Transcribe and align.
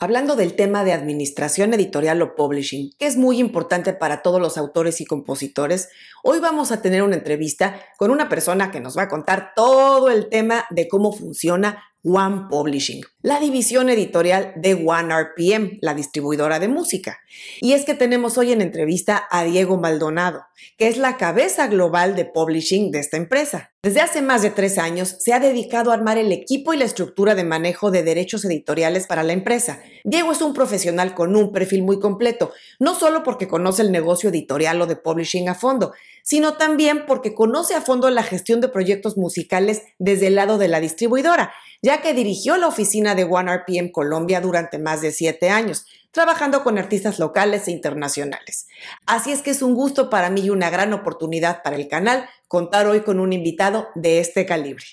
Hablando 0.00 0.36
del 0.36 0.54
tema 0.54 0.84
de 0.84 0.92
administración 0.92 1.74
editorial 1.74 2.22
o 2.22 2.36
publishing, 2.36 2.92
que 3.00 3.06
es 3.06 3.16
muy 3.16 3.40
importante 3.40 3.92
para 3.92 4.22
todos 4.22 4.40
los 4.40 4.56
autores 4.56 5.00
y 5.00 5.04
compositores, 5.04 5.88
hoy 6.22 6.38
vamos 6.38 6.70
a 6.70 6.80
tener 6.80 7.02
una 7.02 7.16
entrevista 7.16 7.80
con 7.96 8.12
una 8.12 8.28
persona 8.28 8.70
que 8.70 8.78
nos 8.78 8.96
va 8.96 9.02
a 9.02 9.08
contar 9.08 9.54
todo 9.56 10.08
el 10.08 10.28
tema 10.28 10.66
de 10.70 10.86
cómo 10.86 11.12
funciona 11.12 11.82
One 12.04 12.46
Publishing, 12.48 13.02
la 13.22 13.40
división 13.40 13.88
editorial 13.88 14.52
de 14.56 14.74
One 14.74 15.12
RPM, 15.12 15.78
la 15.82 15.94
distribuidora 15.94 16.60
de 16.60 16.68
música. 16.68 17.18
Y 17.60 17.72
es 17.72 17.84
que 17.84 17.94
tenemos 17.94 18.38
hoy 18.38 18.52
en 18.52 18.62
entrevista 18.62 19.26
a 19.30 19.42
Diego 19.42 19.78
Maldonado, 19.78 20.44
que 20.76 20.86
es 20.86 20.96
la 20.96 21.16
cabeza 21.16 21.66
global 21.66 22.14
de 22.14 22.24
publishing 22.24 22.92
de 22.92 23.00
esta 23.00 23.16
empresa. 23.16 23.72
Desde 23.82 24.00
hace 24.00 24.22
más 24.22 24.42
de 24.42 24.50
tres 24.50 24.78
años 24.78 25.16
se 25.18 25.32
ha 25.32 25.40
dedicado 25.40 25.90
a 25.90 25.94
armar 25.94 26.18
el 26.18 26.30
equipo 26.30 26.72
y 26.72 26.76
la 26.76 26.84
estructura 26.84 27.34
de 27.34 27.44
manejo 27.44 27.90
de 27.90 28.02
derechos 28.02 28.44
editoriales 28.44 29.06
para 29.06 29.22
la 29.22 29.32
empresa. 29.32 29.80
Diego 30.04 30.32
es 30.32 30.40
un 30.40 30.54
profesional 30.54 31.14
con 31.14 31.34
un 31.34 31.52
perfil 31.52 31.82
muy 31.82 31.98
completo, 31.98 32.52
no 32.78 32.94
solo 32.94 33.22
porque 33.22 33.48
conoce 33.48 33.82
el 33.82 33.92
negocio 33.92 34.30
editorial 34.30 34.80
o 34.80 34.86
de 34.86 34.96
publishing 34.96 35.48
a 35.48 35.54
fondo, 35.54 35.92
sino 36.22 36.54
también 36.54 37.06
porque 37.06 37.34
conoce 37.34 37.74
a 37.74 37.80
fondo 37.80 38.10
la 38.10 38.22
gestión 38.22 38.60
de 38.60 38.68
proyectos 38.68 39.16
musicales 39.16 39.82
desde 39.98 40.26
el 40.26 40.34
lado 40.34 40.58
de 40.58 40.68
la 40.68 40.80
distribuidora, 40.80 41.54
ya 41.82 42.02
que 42.02 42.14
dirigió 42.14 42.56
la 42.56 42.68
oficina 42.68 43.14
de 43.14 43.24
One 43.24 43.56
RPM 43.56 43.92
Colombia 43.92 44.40
durante 44.40 44.78
más 44.78 45.00
de 45.00 45.12
siete 45.12 45.50
años, 45.50 45.86
trabajando 46.10 46.62
con 46.64 46.78
artistas 46.78 47.18
locales 47.18 47.68
e 47.68 47.70
internacionales. 47.70 48.66
Así 49.06 49.30
es 49.30 49.42
que 49.42 49.50
es 49.50 49.62
un 49.62 49.74
gusto 49.74 50.10
para 50.10 50.30
mí 50.30 50.42
y 50.42 50.50
una 50.50 50.70
gran 50.70 50.92
oportunidad 50.92 51.62
para 51.62 51.76
el 51.76 51.88
canal 51.88 52.24
contar 52.48 52.86
hoy 52.86 53.02
con 53.02 53.20
un 53.20 53.32
invitado 53.32 53.88
de 53.94 54.18
este 54.20 54.46
calibre. 54.46 54.84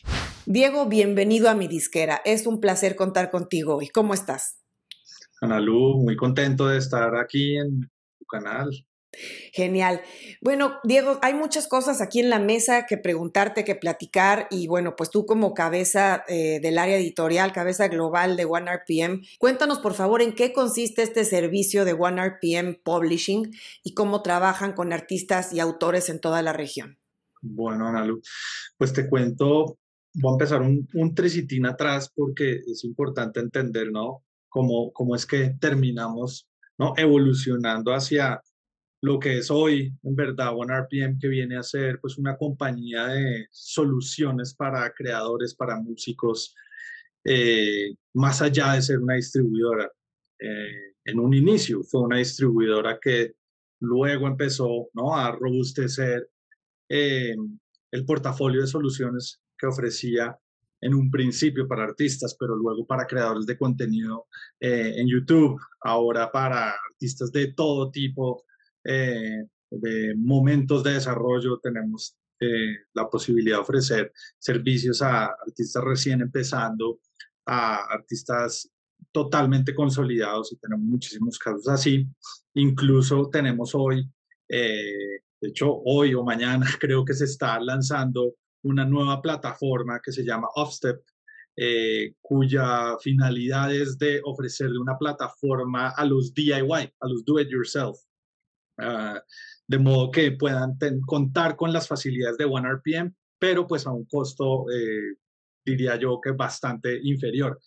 Diego, 0.45 0.87
bienvenido 0.87 1.49
a 1.49 1.55
mi 1.55 1.67
disquera. 1.67 2.21
Es 2.23 2.45
un 2.45 2.59
placer 2.59 2.95
contar 2.95 3.31
contigo 3.31 3.77
hoy. 3.77 3.89
¿Cómo 3.89 4.13
estás? 4.13 4.59
Ana 5.41 5.59
Lu, 5.59 5.97
muy 5.97 6.15
contento 6.15 6.67
de 6.67 6.77
estar 6.77 7.15
aquí 7.15 7.57
en 7.57 7.81
tu 8.19 8.25
canal. 8.25 8.69
Genial. 9.51 10.01
Bueno, 10.41 10.79
Diego, 10.83 11.19
hay 11.21 11.33
muchas 11.33 11.67
cosas 11.67 12.01
aquí 12.01 12.19
en 12.19 12.29
la 12.29 12.39
mesa 12.39 12.85
que 12.85 12.97
preguntarte, 12.97 13.63
que 13.63 13.75
platicar 13.75 14.47
y 14.51 14.67
bueno, 14.67 14.95
pues 14.95 15.09
tú 15.09 15.25
como 15.25 15.53
cabeza 15.53 16.23
eh, 16.27 16.59
del 16.61 16.77
área 16.77 16.97
editorial, 16.97 17.53
cabeza 17.53 17.87
global 17.87 18.35
de 18.37 18.45
OneRPM, 18.45 19.21
cuéntanos 19.39 19.79
por 19.79 19.93
favor 19.93 20.21
en 20.21 20.33
qué 20.33 20.53
consiste 20.53 21.03
este 21.03 21.25
servicio 21.25 21.85
de 21.85 21.93
OneRPM 21.93 22.81
Publishing 22.83 23.51
y 23.83 23.93
cómo 23.93 24.21
trabajan 24.21 24.73
con 24.73 24.93
artistas 24.93 25.53
y 25.53 25.59
autores 25.59 26.09
en 26.09 26.19
toda 26.19 26.41
la 26.41 26.53
región. 26.53 26.97
Bueno, 27.41 27.87
Analu, 27.87 28.21
pues 28.77 28.91
te 28.93 29.07
cuento, 29.07 29.77
voy 30.13 30.31
a 30.31 30.35
empezar 30.35 30.61
un, 30.61 30.87
un 30.93 31.13
tricitín 31.13 31.65
atrás 31.65 32.11
porque 32.13 32.61
es 32.65 32.83
importante 32.83 33.39
entender, 33.39 33.91
¿no? 33.91 34.23
Cómo, 34.49 34.91
cómo 34.93 35.15
es 35.15 35.25
que 35.25 35.53
terminamos 35.59 36.47
¿no? 36.77 36.93
evolucionando 36.97 37.93
hacia 37.93 38.41
lo 39.01 39.19
que 39.19 39.37
es 39.37 39.51
hoy, 39.51 39.93
en 40.03 40.15
verdad, 40.15 40.55
OneRPM, 40.55 41.19
que 41.19 41.27
viene 41.27 41.57
a 41.57 41.63
ser 41.63 41.99
pues 41.99 42.17
una 42.17 42.37
compañía 42.37 43.07
de 43.07 43.47
soluciones 43.51 44.53
para 44.55 44.91
creadores, 44.93 45.53
para 45.53 45.79
músicos, 45.79 46.55
eh, 47.23 47.95
más 48.13 48.41
allá 48.41 48.73
de 48.73 48.81
ser 48.81 48.99
una 48.99 49.15
distribuidora. 49.15 49.91
Eh, 50.39 50.93
en 51.05 51.19
un 51.19 51.33
inicio 51.33 51.83
fue 51.83 52.01
una 52.01 52.17
distribuidora 52.17 52.99
que 52.99 53.35
luego 53.79 54.27
empezó 54.27 54.89
¿no? 54.93 55.15
a 55.15 55.31
robustecer 55.31 56.29
eh, 56.89 57.35
el 57.91 58.05
portafolio 58.05 58.61
de 58.61 58.67
soluciones 58.67 59.41
que 59.57 59.67
ofrecía 59.67 60.37
en 60.81 60.93
un 60.93 61.09
principio 61.09 61.67
para 61.67 61.83
artistas, 61.83 62.35
pero 62.39 62.55
luego 62.55 62.85
para 62.85 63.07
creadores 63.07 63.45
de 63.45 63.57
contenido 63.57 64.27
en 64.59 65.07
YouTube, 65.07 65.59
ahora 65.81 66.31
para 66.31 66.75
artistas 66.91 67.31
de 67.31 67.53
todo 67.53 67.89
tipo, 67.89 68.44
eh, 68.85 69.45
de 69.71 70.15
momentos 70.15 70.83
de 70.83 70.93
desarrollo, 70.93 71.59
tenemos 71.59 72.15
eh, 72.39 72.77
la 72.93 73.09
posibilidad 73.09 73.57
de 73.57 73.61
ofrecer 73.61 74.13
servicios 74.37 75.01
a 75.01 75.25
artistas 75.25 75.83
recién 75.83 76.21
empezando, 76.21 76.99
a 77.47 77.77
artistas 77.91 78.69
totalmente 79.11 79.73
consolidados 79.73 80.53
y 80.53 80.57
tenemos 80.57 80.85
muchísimos 80.85 81.39
casos 81.39 81.67
así. 81.67 82.07
Incluso 82.53 83.29
tenemos 83.29 83.73
hoy, 83.73 84.07
eh, 84.49 85.21
de 85.41 85.49
hecho 85.49 85.73
hoy 85.83 86.13
o 86.13 86.23
mañana 86.23 86.65
creo 86.79 87.03
que 87.03 87.13
se 87.15 87.25
está 87.25 87.59
lanzando 87.59 88.35
una 88.63 88.85
nueva 88.85 89.21
plataforma 89.21 89.99
que 90.03 90.11
se 90.11 90.23
llama 90.23 90.47
Offstep, 90.55 91.01
cuya 92.21 92.97
finalidad 93.01 93.73
es 93.73 93.97
de 93.97 94.19
ofrecerle 94.25 94.77
una 94.77 94.97
plataforma 94.97 95.89
a 95.89 96.03
los 96.03 96.33
DIY, 96.33 96.93
a 96.99 97.07
los 97.07 97.23
do 97.23 97.39
it 97.39 97.47
yourself. 97.49 97.97
Ah, 98.77 99.21
de 99.67 99.79
modo 99.79 100.11
que 100.11 100.31
puedan 100.33 100.77
contar 101.05 101.55
con 101.55 101.73
las 101.73 101.87
facilidades 101.87 102.37
de 102.37 102.45
OneRPM, 102.45 103.13
pero 103.39 103.65
pues 103.67 103.87
a 103.87 103.91
un 103.91 104.05
costo, 104.05 104.65
eh, 104.71 105.15
diría 105.65 105.95
yo, 105.95 106.19
que 106.21 106.31
bastante 106.31 106.99
inferior. 107.01 107.59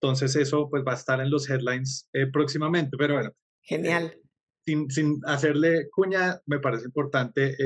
Entonces 0.00 0.36
eso 0.36 0.68
pues 0.68 0.84
va 0.86 0.92
a 0.92 0.96
estar 0.96 1.20
en 1.20 1.30
los 1.30 1.48
headlines 1.48 2.08
eh, 2.12 2.26
próximamente, 2.26 2.96
pero 2.96 3.14
bueno. 3.14 3.32
Genial. 3.62 4.14
sin, 4.64 4.90
sin, 4.90 5.20
hacerle 5.24 5.88
cuña, 5.90 6.40
me 6.46 6.60
parece 6.60 6.84
importante 6.84 7.56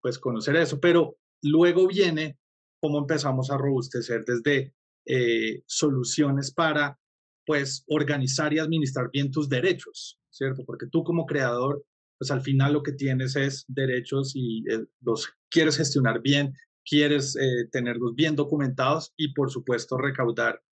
pues 0.00 0.18
conocer 0.18 0.56
eso, 0.56 0.80
pero 0.80 1.16
luego 1.42 1.86
viene 1.86 2.38
cómo 2.80 2.98
empezamos 2.98 3.50
a 3.50 3.58
robustecer 3.58 4.24
desde 4.24 4.74
eh, 5.06 5.62
soluciones 5.66 6.52
para 6.52 6.98
pues 7.46 7.84
organizar 7.88 8.52
y 8.52 8.58
administrar 8.58 9.10
bien 9.12 9.30
tus 9.30 9.48
derechos, 9.48 10.18
¿cierto? 10.30 10.64
Porque 10.64 10.86
tú 10.86 11.02
como 11.04 11.26
creador 11.26 11.84
pues 12.20 12.30
al 12.30 12.42
final 12.42 12.74
lo 12.74 12.82
que 12.82 12.92
tienes 12.92 13.34
es 13.34 13.64
derechos 13.66 14.32
y 14.34 14.62
eh, 14.70 14.84
los 15.00 15.32
quieres 15.48 15.78
gestionar 15.78 16.20
bien, 16.20 16.54
quieres 16.84 17.34
eh, 17.34 17.66
tenerlos 17.72 18.14
bien 18.14 18.36
documentados 18.36 19.14
y 19.16 19.32
por 19.32 19.50
supuesto 19.50 19.96
recaudar 19.96 20.62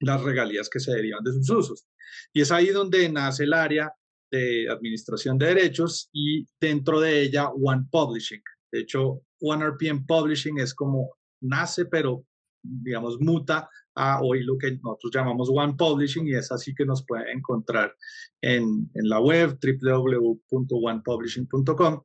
las 0.00 0.22
regalías 0.22 0.68
que 0.68 0.80
se 0.80 0.92
derivan 0.92 1.24
de 1.24 1.32
sus 1.32 1.48
usos. 1.48 1.86
Y 2.34 2.42
es 2.42 2.52
ahí 2.52 2.66
donde 2.66 3.08
nace 3.08 3.44
el 3.44 3.54
área 3.54 3.90
de 4.30 4.68
administración 4.68 5.38
de 5.38 5.46
derechos 5.46 6.10
y 6.12 6.46
dentro 6.60 7.00
de 7.00 7.22
ella 7.22 7.48
One 7.48 7.86
Publishing. 7.90 8.42
De 8.70 8.80
hecho, 8.80 9.22
One 9.40 9.64
RPM 9.64 10.04
Publishing 10.04 10.58
es 10.58 10.74
como 10.74 11.16
nace, 11.40 11.86
pero 11.86 12.26
digamos, 12.62 13.18
muta 13.18 13.66
a 13.94 14.20
hoy 14.22 14.42
lo 14.44 14.56
que 14.58 14.72
nosotros 14.82 15.12
llamamos 15.12 15.48
One 15.52 15.74
Publishing 15.76 16.26
y 16.26 16.34
es 16.34 16.50
así 16.50 16.74
que 16.74 16.84
nos 16.84 17.04
pueden 17.04 17.28
encontrar 17.36 17.94
en, 18.40 18.90
en 18.94 19.08
la 19.08 19.20
web 19.20 19.56
www.onepublishing.com 19.60 22.02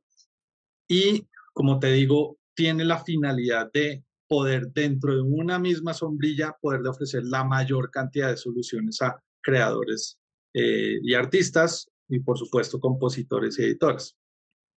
y 0.88 1.26
como 1.58 1.80
te 1.80 1.90
digo, 1.90 2.38
tiene 2.54 2.84
la 2.84 3.02
finalidad 3.02 3.68
de 3.72 4.04
poder 4.28 4.68
dentro 4.72 5.16
de 5.16 5.22
una 5.22 5.58
misma 5.58 5.92
sombrilla 5.92 6.56
poder 6.60 6.86
ofrecer 6.86 7.24
la 7.24 7.42
mayor 7.42 7.90
cantidad 7.90 8.30
de 8.30 8.36
soluciones 8.36 9.02
a 9.02 9.20
creadores 9.42 10.20
eh, 10.54 11.00
y 11.02 11.14
artistas 11.14 11.90
y 12.08 12.20
por 12.20 12.38
supuesto 12.38 12.78
compositores 12.78 13.58
y 13.58 13.64
editores. 13.64 14.16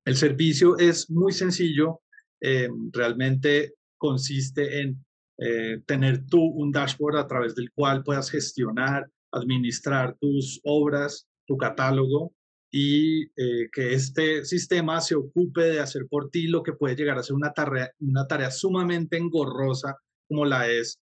El 0.05 0.15
servicio 0.15 0.75
es 0.79 1.07
muy 1.11 1.33
sencillo, 1.33 2.01
eh, 2.41 2.67
realmente 2.91 3.75
consiste 3.95 4.81
en 4.81 5.05
eh, 5.37 5.81
tener 5.85 6.25
tú 6.27 6.41
un 6.41 6.71
dashboard 6.71 7.17
a 7.17 7.27
través 7.27 7.55
del 7.55 7.71
cual 7.71 8.03
puedas 8.03 8.29
gestionar, 8.29 9.09
administrar 9.31 10.15
tus 10.19 10.59
obras, 10.63 11.27
tu 11.45 11.57
catálogo 11.57 12.33
y 12.71 13.23
eh, 13.35 13.69
que 13.71 13.93
este 13.93 14.45
sistema 14.45 15.01
se 15.01 15.15
ocupe 15.15 15.61
de 15.61 15.79
hacer 15.79 16.07
por 16.09 16.29
ti 16.29 16.47
lo 16.47 16.63
que 16.63 16.73
puede 16.73 16.95
llegar 16.95 17.17
a 17.17 17.23
ser 17.23 17.35
una 17.35 17.51
tarea, 17.51 17.91
una 17.99 18.27
tarea 18.27 18.49
sumamente 18.49 19.17
engorrosa 19.17 19.97
como 20.27 20.45
la 20.45 20.69
es 20.69 20.99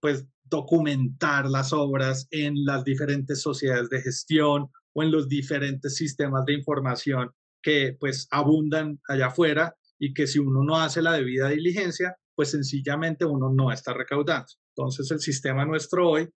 pues 0.00 0.26
documentar 0.44 1.48
las 1.48 1.72
obras 1.72 2.26
en 2.30 2.64
las 2.64 2.84
diferentes 2.84 3.40
sociedades 3.40 3.88
de 3.90 4.02
gestión 4.02 4.68
o 4.92 5.02
en 5.02 5.10
los 5.10 5.28
diferentes 5.28 5.96
sistemas 5.96 6.44
de 6.44 6.54
información 6.54 7.30
que 7.62 7.96
pues 7.98 8.26
abundan 8.30 9.00
allá 9.08 9.28
afuera 9.28 9.74
y 9.98 10.12
que 10.12 10.26
si 10.26 10.38
uno 10.38 10.62
no 10.62 10.76
hace 10.76 11.00
la 11.00 11.12
debida 11.12 11.48
diligencia, 11.48 12.16
pues 12.34 12.50
sencillamente 12.50 13.24
uno 13.24 13.52
no 13.52 13.70
está 13.70 13.92
recaudando. 13.92 14.48
Entonces 14.76 15.10
el 15.10 15.20
sistema 15.20 15.64
nuestro 15.64 16.10
hoy 16.10 16.28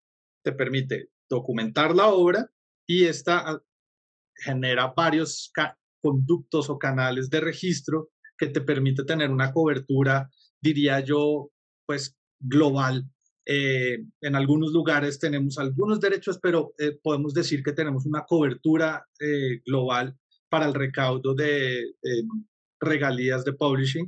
te 0.45 0.53
permite 0.53 1.11
documentar 1.29 1.95
la 1.95 2.09
obra 2.09 2.51
y 2.87 3.05
esta 3.05 3.39
ah, 3.39 3.63
genera 4.35 4.93
varios 4.97 5.53
conductos 6.01 6.71
o 6.71 6.79
canales 6.79 7.29
de 7.29 7.41
registro 7.41 8.11
que 8.37 8.47
te 8.47 8.61
permite 8.61 9.05
tener 9.05 9.31
una 9.31 9.53
cobertura, 9.53 10.31
diría 10.61 11.01
yo, 11.01 11.51
pues 11.87 12.17
global. 12.39 13.05
Eh, 13.45 14.05
en 14.21 14.37
algunos 14.37 14.73
lugares 14.73 15.19
tenemos 15.19 15.59
algunos 15.59 16.01
derechos, 16.01 16.39
pero 16.41 16.75
eh, 16.79 16.99
podemos 17.03 17.35
decir 17.35 17.63
que 17.63 17.73
tenemos 17.73 18.07
una 18.07 18.25
cobertura 18.25 19.07
eh, 19.19 19.61
global 19.65 20.17
para 20.49 20.67
el 20.67 20.75
recaudo 20.75 21.35
de 21.35 21.95
regalías 22.81 23.45
de 23.45 23.53
publishing. 23.55 24.07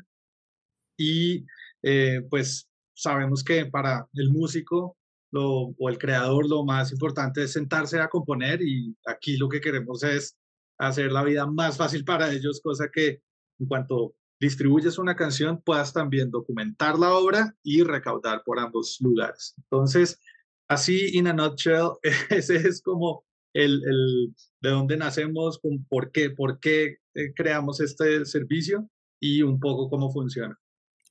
Y 0.96 1.44
eh, 1.82 2.22
pues 2.28 2.68
sabemos 2.94 3.42
que 3.42 3.66
para 3.66 4.06
el 4.14 4.30
músico 4.30 4.96
o 5.32 5.88
el 5.88 5.98
creador 5.98 6.48
lo 6.48 6.64
más 6.64 6.90
importante 6.92 7.44
es 7.44 7.52
sentarse 7.52 8.00
a 8.00 8.08
componer 8.08 8.60
y 8.62 8.96
aquí 9.06 9.36
lo 9.36 9.48
que 9.48 9.60
queremos 9.60 10.02
es 10.02 10.36
hacer 10.78 11.12
la 11.12 11.22
vida 11.22 11.46
más 11.46 11.76
fácil 11.76 12.04
para 12.04 12.32
ellos, 12.32 12.60
cosa 12.62 12.88
que 12.92 13.22
en 13.58 13.66
cuanto 13.66 14.14
distribuyes 14.40 14.98
una 14.98 15.14
canción 15.14 15.60
puedas 15.62 15.92
también 15.92 16.30
documentar 16.30 16.98
la 16.98 17.14
obra 17.14 17.54
y 17.62 17.82
recaudar 17.82 18.42
por 18.44 18.58
ambos 18.58 18.96
lugares. 19.00 19.54
Entonces, 19.58 20.18
así, 20.66 21.10
in 21.16 21.28
a 21.28 21.32
nutshell, 21.32 21.90
ese 22.30 22.56
es 22.56 22.82
como 22.82 23.24
el, 23.52 23.82
el 23.84 24.34
de 24.62 24.70
dónde 24.70 24.96
nacemos, 24.96 25.60
por 25.88 26.10
qué, 26.10 26.30
por 26.30 26.58
qué 26.58 26.98
eh, 27.14 27.34
creamos 27.34 27.80
este 27.80 28.24
servicio 28.24 28.88
y 29.20 29.42
un 29.42 29.60
poco 29.60 29.90
cómo 29.90 30.10
funciona. 30.10 30.58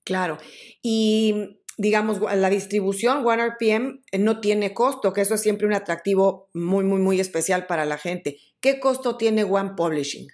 Claro. 0.10 0.40
Y 0.82 1.60
digamos, 1.78 2.20
la 2.20 2.50
distribución 2.50 3.24
OneRPM 3.24 4.02
eh, 4.12 4.18
no 4.18 4.40
tiene 4.40 4.74
costo, 4.74 5.14
que 5.14 5.22
eso 5.22 5.36
es 5.36 5.42
siempre 5.42 5.68
un 5.68 5.74
atractivo 5.74 6.50
muy, 6.56 6.84
muy, 6.84 7.00
muy 7.00 7.20
especial 7.20 7.68
para 7.68 7.86
la 7.86 8.00
gente. 8.00 8.40
¿Qué 8.60 8.80
costo 8.80 9.18
tiene 9.18 9.44
One 9.44 9.74
Publishing? 9.78 10.28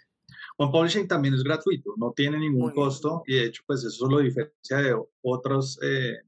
One 0.56 0.72
Publishing 0.72 1.10
también 1.10 1.33
es 1.33 1.44
gratuito, 1.44 1.94
no 1.98 2.13
tiene 2.16 2.39
ningún 2.39 2.72
costo 2.72 3.24
y 3.27 3.36
de 3.36 3.48
hecho, 3.48 3.63
pues 3.68 3.83
eso 3.83 4.07
lo 4.07 4.19
diferencia 4.19 4.77
de 4.77 4.95
otros 5.22 5.78
eh, 5.83 6.19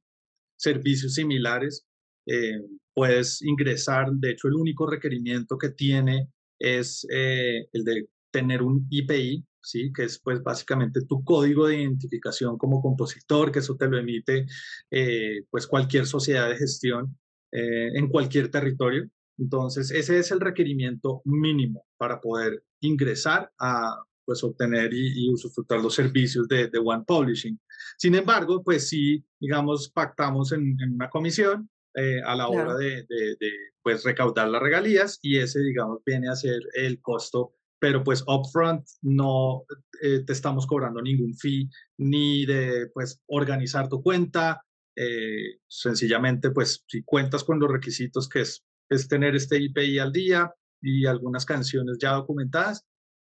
servicios 0.58 1.14
similares. 1.14 1.88
Eh, 2.26 2.60
puedes 2.94 3.42
ingresar, 3.42 4.12
de 4.12 4.32
hecho, 4.32 4.50
el 4.50 4.56
único 4.56 4.88
requerimiento 4.88 5.58
que 5.58 5.70
tiene 5.70 6.28
es 6.60 7.08
el 7.10 7.86
de 7.86 8.10
tener 8.30 8.62
un 8.62 8.88
IPI, 8.90 9.46
¿sí? 9.68 9.92
que 9.94 10.04
es 10.04 10.20
pues 10.20 10.42
básicamente 10.42 11.02
tu 11.02 11.24
código 11.24 11.68
de 11.68 11.82
identificación 11.82 12.58
como 12.58 12.82
compositor, 12.82 13.52
que 13.52 13.60
eso 13.60 13.76
te 13.76 13.88
lo 13.88 13.98
emite 13.98 14.46
eh, 14.90 15.44
pues 15.50 15.68
cualquier 15.68 16.06
sociedad 16.06 16.50
de 16.50 16.56
gestión 16.56 17.18
eh, 17.52 17.90
en 17.94 18.08
cualquier 18.08 18.50
territorio. 18.50 19.10
Entonces, 19.38 19.92
ese 19.92 20.18
es 20.18 20.32
el 20.32 20.40
requerimiento 20.40 21.22
mínimo 21.26 21.86
para 21.98 22.20
poder 22.20 22.64
ingresar 22.80 23.52
a 23.60 24.04
pues 24.26 24.44
obtener 24.44 24.94
y, 24.94 25.32
usufructar 25.32 25.80
los 25.80 25.96
servicios 25.96 26.48
de, 26.50 26.68
de, 26.68 26.80
One 26.80 27.04
Publishing. 27.08 27.58
Sin 27.98 28.14
embargo, 28.16 28.62
pues 28.62 28.90
sí, 28.90 29.24
digamos, 29.40 29.90
pactamos 29.90 30.52
en, 30.52 30.78
una 30.94 31.10
comisión 31.10 31.70
eh, 31.96 32.22
a 32.26 32.36
la 32.36 32.50
hora 32.50 32.76
de, 32.76 33.06
de, 33.08 33.38
de, 33.40 33.52
pues 33.82 34.04
recaudar 34.04 34.50
las 34.50 34.62
regalías 34.62 35.20
y 35.22 35.38
ese, 35.38 35.62
digamos, 35.62 36.02
viene 36.06 36.28
a 36.28 36.36
ser 36.36 36.60
el 36.74 37.00
costo 37.00 37.54
pero 37.80 38.04
pues 38.04 38.24
upfront 38.28 38.86
no 39.02 39.66
eh, 40.02 40.24
te 40.26 40.34
estamos 40.34 40.66
cobrando 40.66 41.02
ningún 41.02 41.36
fee 41.36 41.70
ni 41.98 42.46
de 42.46 42.90
pues 42.94 43.22
organizar 43.28 43.88
tu 43.90 44.02
cuenta. 44.02 44.64
Eh, 44.96 45.60
sencillamente 45.68 46.50
pues 46.50 46.84
si 46.88 47.04
cuentas 47.04 47.44
con 47.44 47.60
los 47.60 47.72
requisitos 47.72 48.28
que 48.28 48.42
es, 48.42 48.66
es 48.90 49.08
tener 49.08 49.36
este 49.36 49.60
IPI 49.60 50.00
al 50.00 50.12
día 50.12 50.52
y 50.82 51.06
algunas 51.06 51.46
canciones 51.46 51.98
ya 52.00 52.14
documentadas, 52.14 52.86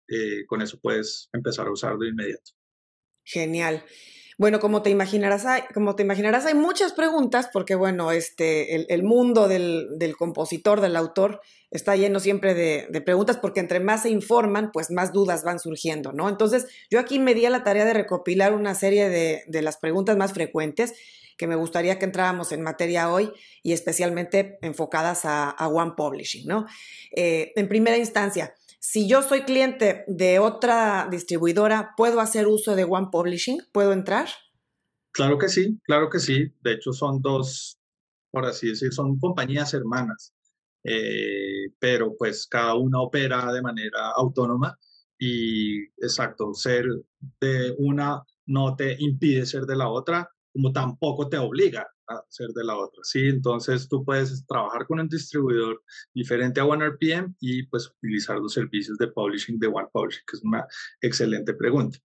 eh, 0.10 0.46
con 0.46 0.62
eso 0.62 0.80
puedes 0.82 1.30
empezar 1.32 1.68
a 1.68 1.72
usarlo 1.72 2.00
de 2.00 2.10
inmediato. 2.10 2.52
Genial. 3.24 3.84
Bueno, 4.42 4.60
como 4.60 4.82
te 4.82 4.90
imaginarás, 4.90 5.46
hay, 5.46 6.56
muchas 6.56 6.94
preguntas 6.94 7.48
porque, 7.54 7.76
bueno, 7.76 8.12
este, 8.12 8.92
el, 8.92 9.04
mundo 9.04 9.48
del, 9.48 10.16
compositor, 10.18 10.82
del 10.82 10.96
autor, 10.96 11.42
está 11.70 11.96
lleno 11.96 12.20
siempre 12.20 12.56
de, 12.56 13.02
preguntas 13.02 13.38
porque 13.38 13.60
entre 13.60 13.80
más 13.80 14.02
se 14.02 14.10
informan, 14.10 14.72
pues 14.72 14.90
más 14.90 15.14
dudas 15.14 15.44
van 15.44 15.60
surgiendo, 15.60 16.12
¿no? 16.12 16.28
Entonces, 16.28 16.66
yo 16.90 17.00
aquí 17.00 17.20
me 17.20 17.36
di 17.36 17.46
a 17.46 17.52
la 17.52 17.64
tarea 17.64 17.86
de 17.86 17.94
recopilar 17.94 18.56
una 18.56 18.74
serie 18.74 19.10
de, 19.10 19.62
las 19.62 19.78
preguntas 19.78 20.18
más 20.18 20.34
frecuentes 20.34 20.96
que 21.38 21.46
me 21.46 21.56
gustaría 21.56 22.00
que 22.00 22.06
entráramos 22.06 22.52
en 22.52 22.64
materia 22.64 23.12
hoy 23.12 23.32
y 23.62 23.74
especialmente 23.74 24.58
enfocadas 24.64 25.22
a, 25.24 25.68
One 25.68 25.94
Publishing, 25.96 26.48
¿no? 26.48 26.66
Eh, 27.12 27.54
en 27.56 27.68
primera 27.68 27.98
instancia, 27.98 28.56
si 28.82 29.08
yo 29.08 29.22
soy 29.22 29.44
cliente 29.44 30.04
de 30.08 30.40
otra 30.40 31.08
distribuidora, 31.10 31.94
¿puedo 31.96 32.20
hacer 32.20 32.48
uso 32.48 32.76
de 32.76 32.84
One 32.84 33.10
Publishing? 33.12 33.60
¿Puedo 33.72 33.94
entrar? 33.94 34.28
Claro 35.12 35.38
que 35.38 35.50
sí, 35.50 35.80
claro 35.84 36.10
que 36.10 36.20
sí. 36.20 36.52
De 36.62 36.74
hecho, 36.74 36.92
son 36.92 37.22
dos, 37.22 37.80
por 38.32 38.46
así 38.46 38.70
decir, 38.70 38.92
son 38.92 39.20
compañías 39.20 39.76
hermanas, 39.76 40.34
eh, 40.84 41.70
pero 41.78 42.16
pues 42.18 42.48
cada 42.48 42.74
una 42.74 43.02
opera 43.02 43.54
de 43.54 43.62
manera 43.62 44.14
autónoma 44.16 44.76
y 45.20 45.84
exacto, 46.04 46.56
ser 46.56 46.86
de 47.40 47.76
una 47.78 48.24
no 48.48 48.76
te 48.76 48.96
impide 48.98 49.46
ser 49.46 49.66
de 49.66 49.76
la 49.76 49.90
otra, 49.90 50.28
como 50.54 50.72
tampoco 50.72 51.30
te 51.30 51.38
obliga 51.38 51.88
ser 52.30 52.50
de 52.50 52.64
la 52.64 52.78
otra, 52.78 53.02
¿sí? 53.04 53.28
Entonces 53.28 53.88
tú 53.88 54.04
puedes 54.04 54.46
trabajar 54.46 54.86
con 54.86 55.00
un 55.00 55.08
distribuidor 55.08 55.84
diferente 56.14 56.60
a 56.60 56.66
OneRPM 56.66 57.36
y 57.40 57.64
pues 57.64 57.88
utilizar 57.88 58.38
los 58.38 58.54
servicios 58.54 58.98
de 58.98 59.08
publishing 59.08 59.60
de 59.60 59.68
One 59.68 59.88
Publishing, 59.92 60.24
que 60.28 60.38
es 60.38 60.44
una 60.44 60.66
excelente 61.02 61.54
pregunta. 61.54 62.00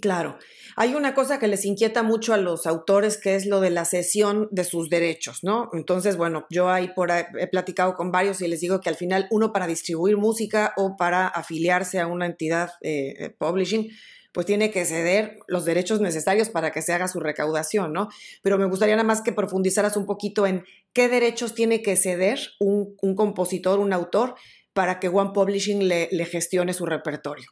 Claro. 0.00 0.38
Hay 0.76 0.94
una 0.94 1.14
cosa 1.14 1.40
que 1.40 1.48
les 1.48 1.64
inquieta 1.64 2.04
mucho 2.04 2.32
a 2.32 2.36
los 2.36 2.68
autores, 2.68 3.18
que 3.18 3.34
es 3.34 3.46
lo 3.46 3.60
de 3.60 3.70
la 3.70 3.84
cesión 3.84 4.48
de 4.52 4.62
sus 4.62 4.88
derechos, 4.88 5.42
¿no? 5.42 5.68
Entonces, 5.72 6.16
bueno, 6.16 6.46
yo 6.48 6.68
ahí 6.68 6.92
por 6.94 7.10
he 7.10 7.48
platicado 7.48 7.96
con 7.96 8.12
varios 8.12 8.40
y 8.40 8.46
les 8.46 8.60
digo 8.60 8.80
que 8.80 8.88
al 8.88 8.94
final 8.94 9.26
uno 9.32 9.52
para 9.52 9.66
distribuir 9.66 10.16
música 10.16 10.74
o 10.76 10.96
para 10.96 11.26
afiliarse 11.26 11.98
a 11.98 12.06
una 12.06 12.26
entidad 12.26 12.70
eh, 12.82 13.14
eh, 13.18 13.30
publishing, 13.36 13.90
pues 14.32 14.46
tiene 14.46 14.70
que 14.70 14.84
ceder 14.84 15.38
los 15.48 15.64
derechos 15.64 16.00
necesarios 16.00 16.50
para 16.50 16.70
que 16.70 16.82
se 16.82 16.92
haga 16.92 17.08
su 17.08 17.20
recaudación, 17.20 17.92
¿no? 17.92 18.08
Pero 18.42 18.58
me 18.58 18.66
gustaría 18.66 18.96
nada 18.96 19.06
más 19.06 19.22
que 19.22 19.32
profundizaras 19.32 19.96
un 19.96 20.06
poquito 20.06 20.46
en 20.46 20.64
qué 20.92 21.08
derechos 21.08 21.54
tiene 21.54 21.82
que 21.82 21.96
ceder 21.96 22.38
un, 22.60 22.94
compositor, 23.16 23.80
un 23.80 23.92
autor, 23.92 24.34
para 24.72 25.00
que 25.00 25.08
One 25.08 25.32
Publishing 25.34 25.88
le, 25.88 26.08
gestione 26.26 26.72
su 26.72 26.86
repertorio. 26.86 27.46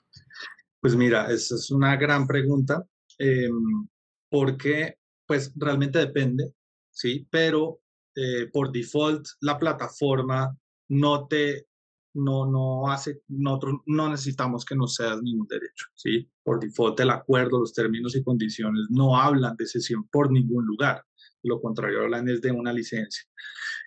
Pues 0.81 0.95
mira, 0.95 1.31
esa 1.33 1.57
es 1.57 1.71
una 1.71 1.97
gran 1.97 2.27
pregunta, 2.27 2.85
em, 3.19 3.89
porque 4.31 4.99
pues 5.27 5.53
realmente 5.57 5.99
depende, 5.99 6.53
¿sí? 6.91 7.27
Pero 7.29 7.81
eh, 8.15 8.49
por 8.53 8.71
default 8.71 9.27
la 9.41 9.59
plataforma 9.59 10.57
no 10.89 11.27
te 11.27 11.67
no, 12.15 12.47
no 12.47 12.91
hace, 12.91 13.23
nosotros 13.29 13.81
no 13.87 14.09
necesitamos 14.11 14.65
que 14.65 14.75
nos 14.75 14.97
cedas 14.97 15.23
ningún 15.23 15.47
derecho, 15.47 15.87
¿sí? 15.95 16.29
Por 16.43 16.61
default, 16.61 16.99
el 17.01 17.11
acuerdo, 17.11 17.61
los 17.61 17.73
términos 17.73 18.17
y 18.17 18.23
condiciones 18.23 18.87
no 18.91 19.17
hablan 19.17 19.57
de 19.57 19.67
cesión 19.67 20.09
por 20.09 20.31
ningún 20.31 20.67
lugar, 20.67 21.05
lo 21.43 21.61
contrario 21.61 22.03
hablan 22.03 22.29
es 22.29 22.41
de 22.41 22.51
una 22.51 22.73
licencia, 22.73 23.25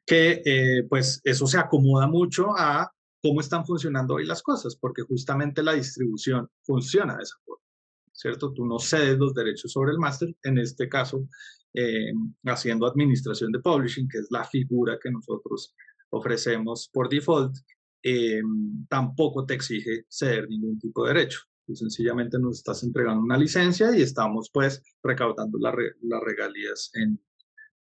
que 0.06 0.42
eh, 0.46 0.84
pues 0.90 1.22
eso 1.24 1.48
se 1.48 1.58
acomoda 1.58 2.08
mucho 2.08 2.58
a 2.58 2.92
cómo 3.22 3.40
están 3.40 3.66
funcionando 3.66 4.16
hoy 4.16 4.26
las 4.26 4.42
cosas, 4.42 4.76
porque 4.76 5.04
justamente 5.04 5.62
la 5.62 5.74
distribución 5.74 6.50
funciona 6.64 7.18
de 7.18 7.24
esa 7.24 7.36
forma, 7.46 7.64
¿cierto? 8.12 8.54
Tú 8.54 8.66
no 8.66 8.80
cedes 8.80 9.18
los 9.18 9.34
derechos 9.34 9.72
sobre 9.72 9.92
el 9.92 10.00
máster, 10.00 10.36
en 10.44 10.58
este 10.58 10.90
caso, 10.90 11.28
eh, 11.74 12.12
haciendo 12.46 12.88
administración 12.88 13.52
de 13.52 13.60
publishing, 13.60 14.08
que 14.08 14.20
es 14.20 14.28
la 14.30 14.44
figura 14.44 14.98
que 15.02 15.12
nosotros 15.12 15.74
ofrecemos 16.10 16.90
por 16.92 17.10
default, 17.10 17.56
eh, 18.04 18.42
tampoco 18.90 19.46
te 19.46 19.54
exige 19.54 20.06
ceder 20.10 20.48
ningún 20.50 20.80
tipo 20.80 21.06
de 21.06 21.14
derecho. 21.14 21.42
Tú 21.66 21.76
sencillamente 21.76 22.40
nos 22.40 22.58
estás 22.58 22.84
entregando 22.84 23.22
una 23.22 23.38
licencia 23.38 23.96
y 23.96 24.02
estamos 24.02 24.50
pues 24.52 24.82
recaudando 25.04 25.58
las 25.60 26.22
regalías 26.24 26.92
en, 26.96 27.20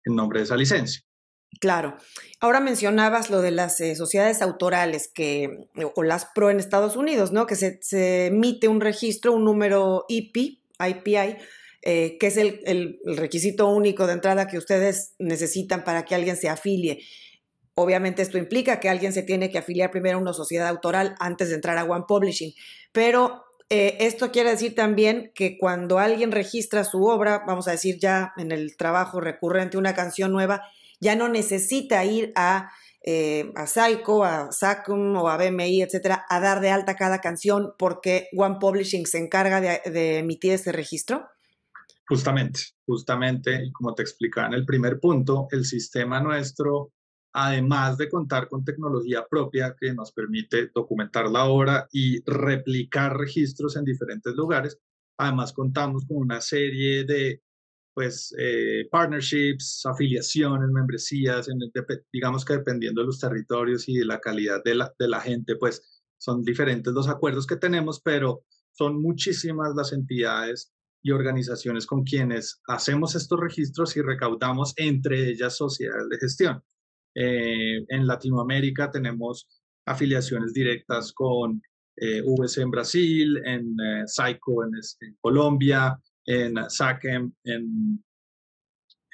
nombre 0.05 0.39
de 0.39 0.45
esa 0.45 0.55
licencia. 0.55 1.01
Claro. 1.59 1.95
Ahora 2.39 2.59
mencionabas 2.59 3.29
lo 3.29 3.41
de 3.41 3.51
las 3.51 3.81
eh, 3.81 3.95
sociedades 3.95 4.41
autorales 4.41 5.11
que, 5.13 5.67
o 5.95 6.03
las 6.03 6.25
PRO 6.33 6.49
en 6.49 6.59
Estados 6.59 6.95
Unidos, 6.95 7.31
¿no? 7.31 7.45
Que 7.45 7.55
se, 7.55 8.27
emite 8.27 8.67
un 8.67 8.81
registro, 8.81 9.33
un 9.33 9.43
número 9.43 10.05
IP, 10.07 10.61
IPI, 10.79 11.37
eh, 11.83 12.17
que 12.19 12.27
es 12.27 12.37
el, 12.37 12.61
el, 12.65 12.99
requisito 13.17 13.67
único 13.67 14.07
de 14.07 14.13
entrada 14.13 14.47
que 14.47 14.57
ustedes 14.57 15.15
necesitan 15.19 15.83
para 15.83 16.05
que 16.05 16.15
alguien 16.15 16.37
se 16.37 16.47
afilie. 16.47 17.03
Obviamente 17.81 18.21
esto 18.21 18.37
implica 18.37 18.79
que 18.79 18.89
alguien 18.89 19.13
se 19.13 19.23
tiene 19.23 19.49
que 19.49 19.57
afiliar 19.57 19.91
primero 19.91 20.17
a 20.17 20.21
una 20.21 20.33
sociedad 20.33 20.67
autoral 20.67 21.15
antes 21.19 21.49
de 21.49 21.55
entrar 21.55 21.77
a 21.77 21.83
One 21.83 22.05
Publishing, 22.07 22.53
pero 22.91 23.43
eh, 23.73 24.05
esto 24.05 24.31
quiere 24.31 24.49
decir 24.49 24.75
también 24.75 25.31
que 25.33 25.57
cuando 25.57 25.97
alguien 25.97 26.33
registra 26.33 26.83
su 26.83 27.05
obra, 27.05 27.43
vamos 27.47 27.69
a 27.69 27.71
decir 27.71 27.99
ya 28.01 28.33
en 28.35 28.51
el 28.51 28.75
trabajo 28.75 29.21
recurrente 29.21 29.77
una 29.77 29.93
canción 29.93 30.33
nueva, 30.33 30.63
ya 30.99 31.15
no 31.15 31.29
necesita 31.29 32.03
ir 32.03 32.33
a, 32.35 32.69
eh, 33.01 33.49
a 33.55 33.67
Psycho, 33.67 34.25
a 34.25 34.51
SACUM 34.51 35.15
o 35.15 35.29
a 35.29 35.37
BMI, 35.37 35.83
etcétera, 35.83 36.25
a 36.29 36.41
dar 36.41 36.59
de 36.59 36.69
alta 36.69 36.97
cada 36.97 37.21
canción 37.21 37.73
porque 37.79 38.27
One 38.35 38.57
Publishing 38.59 39.05
se 39.05 39.19
encarga 39.19 39.61
de, 39.61 40.17
emitir 40.17 40.51
ese 40.51 40.73
registro. 40.73 41.29
Justamente, 42.09 42.59
justamente, 42.85 43.71
como 43.71 43.95
te 43.95 44.01
explicaba 44.01 44.47
en 44.47 44.53
el 44.55 44.65
primer 44.65 44.99
punto, 44.99 45.47
el 45.49 45.63
sistema 45.63 46.19
nuestro 46.19 46.91
además 47.33 47.97
de 47.97 48.09
contar 48.09 48.47
con 48.47 48.63
tecnología 48.63 49.25
propia 49.29 49.75
que 49.79 49.93
nos 49.93 50.11
permite 50.11 50.69
documentar 50.73 51.29
la 51.29 51.45
obra 51.45 51.87
y 51.91 52.21
replicar 52.23 53.17
registros 53.17 53.75
en 53.75 53.85
diferentes 53.85 54.35
lugares, 54.35 54.77
además 55.17 55.53
contamos 55.53 56.05
con 56.05 56.17
una 56.17 56.41
serie 56.41 57.03
de 57.05 57.41
pues 57.93 58.33
eh, 58.37 58.87
partnerships, 58.89 59.85
afiliaciones, 59.85 60.69
membresías, 60.69 61.47
digamos 62.11 62.45
que 62.45 62.53
dependiendo 62.53 63.01
de 63.01 63.07
los 63.07 63.19
territorios 63.19 63.87
y 63.89 63.97
de 63.97 64.05
la 64.05 64.19
calidad 64.19 64.63
de 64.63 64.75
la, 64.75 64.93
de 64.97 65.07
la 65.09 65.19
gente, 65.19 65.57
pues 65.57 66.01
son 66.17 66.43
diferentes 66.43 66.93
los 66.93 67.09
acuerdos 67.09 67.45
que 67.45 67.57
tenemos, 67.57 67.99
pero 67.99 68.45
son 68.71 69.01
muchísimas 69.01 69.75
las 69.75 69.91
entidades 69.91 70.71
y 71.03 71.11
organizaciones 71.11 71.85
con 71.85 72.03
quienes 72.03 72.61
hacemos 72.67 73.15
estos 73.15 73.39
registros 73.39 73.97
y 73.97 74.01
recaudamos, 74.01 74.73
entre 74.77 75.29
ellas 75.29 75.57
sociedades 75.57 76.07
de 76.09 76.17
gestión. 76.17 76.63
Eh, 77.13 77.83
en 77.87 78.07
Latinoamérica 78.07 78.89
tenemos 78.89 79.47
afiliaciones 79.85 80.53
directas 80.53 81.11
con 81.13 81.61
eh, 81.95 82.21
VS 82.21 82.61
en 82.61 82.71
Brasil, 82.71 83.41
en 83.45 83.77
eh, 83.79 84.03
Psycho 84.07 84.63
en, 84.63 85.17
Colombia, 85.19 85.99
en 86.25 86.57
SACEM 86.69 87.31
en, 87.43 88.03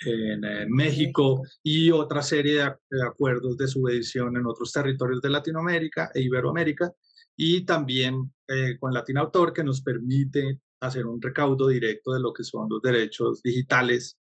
en 0.06 0.44
eh, 0.44 0.66
México 0.70 1.42
y 1.64 1.90
otra 1.92 2.22
serie 2.22 2.64
de, 2.90 3.04
acuerdos 3.06 3.58
de 3.58 3.68
subedición 3.68 4.38
en 4.38 4.46
otros 4.46 4.72
territorios 4.72 5.22
de 5.22 5.30
Latinoamérica 5.30 6.12
e 6.14 6.22
Iberoamérica 6.22 6.92
y 7.36 7.66
también 7.66 8.34
con 8.80 8.94
Latin 8.94 9.18
Autor 9.18 9.52
que 9.52 9.64
nos 9.64 9.82
permite 9.82 10.62
hacer 10.80 11.06
un 11.06 11.22
recaudo 11.22 11.68
directo 11.68 12.14
de 12.14 12.22
lo 12.22 12.32
que 12.32 12.46
son 12.46 12.70
los 12.70 12.82
derechos 12.82 13.44
digitales 13.44 14.18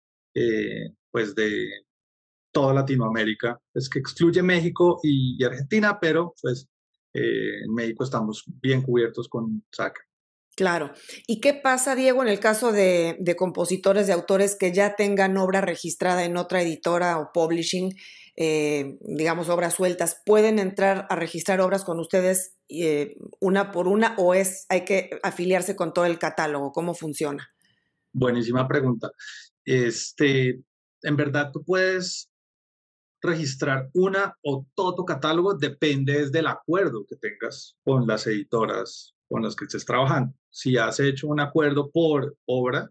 pues 1.11 1.35
de 1.35 1.84
toda 2.55 2.73
Latinoamérica, 2.73 3.59
es 3.73 3.89
que 3.89 3.99
excluye 3.99 4.41
México 4.41 5.01
y, 5.03 5.43
Argentina, 5.43 5.99
pero 5.99 6.33
pues 6.41 6.69
eh, 7.13 7.65
en 7.65 7.73
México 7.73 8.05
estamos 8.05 8.45
bien 8.61 8.81
cubiertos 8.81 9.27
con 9.27 9.61
SACA. 9.73 10.01
Claro. 10.55 10.93
¿Y 11.27 11.41
qué 11.41 11.53
pasa, 11.53 11.95
Diego, 11.95 12.23
en 12.23 12.29
el 12.29 12.39
caso 12.39 12.71
de, 12.71 13.35
compositores, 13.37 14.07
de 14.07 14.13
autores 14.13 14.55
que 14.55 14.71
ya 14.71 14.95
tengan 14.95 15.35
obra 15.35 15.59
registrada 15.59 16.23
en 16.23 16.37
otra 16.37 16.61
editora 16.61 17.19
o 17.19 17.31
publishing, 17.33 17.93
eh, 18.37 18.97
digamos, 19.01 19.49
obras 19.49 19.73
sueltas? 19.73 20.21
¿Pueden 20.25 20.57
entrar 20.57 21.07
a 21.09 21.17
registrar 21.17 21.59
obras 21.59 21.83
con 21.83 21.99
ustedes 21.99 22.55
eh, 22.69 23.17
una 23.41 23.73
por 23.73 23.89
una 23.89 24.15
o 24.17 24.33
es 24.33 24.65
hay 24.69 24.85
que 24.85 25.19
afiliarse 25.23 25.75
con 25.75 25.93
todo 25.93 26.05
el 26.05 26.19
catálogo? 26.19 26.71
¿Cómo 26.71 26.93
funciona? 26.93 27.49
Buenísima 28.13 28.65
pregunta. 28.65 29.11
Este, 29.65 30.61
en 31.01 31.17
verdad, 31.17 31.51
tú 31.51 31.65
puedes 31.65 32.29
registrar 33.25 33.89
una 33.93 34.37
o 34.43 34.65
todo 34.75 35.05
catálogo 35.05 35.53
depende 35.53 36.29
del 36.29 36.47
acuerdo 36.47 37.05
que 37.05 37.15
tengas 37.15 37.75
con 37.83 38.07
las 38.07 38.27
editoras 38.27 39.15
con 39.27 39.43
las 39.43 39.55
que 39.55 39.65
estés 39.65 39.85
trabajando. 39.85 40.33
Si 40.49 40.77
has 40.77 40.99
hecho 40.99 41.27
un 41.27 41.39
acuerdo 41.39 41.89
por 41.91 42.37
obra 42.45 42.89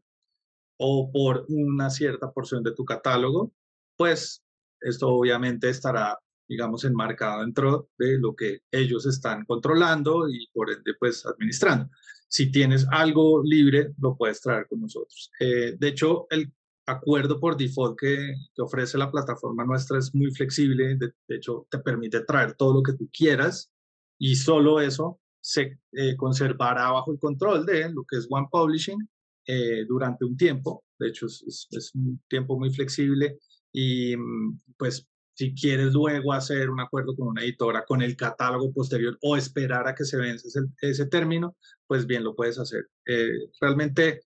o 0.79 1.11
por 1.13 1.47
una 1.49 1.91
cierta 1.91 2.31
porción 2.33 2.63
de 2.63 2.73
tu 2.73 2.85
catálogo, 2.85 3.53
pues 3.97 4.43
esto 4.81 5.09
obviamente 5.09 5.69
estará, 5.69 6.19
digamos, 6.49 6.85
enmarcado 6.85 7.41
dentro 7.41 7.89
de 7.97 8.19
lo 8.19 8.35
que 8.35 8.61
ellos 8.71 9.07
están 9.07 9.45
controlando 9.45 10.29
y 10.29 10.49
por 10.53 10.71
ende, 10.71 10.95
pues 10.99 11.25
administrando. 11.25 11.89
Si 12.29 12.51
tienes 12.51 12.87
algo 12.91 13.43
libre, 13.43 13.93
lo 13.99 14.17
puedes 14.17 14.41
traer 14.41 14.67
con 14.67 14.81
nosotros. 14.81 15.31
Eh, 15.39 15.77
de 15.79 15.89
hecho, 15.89 16.27
el 16.31 16.53
acuerdo 16.87 17.41
por 17.41 17.57
default 17.57 17.99
que, 17.99 18.35
que, 18.55 18.63
ofrece 18.63 18.99
la 18.99 19.11
plataforma 19.11 19.65
nuestra 19.65 19.99
es 19.99 20.15
muy 20.15 20.31
flexible, 20.33 20.97
de, 20.97 21.13
hecho 21.29 21.67
te 21.71 21.79
permite 21.79 22.21
traer 22.21 22.55
todo 22.55 22.75
lo 22.75 22.83
que 22.83 22.93
tú 22.93 23.09
quieras 23.13 23.71
y 24.19 24.37
solo 24.37 24.81
eso 24.81 25.21
se 25.41 25.79
eh, 25.93 26.17
conservará 26.17 26.91
bajo 26.91 27.13
el 27.13 27.19
control 27.19 27.67
de 27.67 27.91
lo 27.91 28.05
que 28.05 28.17
es 28.17 28.27
One 28.31 28.49
Publishing 28.51 29.09
eh, 29.47 29.85
durante 29.87 30.25
un 30.25 30.37
tiempo, 30.37 30.85
de 30.99 31.09
hecho 31.09 31.27
es, 31.27 31.69
es, 31.71 31.95
un 31.95 32.23
tiempo 32.29 32.59
muy 32.59 32.73
flexible 32.73 33.39
y 33.73 34.17
mm, 34.17 34.61
pues 34.77 35.07
si 35.35 35.53
quieres 35.53 35.93
luego 35.93 36.33
hacer 36.33 36.71
un 36.71 36.81
acuerdo 36.81 37.15
con 37.17 37.29
una 37.29 37.43
editora 37.43 37.85
con 37.85 38.03
el 38.03 38.17
catálogo 38.17 38.73
posterior 38.73 39.19
o 39.21 39.37
esperar 39.37 39.87
a 39.89 39.95
que 39.95 40.05
se 40.05 40.17
vence 40.17 40.49
ese, 40.49 40.61
ese 40.81 41.07
término, 41.07 41.57
pues 41.87 42.07
bien 42.07 42.23
lo 42.23 42.37
puedes 42.37 42.59
hacer. 42.59 42.89
Eh, 43.07 43.33
realmente 43.61 44.23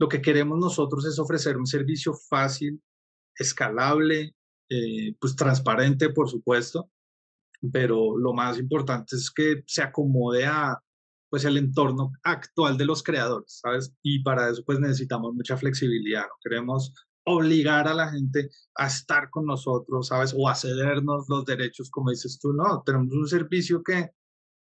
lo 0.00 0.08
que 0.08 0.22
queremos 0.22 0.58
nosotros 0.58 1.04
es 1.04 1.18
ofrecer 1.18 1.58
un 1.58 1.66
servicio 1.66 2.14
fácil, 2.14 2.82
escalable, 3.36 4.34
eh, 4.70 5.14
pues 5.20 5.36
transparente, 5.36 6.08
por 6.08 6.30
supuesto, 6.30 6.90
pero 7.70 8.16
lo 8.16 8.32
más 8.32 8.58
importante 8.58 9.16
es 9.16 9.30
que 9.30 9.62
se 9.66 9.82
acomode 9.82 10.46
a 10.46 10.82
pues 11.28 11.44
el 11.44 11.58
entorno 11.58 12.12
actual 12.22 12.78
de 12.78 12.86
los 12.86 13.02
creadores, 13.02 13.60
¿sabes? 13.62 13.92
Y 14.02 14.22
para 14.22 14.48
eso 14.48 14.64
pues 14.64 14.80
necesitamos 14.80 15.34
mucha 15.34 15.58
flexibilidad, 15.58 16.22
no 16.22 16.34
queremos 16.42 16.94
obligar 17.24 17.86
a 17.86 17.92
la 17.92 18.10
gente 18.10 18.48
a 18.76 18.86
estar 18.86 19.28
con 19.28 19.44
nosotros, 19.44 20.06
¿sabes? 20.06 20.34
O 20.34 20.48
a 20.48 20.54
cedernos 20.54 21.28
los 21.28 21.44
derechos, 21.44 21.90
como 21.90 22.08
dices 22.08 22.38
tú, 22.40 22.54
no, 22.54 22.82
tenemos 22.86 23.12
un 23.12 23.28
servicio 23.28 23.82
que 23.82 24.12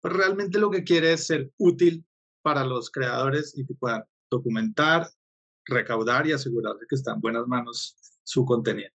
pues, 0.01 0.15
realmente 0.15 0.61
lo 0.61 0.71
que 0.71 0.85
quiere 0.85 1.15
es 1.15 1.27
ser 1.27 1.51
útil 1.59 2.07
para 2.43 2.65
los 2.65 2.93
creadores 2.93 3.59
y 3.59 3.67
que 3.67 3.75
puedan 3.75 4.05
documentar, 4.31 5.09
recaudar 5.67 6.27
y 6.27 6.33
asegurarse 6.33 6.87
que 6.89 6.95
está 6.95 7.13
en 7.13 7.21
buenas 7.21 7.47
manos 7.47 7.97
su 8.25 8.45
contenido. 8.45 8.91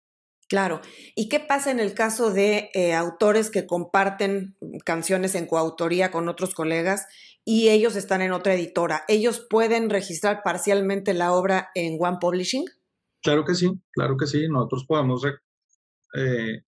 Claro. 0.49 0.81
¿Y 1.15 1.29
qué 1.29 1.41
pasa 1.41 1.71
en 1.71 1.79
el 1.79 1.93
caso 1.93 2.33
de 2.33 2.71
eh, 2.73 2.95
autores 2.95 3.51
que 3.51 3.67
comparten 3.67 4.57
canciones 4.85 5.35
en 5.35 5.47
coautoría 5.47 6.11
con 6.11 6.29
otros 6.29 6.55
colegas 6.55 7.07
y 7.45 7.69
ellos 7.69 7.97
están 7.97 8.23
en 8.23 8.33
otra 8.33 8.55
editora? 8.55 9.05
¿Ellos 9.09 9.47
pueden 9.49 9.91
registrar 9.91 10.41
parcialmente 10.43 11.13
la 11.13 11.35
obra 11.35 11.69
en 11.75 11.99
One 12.01 12.17
Publishing? 12.19 12.65
Claro 13.23 13.45
que 13.45 13.55
sí, 13.55 13.71
claro 13.91 14.17
que 14.17 14.27
sí. 14.27 14.49
Nosotros 14.49 14.87
podemos 14.87 15.23
eh, 16.15 16.63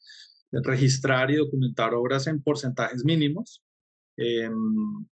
registrar 0.52 1.30
y 1.30 1.36
documentar 1.36 1.94
obras 1.94 2.26
en 2.26 2.42
porcentajes 2.42 3.02
mínimos. 3.04 3.62
Em, 4.18 5.06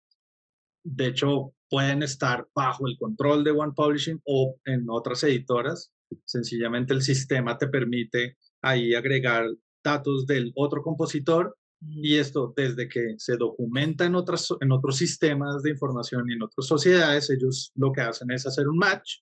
de 0.83 1.07
hecho, 1.07 1.53
pueden 1.75 2.03
estar 2.03 2.47
bajo 2.55 2.87
el 2.87 2.97
control 2.97 3.43
de 3.43 3.51
One 3.51 3.73
Publishing 3.75 4.21
o 4.23 4.55
en 4.63 4.89
otras 4.89 5.21
editoras. 5.25 5.91
Sencillamente 6.23 6.93
el 6.93 7.01
sistema 7.01 7.57
te 7.57 7.67
permite 7.67 8.37
ahí 8.61 8.95
agregar 8.95 9.45
datos 9.83 10.25
del 10.25 10.53
otro 10.55 10.81
compositor 10.81 11.57
y 11.81 12.15
esto 12.15 12.53
desde 12.55 12.87
que 12.87 13.15
se 13.17 13.35
documenta 13.35 14.05
en, 14.05 14.15
otras, 14.15 14.47
en 14.61 14.71
otros 14.71 14.95
sistemas 14.95 15.63
de 15.63 15.71
información 15.71 16.23
y 16.29 16.35
en 16.35 16.43
otras 16.43 16.65
sociedades, 16.65 17.29
ellos 17.29 17.73
lo 17.75 17.91
que 17.91 17.99
hacen 17.99 18.31
es 18.31 18.47
hacer 18.47 18.69
un 18.69 18.77
match 18.77 19.17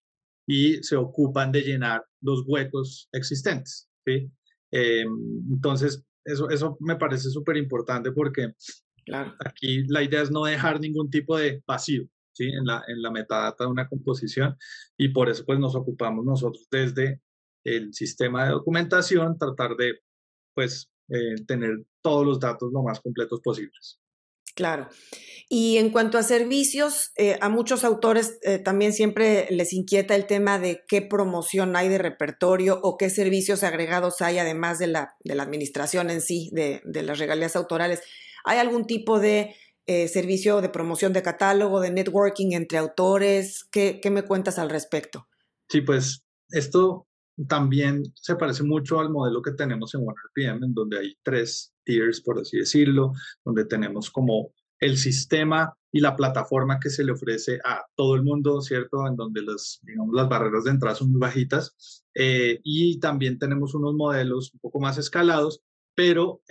y 0.46 0.76
se 0.84 0.96
ocupan 0.96 1.52
de 1.52 1.62
llenar 1.62 2.06
los 2.22 2.44
huecos 2.46 3.10
existentes. 3.14 3.90
¿sí? 4.06 4.30
Em, 4.70 5.10
entonces, 5.52 6.04
eso, 6.24 6.52
eso 6.52 6.78
me 6.82 6.98
parece 6.98 7.32
súper 7.32 7.58
importante 7.58 8.12
porque 8.12 8.54
claro. 9.08 9.34
aquí 9.44 9.88
la 9.88 10.04
idea 10.04 10.22
es 10.22 10.30
no 10.30 10.46
dejar 10.46 10.80
ningún 10.80 11.10
tipo 11.10 11.36
de 11.36 11.64
vacío. 11.66 12.08
¿Sí? 12.34 12.46
en, 12.46 12.66
la, 12.66 12.84
en 12.88 13.02
la 13.02 13.12
metadata 13.12 13.64
de 13.64 13.70
una 13.70 13.88
composición 13.88 14.58
y 14.98 15.10
por 15.10 15.30
eso 15.30 15.46
pues 15.46 15.60
nos 15.60 15.76
ocupamos 15.76 16.26
nosotros 16.26 16.68
desde 16.70 17.22
el 17.64 17.94
sistema 17.94 18.46
de 18.46 18.52
documentación, 18.52 19.38
tratar 19.38 19.76
de 19.76 20.00
pues 20.54 20.92
eh, 21.10 21.36
tener 21.48 21.86
todos 22.02 22.26
los 22.26 22.40
datos 22.40 22.72
lo 22.72 22.84
más 22.84 23.00
completos 23.00 23.40
posibles. 23.42 24.00
Claro. 24.56 24.88
Y 25.50 25.78
en 25.78 25.90
cuanto 25.90 26.18
a 26.18 26.24
servicios, 26.24 27.12
eh, 27.16 27.38
a 27.42 27.50
muchos 27.50 27.84
autores 27.84 28.38
eh, 28.44 28.60
también 28.60 28.94
siempre 28.94 29.48
les 29.50 29.74
inquieta 29.74 30.16
el 30.16 30.28
tema 30.28 30.60
de 30.60 30.84
qué 30.88 31.02
promoción 31.02 31.76
hay 31.76 31.90
de 31.90 31.98
repertorio 31.98 32.80
o 32.84 32.98
qué 32.98 33.10
servicios 33.10 33.64
agregados 33.64 34.22
hay 34.22 34.38
además 34.38 34.78
de 34.78 34.88
la, 34.88 35.16
de 35.24 35.36
la 35.36 35.44
administración 35.44 36.12
en 36.12 36.22
sí, 36.22 36.52
de, 36.54 36.82
de 36.86 37.02
las 37.02 37.18
regalías 37.18 37.56
autorales. 37.56 38.02
¿Hay 38.46 38.60
algún 38.60 38.86
tipo 38.86 39.20
de 39.20 39.56
eh, 39.86 40.08
servicio 40.08 40.62
de 40.62 40.70
promoción 40.70 41.14
de 41.14 41.22
catálogo, 41.22 41.80
de 41.82 41.92
networking 41.92 42.54
entre 42.54 42.78
autores. 42.78 43.68
¿Qué, 43.72 44.00
¿Qué, 44.02 44.10
me 44.10 44.24
cuentas 44.24 44.58
al 44.60 44.70
respecto? 44.70 45.28
Sí, 45.70 45.82
pues 45.82 46.24
esto 46.50 47.08
también 47.48 48.04
se 48.16 48.36
parece 48.36 48.64
mucho 48.64 49.00
al 49.00 49.10
modelo 49.10 49.42
que 49.42 49.52
tenemos 49.52 49.94
en 49.96 50.02
OneRPM, 50.02 50.64
en 50.64 50.74
donde 50.74 51.00
hay 51.00 51.18
tres 51.24 51.74
tiers, 51.84 52.22
por 52.22 52.40
así 52.40 52.58
decirlo, 52.58 53.14
donde 53.44 53.66
tenemos 53.66 54.10
como 54.10 54.52
el 54.80 54.98
sistema 54.98 55.74
y 55.92 56.00
la 56.00 56.16
plataforma 56.16 56.80
que 56.80 56.90
se 56.90 57.04
le 57.04 57.12
ofrece 57.12 57.60
a 57.64 57.86
todo 57.96 58.16
el 58.16 58.24
mundo, 58.24 58.62
¿cierto? 58.62 59.08
En 59.08 59.16
donde 59.16 59.42
las, 59.42 59.80
digamos, 59.84 60.14
las 60.14 60.28
barreras 60.28 60.64
de 60.66 60.72
entrada 60.72 60.96
son 60.96 61.12
muy 61.12 61.20
bajitas. 61.20 62.04
Eh, 62.16 62.60
y 62.64 63.00
también 63.00 63.40
tenemos 63.40 63.74
unos 63.76 63.94
modelos 63.94 64.54
un 64.54 64.60
poco 64.60 64.80
más 64.80 64.98
escalados 64.98 65.62
pero 65.96 66.42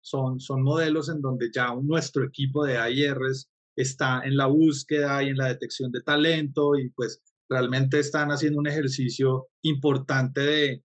son, 0.00 0.40
son 0.40 0.62
modelos 0.62 1.08
en 1.08 1.20
donde 1.20 1.50
ya 1.52 1.74
nuestro 1.74 2.24
equipo 2.24 2.64
de 2.64 2.78
AIRs 2.78 3.50
está 3.76 4.22
en 4.24 4.36
la 4.36 4.46
búsqueda 4.46 5.22
y 5.22 5.28
en 5.28 5.36
la 5.36 5.48
detección 5.48 5.92
de 5.92 6.02
talento 6.02 6.76
y 6.76 6.90
pues 6.90 7.22
realmente 7.48 7.98
están 7.98 8.30
haciendo 8.30 8.58
un 8.58 8.66
ejercicio 8.66 9.48
importante 9.62 10.40
de, 10.40 10.84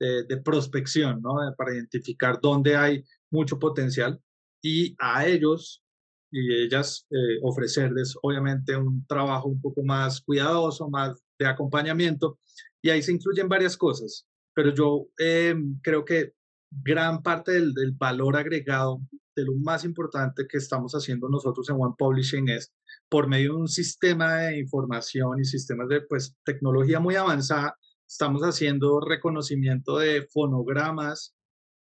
de, 0.00 0.36
prospección, 0.38 1.20
¿no? 1.20 1.34
Para 1.58 1.74
identificar 1.74 2.40
dónde 2.40 2.74
hay 2.74 3.04
mucho 3.30 3.58
potencial 3.58 4.18
y 4.62 4.96
a 4.98 5.26
ellos 5.26 5.82
y 6.30 6.64
ellas 6.64 7.06
eh, 7.10 7.38
ofrecerles 7.42 8.16
obviamente 8.22 8.76
un 8.76 9.04
trabajo 9.06 9.48
un 9.48 9.60
poco 9.60 9.82
más 9.82 10.20
cuidadoso, 10.20 10.88
más 10.88 11.20
de 11.38 11.46
acompañamiento 11.46 12.38
Y 12.82 12.90
ahí 12.90 13.02
se 13.02 13.12
incluyen 13.12 13.48
varias 13.48 13.76
cosas, 13.76 14.26
pero 14.54 14.72
yo 14.72 15.08
eh, 15.18 15.54
creo 15.82 16.04
que 16.04 16.34
gran 16.70 17.22
parte 17.22 17.52
del, 17.52 17.92
valor 17.92 18.36
agregado, 18.36 19.00
de 19.34 19.44
lo 19.44 19.54
más 19.54 19.84
importante 19.84 20.46
que 20.48 20.58
estamos 20.58 20.92
haciendo 20.92 21.28
nosotros 21.28 21.68
en 21.68 21.76
One 21.76 21.94
Publishing 21.98 22.48
es 22.48 22.72
por 23.08 23.28
medio 23.28 23.54
de 23.54 23.60
un 23.60 23.68
sistema 23.68 24.36
de 24.36 24.58
información 24.58 25.40
y 25.40 25.44
sistemas 25.44 25.88
de 25.88 26.02
pues, 26.02 26.36
tecnología 26.44 27.00
muy 27.00 27.16
avanzada, 27.16 27.76
estamos 28.06 28.42
haciendo 28.42 29.00
reconocimiento 29.00 29.98
de 29.98 30.26
fonogramas 30.32 31.34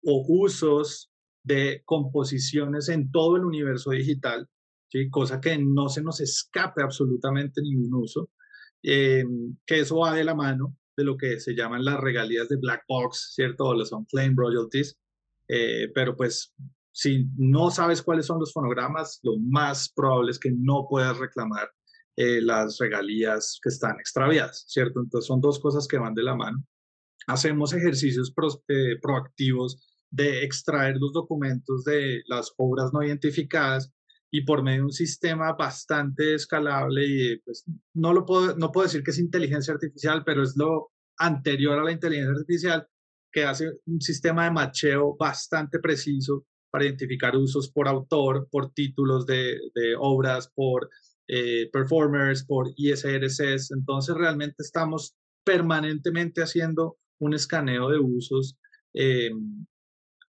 o 0.03 0.25
usos 0.27 1.11
de 1.43 1.81
composiciones 1.85 2.89
en 2.89 3.11
todo 3.11 3.37
el 3.37 3.45
universo 3.45 3.91
digital, 3.91 4.47
¿sí? 4.89 5.09
cosa 5.09 5.41
que 5.41 5.57
no 5.57 5.89
se 5.89 6.03
nos 6.03 6.21
escape 6.21 6.83
absolutamente 6.83 7.61
ningún 7.61 7.93
uso, 7.93 8.29
eh, 8.83 9.23
que 9.65 9.79
eso 9.79 9.99
va 9.99 10.13
de 10.13 10.23
la 10.23 10.35
mano 10.35 10.75
de 10.97 11.03
lo 11.03 11.17
que 11.17 11.39
se 11.39 11.53
llaman 11.55 11.85
las 11.85 11.99
regalías 11.99 12.49
de 12.49 12.57
black 12.57 12.83
box, 12.87 13.33
¿cierto? 13.35 13.65
O 13.65 13.73
las 13.73 13.91
unclaimed 13.91 14.37
royalties, 14.37 14.97
eh, 15.47 15.89
pero 15.93 16.15
pues 16.15 16.53
si 16.91 17.27
no 17.37 17.71
sabes 17.71 18.01
cuáles 18.01 18.25
son 18.25 18.39
los 18.39 18.53
fonogramas, 18.53 19.19
lo 19.23 19.37
más 19.37 19.91
probable 19.93 20.31
es 20.31 20.39
que 20.39 20.51
no 20.51 20.87
puedas 20.89 21.17
reclamar 21.17 21.69
eh, 22.17 22.41
las 22.41 22.77
regalías 22.77 23.59
que 23.63 23.69
están 23.69 23.99
extraviadas, 23.99 24.65
¿cierto? 24.67 24.99
Entonces 24.99 25.27
son 25.27 25.39
dos 25.39 25.59
cosas 25.59 25.87
que 25.87 25.97
van 25.97 26.13
de 26.13 26.23
la 26.23 26.35
mano. 26.35 26.63
Hacemos 27.27 27.73
ejercicios 27.73 28.33
proactivos 29.01 29.97
de 30.09 30.43
extraer 30.43 30.97
los 30.97 31.13
documentos 31.13 31.85
de 31.85 32.21
las 32.27 32.53
obras 32.57 32.91
no 32.93 33.01
identificadas 33.01 33.93
y 34.31 34.41
por 34.41 34.63
medio 34.63 34.79
de 34.79 34.85
un 34.85 34.91
sistema 34.93 35.51
bastante 35.53 36.35
escalable 36.35 37.05
y 37.05 37.37
pues 37.39 37.65
no 37.93 38.13
lo 38.13 38.25
puedo, 38.25 38.55
no 38.55 38.71
puedo 38.71 38.87
decir 38.87 39.03
que 39.03 39.11
es 39.11 39.19
inteligencia 39.19 39.73
artificial, 39.73 40.23
pero 40.25 40.41
es 40.41 40.55
lo 40.55 40.91
anterior 41.17 41.77
a 41.77 41.83
la 41.83 41.91
inteligencia 41.91 42.31
artificial 42.31 42.87
que 43.31 43.43
hace 43.43 43.71
un 43.85 44.01
sistema 44.01 44.45
de 44.45 44.51
macheo 44.51 45.15
bastante 45.17 45.79
preciso 45.79 46.45
para 46.69 46.85
identificar 46.85 47.35
usos 47.35 47.69
por 47.69 47.87
autor, 47.87 48.47
por 48.49 48.71
títulos 48.71 49.25
de, 49.25 49.59
obras, 49.99 50.49
por 50.55 50.89
eh, 51.27 51.69
performers, 51.71 52.45
por 52.45 52.71
ISRCs. 52.75 53.71
Entonces 53.71 54.15
realmente 54.15 54.55
estamos 54.59 55.15
permanentemente 55.43 56.41
haciendo 56.41 56.97
un 57.19 57.33
escaneo 57.33 57.89
de 57.89 57.99
usos 57.99 58.57
eh, 58.93 59.31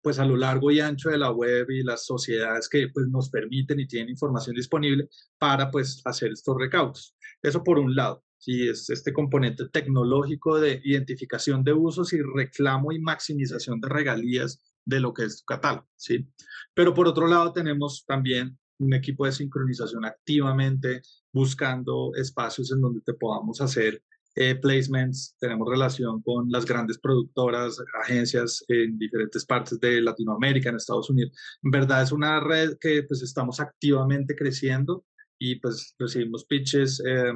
pues 0.01 0.20
a 0.20 0.25
lo 0.25 0.36
largo 0.36 0.72
y 0.72 0.79
ancho 0.79 1.10
de 1.10 1.17
la 1.17 1.31
web 1.31 1.70
y 1.70 1.84
las 1.84 2.05
sociedades 2.05 2.67
que 2.67 2.89
pues 2.89 3.08
nos 3.08 3.29
permiten 3.29 3.79
y 3.79 3.88
tienen 3.88 4.10
información 4.10 4.55
disponible 4.55 5.10
para 5.38 5.70
pues 5.70 6.01
hacer 6.05 6.31
estos 6.31 6.55
recaudos. 6.58 7.15
Eso 7.41 7.63
por 7.63 7.79
un 7.79 7.96
lado, 7.96 8.24
sí, 8.38 8.67
es 8.67 8.89
este 8.89 9.13
componente 9.13 9.70
tecnológico 9.70 10.60
de 10.60 10.81
identificación 10.84 11.63
de 11.63 11.74
usos 11.74 12.13
y 12.13 12.22
reclamo 12.22 12.91
y 12.91 13.00
maximización 13.00 13.79
de 13.79 13.89
regalías 13.89 14.62
de 14.86 15.00
lo 15.00 15.13
que 15.13 15.24
es 15.24 15.39
tu 15.39 15.46
catálogo, 15.46 15.88
¿sí? 15.96 16.27
Pero 16.74 16.93
por 16.93 17.08
otro 17.08 17.27
lado 17.27 17.53
tenemos 17.53 18.03
también 18.05 18.58
un 18.79 18.93
equipo 18.93 19.25
de 19.25 19.31
sincronización 19.31 20.05
activamente 20.05 21.03
buscando 21.31 22.12
espacios 22.15 22.72
en 22.72 22.81
donde 22.81 23.01
te 23.01 23.13
podamos 23.13 23.62
hacer 23.62 24.03
eh, 24.35 24.55
placements, 24.55 25.35
tenemos 25.39 25.69
relación 25.69 26.21
con 26.21 26.50
las 26.50 26.65
grandes 26.65 26.97
productoras, 26.97 27.77
agencias 28.03 28.63
en 28.67 28.97
diferentes 28.97 29.45
partes 29.45 29.79
de 29.79 30.01
Latinoamérica, 30.01 30.69
en 30.69 30.77
Estados 30.77 31.09
Unidos. 31.09 31.38
En 31.63 31.71
verdad 31.71 32.03
es 32.03 32.11
una 32.11 32.39
red 32.39 32.77
que 32.79 33.03
pues 33.03 33.21
estamos 33.21 33.59
activamente 33.59 34.35
creciendo 34.35 35.05
y 35.39 35.55
pues 35.55 35.95
recibimos 35.97 36.45
pitches 36.45 37.01
eh, 37.05 37.33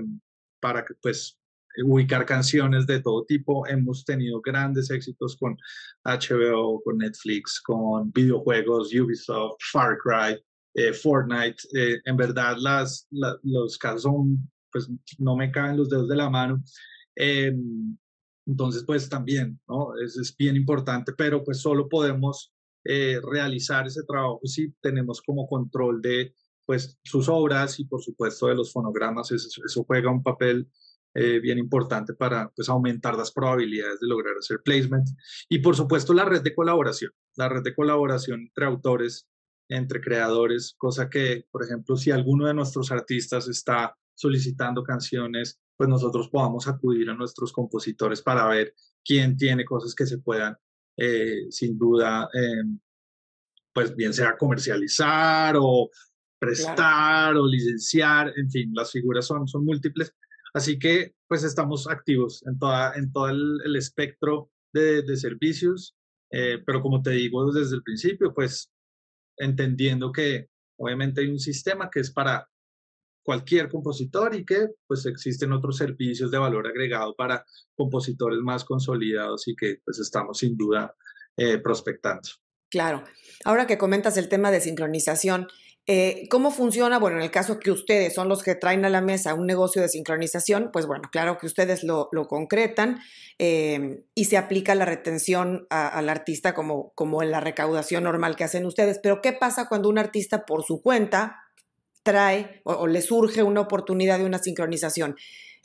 para 0.59 0.85
que 0.85 0.93
pues 1.01 1.37
ubicar 1.83 2.25
canciones 2.25 2.87
de 2.87 3.01
todo 3.01 3.25
tipo. 3.25 3.67
Hemos 3.67 4.05
tenido 4.05 4.41
grandes 4.41 4.89
éxitos 4.89 5.35
con 5.37 5.57
HBO, 6.03 6.81
con 6.83 6.97
Netflix, 6.99 7.59
con 7.61 8.11
videojuegos, 8.11 8.93
Ubisoft, 8.93 9.57
Far 9.71 9.97
Cry, 9.97 10.41
eh, 10.75 10.93
Fortnite. 10.93 11.57
Eh, 11.73 11.99
en 12.05 12.17
verdad, 12.17 12.57
las, 12.59 13.07
los 13.43 13.77
casos 13.77 14.03
son, 14.03 14.49
pues 14.75 14.89
no 15.19 15.37
me 15.37 15.51
caen 15.53 15.77
los 15.77 15.89
dedos 15.89 16.09
de 16.09 16.17
la 16.17 16.29
mano. 16.29 16.61
Em, 17.15 17.97
entonces, 18.45 18.83
pues 18.85 19.07
también, 19.07 19.57
¿no? 19.69 19.93
Es, 19.97 20.35
bien 20.37 20.57
importante, 20.57 21.13
pero 21.17 21.45
pues 21.45 21.61
solo 21.61 21.87
podemos 21.87 22.53
eh, 22.83 23.21
realizar 23.23 23.87
ese 23.87 24.03
trabajo 24.03 24.41
si 24.43 24.73
tenemos 24.81 25.21
como 25.21 25.47
control 25.47 26.01
de 26.01 26.33
pues 26.65 26.99
sus 27.05 27.29
obras 27.29 27.79
y 27.79 27.85
por 27.85 28.03
supuesto 28.03 28.47
de 28.47 28.55
los 28.55 28.73
fonogramas, 28.73 29.31
eso, 29.31 29.61
eso 29.65 29.83
juega 29.85 30.11
un 30.11 30.23
papel 30.23 30.67
eh, 31.13 31.39
bien 31.39 31.57
importante 31.57 32.13
para 32.13 32.51
pues, 32.53 32.67
aumentar 32.67 33.15
las 33.15 33.31
probabilidades 33.31 34.01
de 34.01 34.07
lograr 34.07 34.35
hacer 34.37 34.59
placement. 34.61 35.07
Y 35.47 35.59
por 35.59 35.77
supuesto 35.77 36.13
la 36.13 36.25
red 36.25 36.41
de 36.41 36.53
colaboración, 36.53 37.11
la 37.37 37.47
red 37.47 37.63
de 37.63 37.73
colaboración 37.73 38.41
entre 38.41 38.65
autores, 38.65 39.25
entre 39.69 40.01
creadores, 40.01 40.75
cosa 40.77 41.09
que, 41.09 41.45
por 41.49 41.63
ejemplo, 41.63 41.95
si 41.95 42.11
alguno 42.11 42.47
de 42.47 42.53
nuestros 42.53 42.91
artistas 42.91 43.47
está 43.47 43.95
solicitando 44.15 44.83
canciones, 44.83 45.59
pues 45.77 45.89
nosotros 45.89 46.29
podamos 46.29 46.67
acudir 46.67 47.09
a 47.09 47.15
nuestros 47.15 47.51
compositores 47.51 48.21
para 48.21 48.47
ver 48.47 48.73
quién 49.03 49.37
tiene 49.37 49.65
cosas 49.65 49.93
que 49.93 50.05
se 50.05 50.17
puedan, 50.17 50.57
eh, 50.97 51.45
sin 51.49 51.77
duda, 51.77 52.29
em, 52.33 52.79
pues 53.73 53.95
bien 53.95 54.13
sea 54.13 54.37
comercializar 54.37 55.55
o 55.59 55.89
prestar 56.39 57.35
o 57.35 57.45
licenciar, 57.45 58.33
en 58.37 58.49
fin, 58.49 58.71
las 58.73 58.91
figuras 58.91 59.25
son, 59.25 59.47
son 59.47 59.65
múltiples, 59.65 60.13
Así 60.55 60.79
que 60.79 61.13
pues 61.27 61.43
estamos 61.43 61.85
activos 61.85 62.41
en, 62.47 62.57
toda, 62.57 62.93
en 62.95 63.11
todo 63.11 63.27
el, 63.27 63.75
espectro 63.75 64.49
de, 64.71 65.03
servicios, 65.17 65.97
eh, 66.31 66.63
pero 66.65 66.81
como 66.81 67.01
te 67.01 67.09
digo 67.09 67.51
desde 67.51 67.75
el 67.75 67.83
principio, 67.83 68.33
pues 68.33 68.71
entendiendo 69.35 70.13
que 70.13 70.47
obviamente 70.79 71.19
hay 71.19 71.27
un 71.27 71.39
sistema 71.39 71.89
que 71.89 71.99
es 71.99 72.09
para 72.09 72.47
cualquier 73.25 73.69
compositor 73.69 74.35
y 74.35 74.45
que 74.45 74.67
pues 74.87 75.05
existen 75.07 75.51
otros 75.51 75.77
servicios 75.77 76.29
de 76.29 76.37
valor 76.37 76.67
agregado 76.67 77.15
para 77.15 77.43
compositores 77.75 78.39
más 78.39 78.63
consolidados 78.63 79.47
y 79.47 79.55
que 79.55 79.79
pues 79.83 79.99
estamos 79.99 80.37
sin 80.37 80.55
duda 80.55 80.93
eh, 81.35 81.57
prospectando. 81.57 82.29
Claro. 82.69 83.03
Ahora 83.43 83.65
que 83.67 83.77
comentas 83.77 84.17
el 84.17 84.29
tema 84.29 84.51
de 84.51 84.61
sincronización, 84.61 85.47
eh, 85.87 86.27
¿Cómo 86.31 86.49
funciona? 86.49 86.97
Bueno, 86.97 87.17
en 87.17 87.23
el 87.23 87.29
caso 87.29 87.59
que 87.59 87.69
ustedes 87.69 88.15
son 88.15 88.27
los 88.27 88.41
que 88.41 88.55
traen 88.55 88.85
a 88.85 88.89
la 88.89 89.01
mesa 89.01 89.35
un 89.35 89.45
negocio 89.45 89.83
de 89.83 89.89
sincronización, 89.89 90.71
pues 90.73 90.87
bueno, 90.87 91.09
claro 91.11 91.37
que 91.37 91.45
ustedes 91.45 91.83
lo, 91.83 92.09
concretan 92.27 93.01
eh, 93.37 94.03
y 94.15 94.25
se 94.25 94.37
aplica 94.37 94.73
la 94.73 94.85
retención 94.85 95.67
al 95.69 96.09
artista 96.09 96.55
como, 96.55 96.91
como 96.95 97.21
en 97.21 97.29
la 97.29 97.39
recaudación 97.39 98.03
normal 98.05 98.35
que 98.35 98.45
hacen 98.45 98.65
ustedes. 98.65 98.99
Pero 99.01 99.21
¿qué 99.21 99.31
pasa 99.31 99.67
cuando 99.69 99.87
un 99.87 99.99
artista 99.99 100.47
por 100.47 100.63
su 100.63 100.81
cuenta 100.81 101.44
trae 102.05 102.61
o, 102.63 102.87
le 102.87 103.01
surge 103.01 103.43
una 103.43 103.61
oportunidad 103.61 104.19
de 104.19 104.25
una 104.25 104.37
sincronización? 104.37 105.15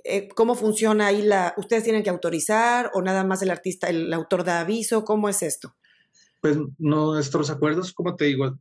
Eh, 0.03 0.29
¿Cómo 0.35 0.55
funciona 0.57 1.09
ahí 1.09 1.23
la... 1.23 1.55
¿Ustedes 1.59 1.85
tienen 1.85 2.03
que 2.03 2.11
autorizar 2.11 2.91
o 2.95 3.03
nada 3.03 3.23
más 3.23 3.43
el 3.43 3.51
artista, 3.51 3.89
el 3.89 4.13
autor 4.13 4.43
da 4.43 4.61
aviso? 4.61 5.05
¿Cómo 5.05 5.29
es 5.29 5.43
esto? 5.43 5.77
Pues 6.41 6.57
nuestros 6.79 7.51
acuerdos, 7.51 7.93
como 7.93 8.17
te 8.17 8.25
digo, 8.25 8.59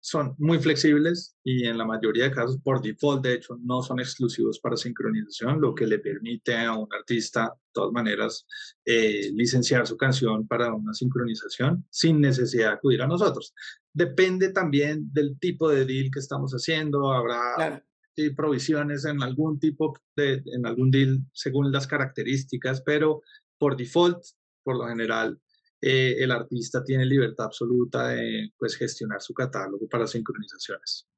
son 0.00 0.34
muy 0.38 0.58
flexibles 0.58 1.36
y 1.42 1.66
en 1.66 1.76
la 1.76 1.84
mayoría 1.84 2.24
de 2.24 2.30
casos, 2.30 2.58
por 2.62 2.80
default, 2.80 3.24
de 3.24 3.34
hecho, 3.34 3.58
no 3.60 3.82
son 3.82 3.98
exclusivos 3.98 4.60
para 4.60 4.76
sincronización, 4.76 5.60
lo 5.60 5.74
que 5.74 5.86
le 5.86 5.98
permite 5.98 6.56
a 6.56 6.74
un 6.74 6.88
artista, 6.94 7.52
de 7.56 7.72
todas 7.72 7.92
maneras, 7.92 8.46
eh, 8.84 9.30
licenciar 9.34 9.86
su 9.86 9.96
canción 9.96 10.46
para 10.46 10.72
una 10.72 10.94
sincronización 10.94 11.84
sin 11.90 12.20
necesidad 12.20 12.68
de 12.68 12.74
acudir 12.74 13.02
a 13.02 13.08
nosotros. 13.08 13.52
Depende 13.98 14.52
también 14.52 15.12
del 15.12 15.40
tipo 15.40 15.68
de 15.68 15.84
deal 15.84 16.08
que 16.12 16.20
estamos 16.20 16.52
haciendo, 16.52 17.12
habrá 17.12 17.82
provisiones 18.36 19.04
en 19.04 19.20
algún 19.24 19.58
tipo 19.58 19.92
de, 20.14 20.40
en 20.46 20.66
algún 20.66 20.92
deal 20.92 21.18
según 21.32 21.72
las 21.72 21.88
características, 21.88 22.80
pero 22.82 23.22
por 23.58 23.76
default, 23.76 24.18
por 24.62 24.76
lo 24.76 24.86
general, 24.86 25.40
eh, 25.80 26.14
el 26.20 26.30
artista 26.30 26.84
tiene 26.84 27.06
libertad 27.06 27.46
absoluta 27.46 28.10
de 28.10 28.52
pues, 28.56 28.76
gestionar 28.76 29.20
su 29.20 29.34
catálogo 29.34 29.88
para 29.88 30.06
sincronizaciones. 30.06 31.08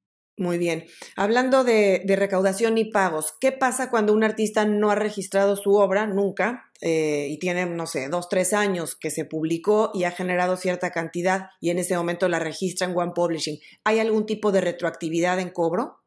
Muy 0.41 0.57
bien. 0.57 0.85
Hablando 1.15 1.63
de, 1.63 2.03
recaudación 2.07 2.75
y 2.79 2.85
pagos, 2.85 3.35
¿qué 3.39 3.51
pasa 3.51 3.91
cuando 3.91 4.11
un 4.11 4.23
artista 4.23 4.65
no 4.65 4.89
ha 4.89 4.95
registrado 4.95 5.55
su 5.55 5.75
obra 5.75 6.07
nunca 6.07 6.71
eh, 6.81 7.27
y 7.29 7.37
tiene, 7.37 7.67
no 7.67 7.85
sé, 7.85 8.09
dos, 8.09 8.27
tres 8.27 8.51
años 8.51 8.95
que 8.95 9.11
se 9.11 9.23
publicó 9.23 9.91
y 9.93 10.05
ha 10.05 10.09
generado 10.09 10.57
cierta 10.57 10.89
cantidad 10.89 11.49
y 11.59 11.69
en 11.69 11.77
ese 11.77 11.95
momento 11.95 12.27
la 12.27 12.39
registra 12.39 12.87
en 12.87 12.97
One 12.97 13.11
Publishing? 13.13 13.59
¿Hay 13.83 13.99
algún 13.99 14.25
tipo 14.25 14.51
de 14.51 14.61
retroactividad 14.61 15.39
en 15.39 15.51
cobro? 15.51 15.99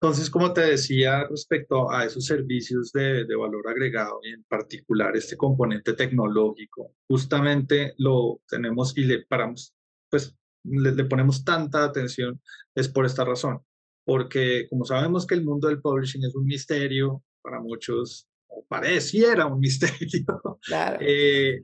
Entonces, 0.00 0.30
como 0.30 0.54
te 0.54 0.62
decía, 0.62 1.24
respecto 1.28 1.90
a 1.90 2.06
esos 2.06 2.24
servicios 2.24 2.90
de, 2.90 3.26
valor 3.36 3.68
agregado 3.68 4.20
y 4.22 4.32
en 4.32 4.44
particular 4.44 5.14
este 5.14 5.36
componente 5.36 5.92
tecnológico, 5.92 6.94
justamente 7.06 7.92
lo 7.98 8.40
tenemos 8.48 8.96
y 8.96 9.04
le 9.04 9.26
paramos, 9.26 9.74
pues 10.08 10.39
le, 10.64 11.04
ponemos 11.04 11.44
tanta 11.44 11.84
atención, 11.84 12.40
es 12.74 12.88
por 12.88 13.06
esta 13.06 13.24
razón, 13.24 13.60
porque 14.04 14.66
como 14.68 14.84
sabemos 14.84 15.26
que 15.26 15.34
el 15.34 15.44
mundo 15.44 15.68
del 15.68 15.80
publishing 15.80 16.24
es 16.24 16.34
un 16.34 16.44
misterio 16.44 17.22
para 17.42 17.60
muchos, 17.60 18.28
o 18.48 18.64
pareciera 18.68 19.46
un 19.46 19.60
misterio, 19.60 20.58
claro. 20.62 20.98
eh, 21.00 21.62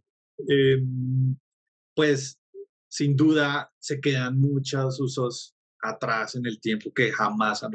em, 0.48 1.36
pues 1.94 2.38
sin 2.88 3.16
duda 3.16 3.70
se 3.78 4.00
quedan 4.00 4.38
muchos 4.38 5.00
usos 5.00 5.54
atrás 5.82 6.34
en 6.34 6.46
el 6.46 6.60
tiempo 6.60 6.92
que 6.94 7.12
jamás 7.12 7.62
han, 7.62 7.72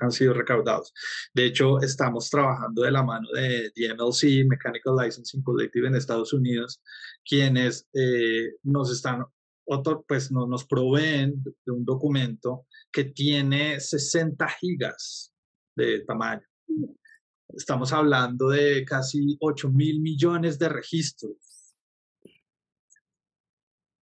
han 0.00 0.12
sido 0.12 0.34
recaudados. 0.34 0.92
De 1.34 1.46
hecho, 1.46 1.80
estamos 1.80 2.30
trabajando 2.30 2.82
de 2.82 2.90
la 2.90 3.02
mano 3.02 3.28
de 3.32 3.70
DMLC, 3.76 4.46
Mechanical 4.46 4.96
Licensing 5.02 5.42
Collective 5.42 5.88
en 5.88 5.94
Estados 5.94 6.32
Unidos, 6.32 6.80
quienes 7.24 7.88
eh, 7.92 8.54
nos 8.62 8.90
están 8.90 9.24
otro, 9.70 10.04
pues 10.06 10.32
nos 10.32 10.64
proveen 10.66 11.42
de 11.42 11.72
un 11.72 11.84
documento 11.84 12.66
que 12.92 13.04
tiene 13.04 13.78
60 13.78 14.48
gigas 14.48 15.32
de 15.76 16.00
tamaño. 16.00 16.42
Estamos 17.48 17.92
hablando 17.92 18.48
de 18.48 18.84
casi 18.84 19.36
8 19.40 19.70
mil 19.70 20.00
millones 20.00 20.58
de 20.58 20.68
registros. 20.68 21.76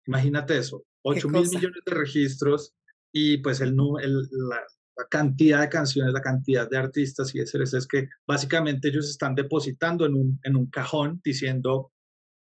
Imagínate 0.06 0.56
eso, 0.56 0.84
8 1.02 1.28
mil 1.28 1.48
millones 1.48 1.82
de 1.84 1.94
registros 1.94 2.74
y 3.12 3.38
pues 3.38 3.60
el, 3.60 3.76
la, 3.76 4.64
cantidad 5.10 5.60
de 5.60 5.68
canciones, 5.68 6.12
la 6.12 6.22
cantidad 6.22 6.68
de 6.68 6.78
artistas 6.78 7.32
y 7.34 7.40
es 7.40 7.86
que 7.86 8.08
básicamente 8.26 8.88
ellos 8.88 9.08
están 9.08 9.34
depositando 9.34 10.06
en 10.06 10.14
un, 10.14 10.40
en 10.42 10.56
un 10.56 10.66
cajón 10.70 11.20
diciendo, 11.22 11.92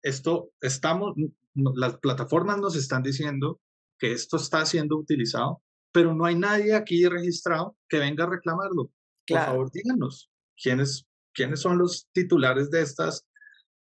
esto 0.03 0.51
estamos, 0.61 1.15
las 1.55 1.97
plataformas 1.97 2.59
nos 2.59 2.75
están 2.75 3.01
diciendo 3.01 3.59
que 3.97 4.11
esto 4.11 4.37
está 4.37 4.65
siendo 4.65 4.97
utilizado, 4.97 5.61
pero 5.91 6.13
no 6.13 6.25
hay 6.25 6.35
nadie 6.35 6.75
aquí 6.75 7.07
registrado 7.07 7.77
que 7.87 7.99
venga 7.99 8.25
a 8.25 8.29
reclamarlo. 8.29 8.91
Por 9.25 9.37
favor, 9.37 9.71
díganos 9.71 10.29
quiénes, 10.61 11.07
quiénes 11.33 11.61
son 11.61 11.77
los 11.77 12.07
titulares 12.11 12.69
de 12.69 12.81
estas, 12.81 13.25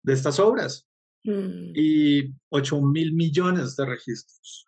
de 0.02 0.12
estas 0.12 0.38
obras. 0.38 0.86
Mm. 1.24 1.72
Y 1.74 2.34
8 2.50 2.80
mil 2.82 3.12
millones 3.12 3.76
de 3.76 3.86
registros. 3.86 4.66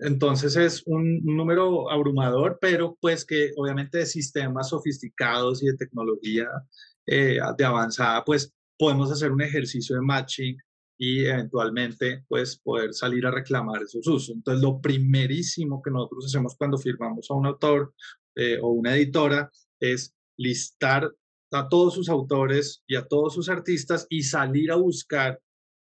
Entonces 0.00 0.56
es 0.56 0.82
un, 0.86 1.20
número 1.24 1.90
abrumador, 1.90 2.58
pero 2.60 2.96
pues 3.00 3.24
que 3.24 3.50
obviamente 3.56 3.98
de 3.98 4.06
sistemas 4.06 4.70
sofisticados 4.70 5.62
y 5.62 5.66
de 5.66 5.76
tecnología 5.76 6.48
eh, 7.06 7.38
de 7.58 7.64
avanzada, 7.64 8.24
pues 8.24 8.52
podemos 8.78 9.10
hacer 9.12 9.30
un 9.32 9.42
ejercicio 9.42 9.96
de 9.96 10.02
matching 10.02 10.56
y 11.04 11.24
eventualmente 11.24 12.24
pues 12.28 12.60
poder 12.60 12.94
salir 12.94 13.26
a 13.26 13.32
reclamar 13.32 13.82
esos 13.82 14.06
usos. 14.06 14.36
Entonces 14.36 14.62
lo 14.62 14.80
primerísimo 14.80 15.82
que 15.82 15.90
nosotros 15.90 16.26
hacemos 16.26 16.54
cuando 16.56 16.78
firmamos 16.78 17.28
a 17.28 17.34
un 17.34 17.46
autor 17.46 17.92
eh, 18.36 18.60
o 18.62 18.68
una 18.68 18.94
editora 18.94 19.50
es 19.80 20.14
listar 20.36 21.12
a 21.50 21.68
todos 21.68 21.94
sus 21.94 22.08
autores 22.08 22.84
y 22.86 22.94
a 22.94 23.04
todos 23.04 23.34
sus 23.34 23.48
artistas 23.48 24.06
y 24.10 24.22
salir 24.22 24.70
a 24.70 24.76
buscar 24.76 25.40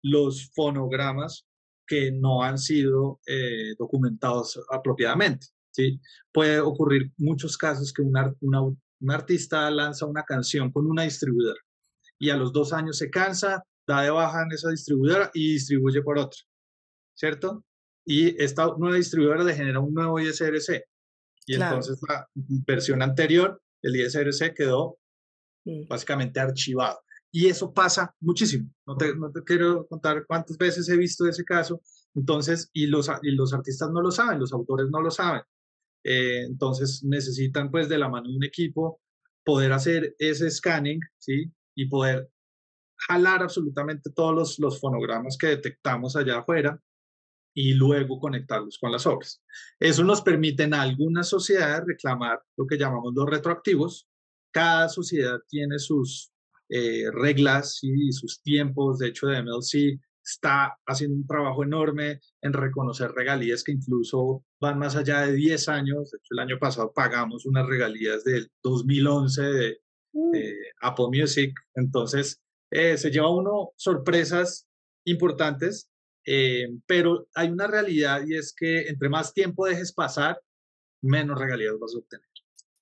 los 0.04 0.52
fonogramas 0.54 1.48
que 1.88 2.12
no 2.12 2.44
han 2.44 2.58
sido 2.58 3.22
eh, 3.26 3.76
documentados 3.80 4.62
apropiadamente. 4.70 5.48
¿sí? 5.72 6.02
Puede 6.34 6.60
ocurrir 6.60 7.14
muchos 7.16 7.58
casos 7.58 7.94
que 7.94 8.02
un 8.02 9.10
artista 9.10 9.72
lanza 9.72 10.06
una 10.06 10.24
canción 10.24 10.70
con 10.70 10.86
una 10.86 11.04
distribuidora 11.04 11.62
y 12.20 12.30
a 12.30 12.36
los 12.36 12.52
dos 12.52 12.74
años 12.74 12.98
se 12.98 13.10
cansa, 13.10 13.64
da 13.88 14.02
de 14.02 14.10
baja 14.10 14.44
en 14.44 14.52
esa 14.52 14.70
distribuidora 14.70 15.32
y 15.34 15.54
distribuye 15.54 16.02
por 16.02 16.20
otra, 16.20 16.40
¿cierto? 17.16 17.64
Y 18.06 18.42
esta 18.42 18.68
nueva 18.78 18.98
distribuidora 18.98 19.44
le 19.44 19.56
genera 19.56 19.80
un 19.80 19.94
nuevo 19.94 20.20
ISRC. 20.20 20.84
Y 21.46 21.56
entonces 21.56 21.98
la 22.08 22.28
versión 22.66 23.02
anterior, 23.02 23.62
el 23.82 23.96
ISRC, 23.96 24.54
quedó 24.54 25.00
básicamente 25.88 26.40
archivado. 26.40 27.00
Y 27.32 27.48
eso 27.48 27.74
pasa 27.74 28.14
muchísimo. 28.20 28.70
No 28.86 28.96
te, 28.96 29.16
no 29.16 29.32
te, 29.32 29.44
quiero 29.44 29.86
contar 29.88 30.26
cuántas 30.26 30.58
veces 30.58 30.88
he 30.90 30.98
visto 30.98 31.28
ese 31.28 31.44
caso. 31.44 31.82
Entonces, 32.16 32.70
y 32.74 32.88
los, 32.88 33.10
y 33.22 33.32
los 33.32 33.54
artistas 33.54 33.90
no 33.92 34.02
lo 34.02 34.12
saben, 34.12 34.40
los 34.40 34.54
autores 34.54 34.88
no 34.90 35.02
lo 35.02 35.12
saben. 35.12 35.42
Eh, 36.04 36.44
entonces, 36.44 37.04
necesitan 37.04 37.70
pues 37.70 37.90
de 37.90 37.98
la 37.98 38.10
mano 38.10 38.30
de 38.30 38.36
un 38.36 38.44
equipo 38.44 39.02
poder 39.44 39.72
hacer 39.74 40.16
ese 40.20 40.50
scanning, 40.50 41.00
¿sí? 41.18 41.52
Y 41.76 41.88
poder 41.88 42.30
jalar 43.08 43.44
absolutamente 43.44 44.10
todos 44.12 44.36
los, 44.36 44.60
los 44.60 44.80
fonogramas 44.80 45.38
que 45.38 45.48
detectamos 45.48 46.16
allá 46.16 46.40
afuera 46.40 46.80
y 47.58 47.74
luego 47.74 48.20
conectarlos 48.20 48.78
con 48.78 48.92
las 48.92 49.08
obras. 49.08 49.42
Eso 49.80 50.04
nos 50.04 50.22
permite 50.22 50.64
en 50.64 50.76
algunas 50.76 51.28
sociedades 51.28 51.86
reclamar 51.88 52.40
lo 52.56 52.68
que 52.68 52.78
llamamos 52.78 53.14
los 53.16 53.28
retroactivos. 53.28 54.08
Cada 54.52 54.88
sociedad 54.90 55.40
tiene 55.50 55.80
sus 55.80 56.32
eh, 56.70 57.10
reglas 57.12 57.80
y 57.82 58.12
sus 58.12 58.44
tiempos. 58.44 59.00
De 59.00 59.08
hecho, 59.08 59.26
de 59.26 59.42
MLC 59.42 60.00
está 60.24 60.78
haciendo 60.86 61.16
un 61.16 61.26
trabajo 61.26 61.64
enorme 61.64 62.20
en 62.42 62.54
reconocer 62.54 63.12
regalías 63.14 63.64
que 63.64 63.72
incluso 63.72 64.44
van 64.60 64.78
más 64.78 64.96
allá 64.96 65.22
de 65.22 65.34
10 65.34 65.70
años. 65.70 66.12
De 66.12 66.18
hecho, 66.18 66.34
el 66.36 66.40
año 66.40 66.60
pasado 66.60 66.94
pagamos 66.94 67.48
unas 67.48 67.66
regalías 67.66 68.24
del 68.24 68.52
2011 68.62 69.42
de, 69.42 69.80
mm. 70.14 70.32
de 70.32 70.58
Apple 70.82 71.08
Music. 71.12 71.58
Entonces, 71.74 72.40
eh, 72.72 72.98
se 72.98 73.12
lleva 73.12 73.30
uno 73.30 73.72
sorpresas 73.76 74.68
importantes, 75.06 75.90
eh, 76.26 76.68
pero 76.86 77.28
hay 77.34 77.50
una 77.50 77.68
realidad 77.68 78.22
y 78.28 78.36
es 78.36 78.54
que 78.54 78.88
entre 78.88 79.10
más 79.10 79.34
tiempo 79.34 79.66
dejes 79.66 79.94
pasar, 79.94 80.42
menos 81.02 81.40
regalías 81.40 81.80
vas 81.80 81.96
a 81.96 82.00
obtener. 82.00 82.28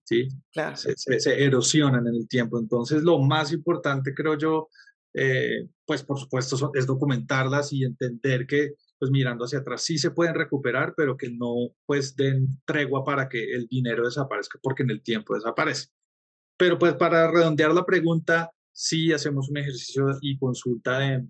¿sí? 0.05 0.29
Claro. 0.51 0.77
Se, 0.77 0.95
se, 0.95 1.43
erosionan 1.43 2.07
en 2.07 2.15
el 2.15 2.27
tiempo. 2.27 2.59
Entonces, 2.59 3.03
lo 3.03 3.19
más 3.19 3.51
importante, 3.51 4.13
creo 4.13 4.37
yo, 4.37 4.69
eh, 5.13 5.67
pues 5.85 6.03
por 6.03 6.19
supuesto, 6.19 6.71
es 6.73 6.85
documentarlas 6.85 7.73
y 7.73 7.83
entender 7.83 8.47
que, 8.47 8.75
pues 8.97 9.11
mirando 9.11 9.45
hacia 9.45 9.59
atrás, 9.59 9.83
sí 9.83 9.97
se 9.97 10.11
pueden 10.11 10.35
recuperar, 10.35 10.93
pero 10.95 11.17
que 11.17 11.29
no, 11.29 11.75
pues, 11.85 12.15
den 12.15 12.61
tregua 12.65 13.03
para 13.03 13.27
que 13.27 13.53
el 13.53 13.67
dinero 13.67 14.05
desaparezca, 14.05 14.59
porque 14.61 14.83
en 14.83 14.91
el 14.91 15.03
tiempo 15.03 15.35
desaparece. 15.35 15.87
Pero, 16.57 16.79
pues, 16.79 16.93
para 16.95 17.29
redondear 17.29 17.73
la 17.73 17.85
pregunta, 17.85 18.51
sí 18.75 19.13
hacemos 19.13 19.49
un 19.49 19.57
ejercicio 19.57 20.05
y 20.21 20.37
consulta 20.37 20.99
de, 20.99 21.25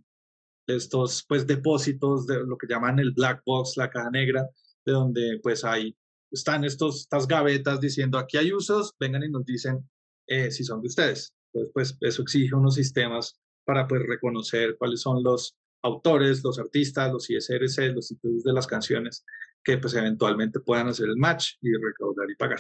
estos 0.67 1.23
pues 1.29 1.45
depósitos 1.45 2.25
de 2.25 2.43
lo 2.43 2.57
que 2.57 2.65
llaman 2.67 2.97
el 2.97 3.11
black 3.11 3.43
box, 3.45 3.77
la 3.77 3.87
caja 3.87 4.09
negra, 4.09 4.49
de 4.83 4.91
donde 4.91 5.39
pues 5.43 5.63
hay, 5.63 5.95
están 6.31 6.63
estos, 6.63 7.01
estas 7.01 7.27
gavetas 7.27 7.79
diciendo 7.79 8.17
aquí 8.17 8.37
hay 8.37 8.51
usos, 8.51 8.95
vengan 8.99 9.21
y 9.21 9.29
nos 9.29 9.45
dicen 9.45 9.87
eh, 10.25 10.49
si 10.49 10.63
son 10.63 10.81
de 10.81 10.87
ustedes. 10.87 11.35
Entonces 11.53 11.71
pues 11.71 11.97
eso 12.01 12.23
exige 12.23 12.55
unos 12.55 12.73
sistemas 12.73 13.39
para 13.63 13.87
pues 13.87 14.01
reconocer 14.07 14.75
cuáles 14.79 15.01
son 15.01 15.21
los 15.21 15.55
autores, 15.83 16.43
los 16.43 16.57
artistas, 16.57 17.13
los 17.13 17.29
ISRC, 17.29 17.93
los 17.93 18.07
títulos 18.07 18.43
de 18.43 18.53
las 18.53 18.65
canciones 18.65 19.23
que 19.63 19.77
pues 19.77 19.93
eventualmente 19.93 20.59
puedan 20.59 20.87
hacer 20.87 21.09
el 21.09 21.17
match 21.17 21.53
y 21.61 21.71
recaudar 21.73 22.29
y 22.31 22.35
pagar. 22.35 22.59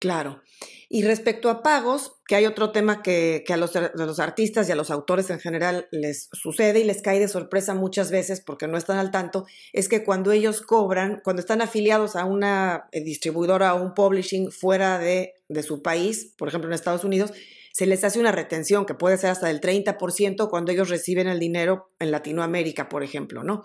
Claro. 0.00 0.42
Y 0.88 1.02
respecto 1.02 1.50
a 1.50 1.62
pagos, 1.62 2.16
que 2.26 2.34
hay 2.34 2.46
otro 2.46 2.72
tema 2.72 3.02
que, 3.02 3.44
a, 3.48 3.56
los, 3.56 3.76
artistas 4.18 4.68
y 4.68 4.72
a 4.72 4.74
los 4.74 4.90
autores 4.90 5.30
en 5.30 5.38
general 5.38 5.86
les 5.92 6.28
sucede 6.32 6.80
y 6.80 6.84
les 6.84 7.00
cae 7.00 7.20
de 7.20 7.28
sorpresa 7.28 7.74
muchas 7.74 8.10
veces 8.10 8.40
porque 8.40 8.66
no 8.66 8.76
están 8.76 8.98
al 8.98 9.12
tanto, 9.12 9.46
es 9.72 9.88
que 9.88 10.02
cuando 10.02 10.32
ellos 10.32 10.62
cobran, 10.62 11.20
cuando 11.22 11.40
están 11.40 11.60
afiliados 11.60 12.16
a 12.16 12.24
una 12.24 12.88
eh, 12.90 13.04
distribuidora 13.04 13.74
o 13.74 13.82
un 13.82 13.94
publishing 13.94 14.50
fuera 14.50 14.98
de, 14.98 15.34
su 15.62 15.82
país, 15.82 16.34
por 16.36 16.48
ejemplo 16.48 16.68
en 16.68 16.74
Estados 16.74 17.04
Unidos, 17.04 17.32
se 17.72 17.86
les 17.86 18.02
hace 18.02 18.18
una 18.18 18.32
retención 18.32 18.86
que 18.86 18.94
puede 18.94 19.16
ser 19.16 19.30
hasta 19.30 19.46
del 19.46 19.60
30% 19.60 20.48
cuando 20.50 20.72
ellos 20.72 20.88
reciben 20.88 21.28
el 21.28 21.38
dinero 21.38 21.92
en 22.00 22.10
Latinoamérica, 22.10 22.88
por 22.88 23.04
ejemplo, 23.04 23.44
¿no? 23.44 23.62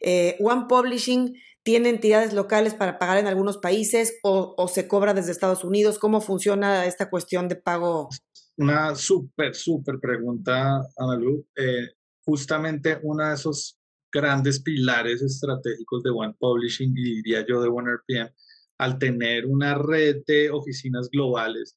Eh, 0.00 0.36
One 0.40 0.64
Publishing 0.68 1.34
¿Tiene 1.66 1.88
entidades 1.88 2.32
locales 2.32 2.74
para 2.74 2.96
pagar 2.96 3.18
en 3.18 3.26
algunos 3.26 3.58
países 3.58 4.20
o, 4.22 4.68
se 4.68 4.86
cobra 4.86 5.14
desde 5.14 5.32
Estados 5.32 5.64
Unidos? 5.64 5.98
¿Cómo 5.98 6.20
funciona 6.20 6.86
esta 6.86 7.10
cuestión 7.10 7.48
de 7.48 7.56
pago? 7.56 8.08
Una 8.56 8.94
súper, 8.94 9.52
súper 9.52 9.98
pregunta, 9.98 10.80
Analu. 10.96 11.44
Eh, 11.56 11.88
justamente 12.24 13.00
uno 13.02 13.26
de 13.26 13.34
esos 13.34 13.80
grandes 14.12 14.62
pilares 14.62 15.22
estratégicos 15.22 16.04
de 16.04 16.10
One 16.10 16.36
Publishing 16.38 16.96
y 16.96 17.16
diría 17.16 17.44
yo 17.44 17.60
de 17.60 17.68
One 17.68 17.94
RPM, 17.94 18.30
al 18.78 18.96
tener 19.00 19.44
una 19.44 19.74
red 19.74 20.18
de 20.24 20.52
oficinas 20.52 21.10
globales, 21.10 21.76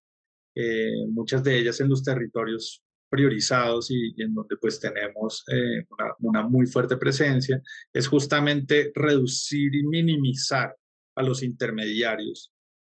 eh, 0.54 1.04
muchas 1.08 1.43
de 1.43 1.58
ellas 1.58 1.80
en 1.80 1.89
los 1.89 2.04
territorios 2.04 2.84
priorizados 3.10 3.89
y, 3.91 4.13
en 4.22 4.34
donde 4.34 4.58
pues 4.58 4.80
tenemos 4.80 5.43
eh, 5.52 5.86
una, 6.19 6.43
muy 6.43 6.67
fuerte 6.67 6.98
presencia, 6.98 7.62
es 7.91 8.08
justamente 8.08 8.91
reducir 8.95 9.76
y 9.76 9.84
minimizar 9.84 10.76
a 11.15 11.24
los 11.24 11.43
intermediarios 11.43 12.52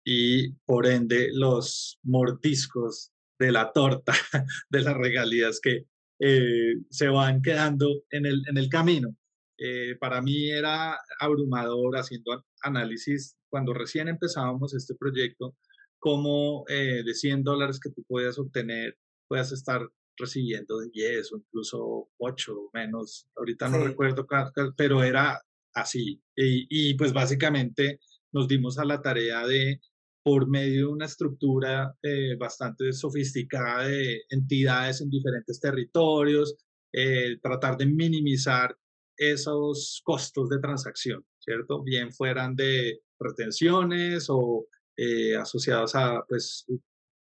y 0.04 0.52
por 0.66 0.88
ende 0.88 1.30
los 1.34 2.00
mordiscos 2.04 3.12
de 3.40 3.52
la 3.52 3.72
torta 3.72 4.14
de 4.70 4.82
las 4.82 4.98
regalías 4.98 5.60
que 5.62 5.86
eh, 6.20 6.76
se 6.90 7.08
van 7.08 7.42
quedando 7.42 8.04
en 8.10 8.26
el, 8.26 8.44
en 8.50 8.58
el 8.58 8.68
camino. 8.68 9.16
Eh, 9.58 9.96
para 10.00 10.22
mí 10.22 10.50
era 10.50 10.98
abrumador 11.20 11.98
haciendo 11.98 12.44
análisis 12.62 13.38
cuando 13.50 13.74
recién 13.74 14.08
empezábamos 14.08 14.74
este 14.74 14.96
proyecto, 14.96 15.56
como 15.98 16.64
de 16.70 17.14
100 17.14 17.44
dólares 17.44 17.78
que 17.78 17.90
tú 17.90 18.04
podías 18.08 18.40
obtener 18.40 18.96
puedas 19.30 19.52
estar 19.54 19.88
recibiendo 20.20 20.80
10 20.82 21.34
o 21.34 21.38
incluso 21.38 22.10
8 22.18 22.54
o 22.54 22.70
menos, 22.74 23.28
ahorita 23.36 23.70
no 23.70 23.84
recuerdo, 23.84 24.28
pero 24.76 25.04
era 25.04 25.42
así. 25.74 26.22
Y, 26.36 26.68
y, 26.70 26.94
pues 26.96 27.14
básicamente 27.14 28.00
nos 28.32 28.48
dimos 28.48 28.78
a 28.78 28.86
la 28.86 29.02
tarea 29.02 29.46
de, 29.48 29.82
por 30.24 30.48
medio 30.48 30.88
de 30.88 30.94
una 30.94 31.06
estructura 31.06 31.96
eh, 32.04 32.36
bastante 32.38 32.94
sofisticada 32.94 33.88
de 33.88 34.24
entidades 34.30 35.02
en 35.02 35.10
diferentes 35.10 35.60
territorios, 35.60 36.56
eh, 36.94 37.38
tratar 37.42 37.78
de 37.78 37.86
minimizar 37.86 38.76
esos 39.18 40.02
costos 40.04 40.50
de 40.50 40.60
transacción, 40.60 41.26
¿cierto? 41.40 41.84
Bien 41.84 42.12
fueran 42.12 42.56
de 42.56 43.02
retenciones 43.20 44.28
o 44.30 44.68
eh, 44.96 45.36
asociados 45.36 45.96
a 45.96 46.24
pues, 46.28 46.66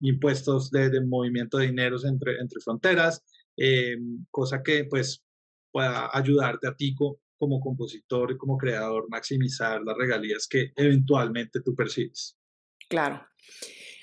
impuestos 0.01 0.71
de, 0.71 1.01
movimiento 1.03 1.59
de 1.59 1.67
dineros 1.67 2.05
entre, 2.05 2.39
entre 2.41 2.61
fronteras, 2.61 3.23
eh, 3.57 3.97
cosa 4.31 4.63
que 4.63 4.85
pues 4.85 5.23
pueda 5.71 6.11
ayudarte 6.13 6.67
a 6.69 6.75
ti 6.75 6.95
como 6.95 7.61
compositor 7.61 8.33
y 8.33 8.37
como 8.37 8.57
creador 8.57 9.09
maximizar 9.09 9.81
las 9.83 9.97
regalías 9.97 10.47
que 10.49 10.73
eventualmente 10.77 11.61
tú 11.61 11.75
percibes. 11.75 12.37
Claro. 12.89 13.25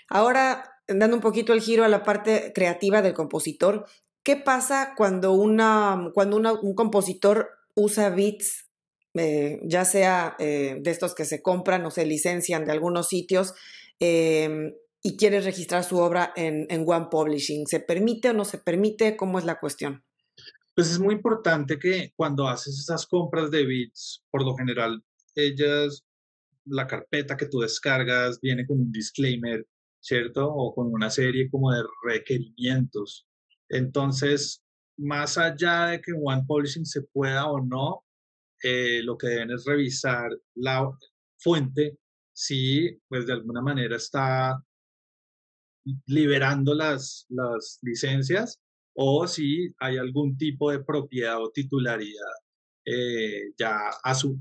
Ahora, 0.10 0.78
dando 0.88 1.16
un 1.16 1.22
poquito 1.22 1.54
el 1.54 1.62
giro 1.62 1.84
a 1.84 1.90
la 1.90 2.04
parte 2.04 2.52
creativa 2.56 3.02
del 3.02 3.14
compositor, 3.14 3.86
¿qué 4.24 4.38
pasa 4.38 4.94
cuando, 4.96 5.34
una, 5.34 6.12
cuando 6.14 6.38
un 6.38 6.76
compositor 6.76 7.50
usa 7.76 8.10
beats, 8.10 8.70
eh, 9.14 9.60
ya 9.64 9.86
sea 9.86 10.36
eh, 10.40 10.78
de 10.80 10.92
estos 10.92 11.16
que 11.16 11.26
se 11.26 11.42
compran 11.42 11.86
o 11.86 11.92
se 11.92 12.06
licencian 12.06 12.66
de 12.66 12.72
algunos 12.72 13.08
sitios, 13.08 13.54
em, 14.00 14.74
y 15.08 15.16
quiere 15.16 15.40
registrar 15.40 15.86
su 15.86 16.00
obra 16.00 16.34
en, 16.36 16.68
en 16.70 16.84
One 16.86 17.08
Publishing. 17.10 17.66
¿Se 17.66 17.80
permite 17.80 18.32
o 18.32 18.34
no 18.34 18.44
se 18.44 18.58
permite? 18.58 19.16
¿Cómo 19.16 19.40
es 19.40 19.46
la 19.46 19.58
cuestión? 19.58 20.04
Pues 20.76 20.92
es 20.92 21.00
muy 21.00 21.16
importante 21.16 21.80
que 21.80 22.12
cuando 22.18 22.46
haces 22.46 22.78
esas 22.78 23.08
compras 23.08 23.50
de 23.50 23.66
bits, 23.66 24.26
por 24.30 24.44
lo 24.44 24.54
general, 24.58 25.02
ellas, 25.34 26.04
la 26.66 26.88
carpeta 26.88 27.38
que 27.38 27.46
tú 27.46 27.60
descargas 27.60 28.42
viene 28.42 28.66
con 28.66 28.82
un 28.82 28.92
disclaimer, 28.92 29.66
¿cierto? 30.02 30.46
O 30.46 30.76
con 30.76 30.94
una 30.94 31.10
serie 31.10 31.50
como 31.50 31.72
de 31.72 31.84
requerimientos. 32.04 33.26
Entonces, 33.70 34.62
más 34.98 35.38
allá 35.38 35.86
de 35.86 36.02
que 36.02 36.12
One 36.12 36.44
Publishing 36.46 36.86
se 36.86 37.04
pueda 37.14 37.50
o 37.50 37.64
no, 37.64 38.04
eh, 38.62 39.02
lo 39.04 39.18
que 39.18 39.28
deben 39.28 39.52
es 39.52 39.64
revisar 39.64 40.32
la 40.56 40.86
fuente 41.38 41.98
si 42.34 43.00
pues 43.08 43.26
de 43.26 43.34
alguna 43.34 43.62
manera 43.62 43.96
está 43.96 44.62
liberando 46.06 46.74
las, 46.74 47.26
las 47.30 47.80
licencias 47.82 48.60
o 48.96 49.28
si 49.28 49.74
hay 49.80 49.98
algún 49.98 50.38
tipo 50.38 50.72
de 50.72 50.84
propiedad 50.84 51.42
o 51.42 51.52
titularidad 51.52 52.34
eh, 52.86 53.52
ya 53.58 53.92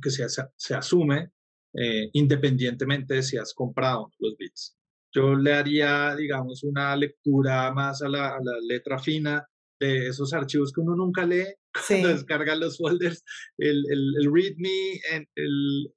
que 0.01 0.11
se, 0.11 0.25
se 0.29 0.75
asume 0.75 1.33
eh, 1.75 2.09
independientemente 2.13 3.15
de 3.15 3.23
si 3.23 3.37
has 3.37 3.53
comprado 3.53 4.11
los 4.19 4.37
bits. 4.37 4.79
Yo 5.13 5.35
le 5.35 5.53
haría, 5.53 6.15
digamos, 6.17 6.63
una 6.63 6.95
lectura 6.97 7.73
más 7.75 8.03
a 8.03 8.09
la, 8.09 8.29
a 8.29 8.39
la 8.43 8.59
letra 8.67 8.99
fina 8.99 9.47
de 9.79 10.09
esos 10.09 10.33
archivos 10.33 10.73
que 10.73 10.81
uno 10.81 10.97
nunca 10.97 11.27
lee 11.27 11.47
cuando 11.89 12.09
descarga 12.09 12.55
los 12.55 12.79
folders, 12.79 13.23
el, 13.59 13.85
el, 13.91 14.15
el 14.17 14.33
readme, 14.33 15.01
el, 15.35 15.93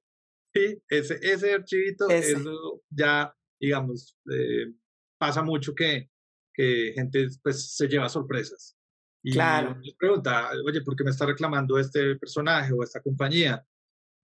ese, 0.88 1.18
ese 1.22 1.54
archivito, 1.54 2.10
eso 2.10 2.82
ya, 2.90 3.34
digamos, 3.60 4.18
eh, 4.32 4.72
pasa 5.20 5.42
mucho 5.42 5.74
que, 5.74 6.10
que 6.54 6.92
gente 6.94 7.28
pues, 7.42 7.76
se 7.76 7.86
lleva 7.86 8.08
sorpresas. 8.08 8.76
Y 9.22 9.32
claro. 9.32 9.72
uno 9.72 9.82
pregunta, 9.98 10.50
oye, 10.64 10.80
¿por 10.80 10.96
qué 10.96 11.04
me 11.04 11.10
está 11.10 11.26
reclamando 11.26 11.78
este 11.78 12.16
personaje 12.16 12.72
o 12.72 12.82
esta 12.82 13.02
compañía? 13.02 13.62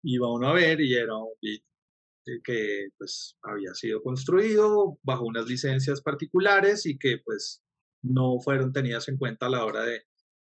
Y 0.03 0.17
va 0.17 0.33
uno 0.33 0.49
a 0.49 0.55
ver 0.55 0.81
y 0.81 0.95
era 0.95 1.15
un 1.15 1.35
beat 1.43 1.63
que 2.45 2.89
pues 2.99 3.37
había 3.43 3.75
sido 3.75 4.03
construido 4.03 4.99
bajo 5.03 5.25
unas 5.25 5.47
licencias 5.47 6.03
particulares 6.03 6.85
y 6.85 6.99
que 6.99 7.19
pues 7.25 7.63
no 8.03 8.39
fueron 8.41 8.73
tenidas 8.73 9.09
en 9.09 9.17
cuenta 9.17 9.47
a 9.47 9.51
la 9.51 9.65
hora 9.65 9.83
de, 9.83 10.03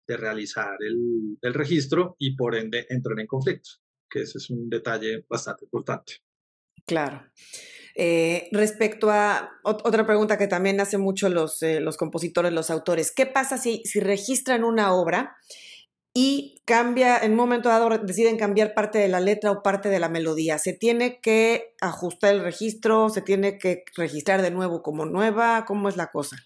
de 0.07 0.17
realizar 0.17 0.77
el, 0.79 1.37
el, 1.41 1.53
registro 1.53 2.15
y 2.19 2.35
por 2.35 2.55
ende 2.55 2.85
entran 2.89 3.19
en 3.19 3.27
conflicto, 3.27 3.69
que 4.09 4.21
ese 4.21 4.37
es 4.37 4.49
un 4.49 4.69
detalle 4.69 5.25
bastante 5.27 5.65
importante. 5.65 6.17
Claro. 6.85 7.25
Eh, 7.95 8.47
respecto 8.51 9.11
a 9.11 9.51
otra 9.63 10.05
pregunta 10.05 10.37
que 10.37 10.47
también 10.47 10.79
hacen 10.79 11.01
mucho 11.01 11.29
los, 11.29 11.61
eh, 11.61 11.79
los 11.79 11.97
compositores, 11.97 12.53
los 12.53 12.69
autores, 12.69 13.11
¿qué 13.11 13.25
pasa 13.25 13.57
si, 13.57 13.81
si 13.85 13.99
registran 13.99 14.63
una 14.63 14.93
obra 14.93 15.35
y 16.13 16.61
cambia, 16.65 17.17
en 17.19 17.31
un 17.31 17.37
momento 17.37 17.69
dado 17.69 17.89
deciden 17.97 18.37
cambiar 18.37 18.73
parte 18.73 18.99
de 18.99 19.07
la 19.07 19.19
letra 19.19 19.51
o 19.51 19.63
parte 19.63 19.89
de 19.89 19.99
la 19.99 20.09
melodía? 20.09 20.57
¿Se 20.57 20.73
tiene 20.73 21.19
que 21.21 21.75
ajustar 21.81 22.33
el 22.35 22.43
registro? 22.43 23.09
¿Se 23.09 23.21
tiene 23.21 23.57
que 23.57 23.83
registrar 23.95 24.41
de 24.41 24.51
nuevo 24.51 24.81
como 24.81 25.05
nueva? 25.05 25.65
¿Cómo 25.65 25.89
es 25.89 25.97
la 25.97 26.07
cosa? 26.07 26.37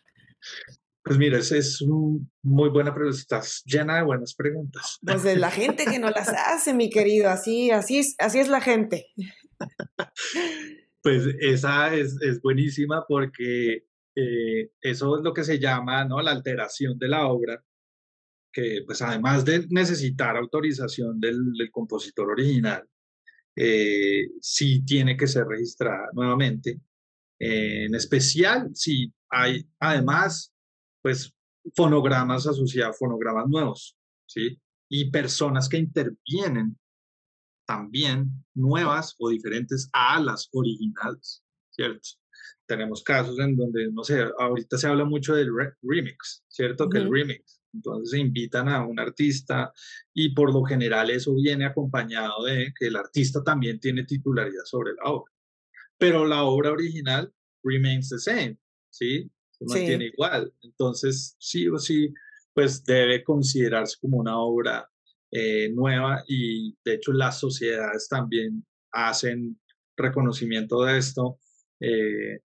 Pues 1.03 1.19
mira, 1.19 1.37
esa 1.37 1.57
es 1.57 1.81
una 1.81 2.25
muy 2.41 2.69
buena 2.69 2.93
pregunta. 2.93 3.19
Estás 3.19 3.63
llena 3.65 3.97
de 3.97 4.03
buenas 4.03 4.33
preguntas. 4.33 4.97
Pues 5.05 5.21
de 5.21 5.35
la 5.35 5.51
gente 5.51 5.85
que 5.85 5.99
no 5.99 6.09
las 6.09 6.29
hace, 6.47 6.73
mi 6.73 6.89
querido. 6.89 7.29
Así, 7.29 7.69
así, 7.69 7.99
es, 7.99 8.15
así 8.17 8.39
es 8.39 8.47
la 8.47 8.61
gente. 8.61 9.07
Pues 11.05 11.23
esa 11.39 11.93
es, 11.93 12.19
es 12.19 12.41
buenísima 12.41 13.05
porque 13.07 13.85
eh, 14.15 14.71
eso 14.81 15.17
es 15.17 15.23
lo 15.23 15.35
que 15.35 15.43
se 15.43 15.59
llama 15.59 16.03
¿no? 16.03 16.19
la 16.19 16.31
alteración 16.31 16.97
de 16.97 17.07
la 17.07 17.27
obra, 17.27 17.63
que 18.51 18.81
pues 18.87 19.03
además 19.03 19.45
de 19.45 19.67
necesitar 19.69 20.35
autorización 20.35 21.19
del, 21.19 21.69
compositor 21.71 22.31
original, 22.31 22.89
eh, 23.55 24.29
sí 24.41 24.83
tiene 24.83 25.15
que 25.15 25.27
ser 25.27 25.45
registrada 25.45 26.09
nuevamente. 26.13 26.79
en 27.37 27.93
especial 27.93 28.71
si 28.73 29.13
hay 29.29 29.63
además 29.79 30.51
pues 31.03 31.31
fonogramas 31.75 32.47
asociados, 32.47 32.97
fonogramas 32.97 33.47
nuevos, 33.47 33.95
¿sí? 34.25 34.59
Y 34.89 35.11
personas 35.11 35.69
que 35.69 35.77
intervienen 35.77 36.75
también 37.65 38.31
nuevas 38.53 39.15
o 39.19 39.29
diferentes 39.29 39.89
a 39.93 40.19
las 40.19 40.49
originales, 40.51 41.43
¿cierto? 41.69 42.09
Tenemos 42.67 43.03
casos 43.03 43.37
en 43.39 43.55
donde, 43.55 43.91
no 43.91 44.03
sé, 44.03 44.25
ahorita 44.39 44.77
se 44.77 44.87
habla 44.87 45.05
mucho 45.05 45.35
del 45.35 45.51
remix, 45.81 46.43
¿cierto? 46.47 46.89
Que 46.89 46.99
el 46.99 47.11
remix. 47.11 47.61
Entonces 47.73 48.11
se 48.11 48.19
invitan 48.19 48.69
a 48.69 48.85
un 48.85 48.99
artista 48.99 49.71
y 50.13 50.33
por 50.33 50.53
lo 50.53 50.63
general 50.63 51.09
eso 51.09 51.35
viene 51.35 51.65
acompañado 51.65 52.43
de 52.45 52.73
que 52.77 52.87
el 52.87 52.95
artista 52.95 53.43
también 53.43 53.79
tiene 53.79 54.05
titularidad 54.05 54.63
sobre 54.63 54.93
la 54.93 55.11
obra. 55.11 55.31
Pero 55.97 56.25
la 56.25 56.43
obra 56.43 56.71
original 56.71 57.31
remains 57.63 58.09
the 58.09 58.19
same, 58.19 58.57
¿sí? 58.89 59.29
Se 59.51 59.65
mantiene 59.65 60.05
igual. 60.05 60.53
Entonces, 60.61 61.35
sí 61.39 61.67
o 61.67 61.77
sí, 61.77 62.13
pues 62.53 62.83
debe 62.83 63.23
considerarse 63.23 63.97
como 63.99 64.17
una 64.17 64.39
obra 64.39 64.89
eh, 65.37 65.69
nueva 65.73 66.23
y 66.29 66.77
de 66.85 66.93
hecho 66.93 67.11
las 67.11 67.41
sociedades 67.41 68.07
también 68.07 68.65
hacen 68.93 69.59
reconocimiento 69.97 70.81
de 70.85 70.97
esto 70.97 71.39
eh, 71.81 72.39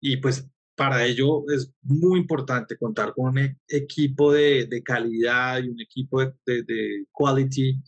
y 0.00 0.16
pues 0.16 0.44
para 0.74 1.04
ello 1.04 1.44
es 1.54 1.72
muy 1.82 2.18
importante 2.18 2.76
contar 2.76 3.14
con 3.14 3.26
un 3.26 3.38
e-, 3.38 3.58
equipo 3.68 4.32
de, 4.32 4.66
de, 4.66 4.82
calidad 4.82 5.62
y 5.62 5.68
un 5.68 5.80
equipo 5.80 6.20
de, 6.20 6.64
de, 6.64 7.04
quality 7.12 7.80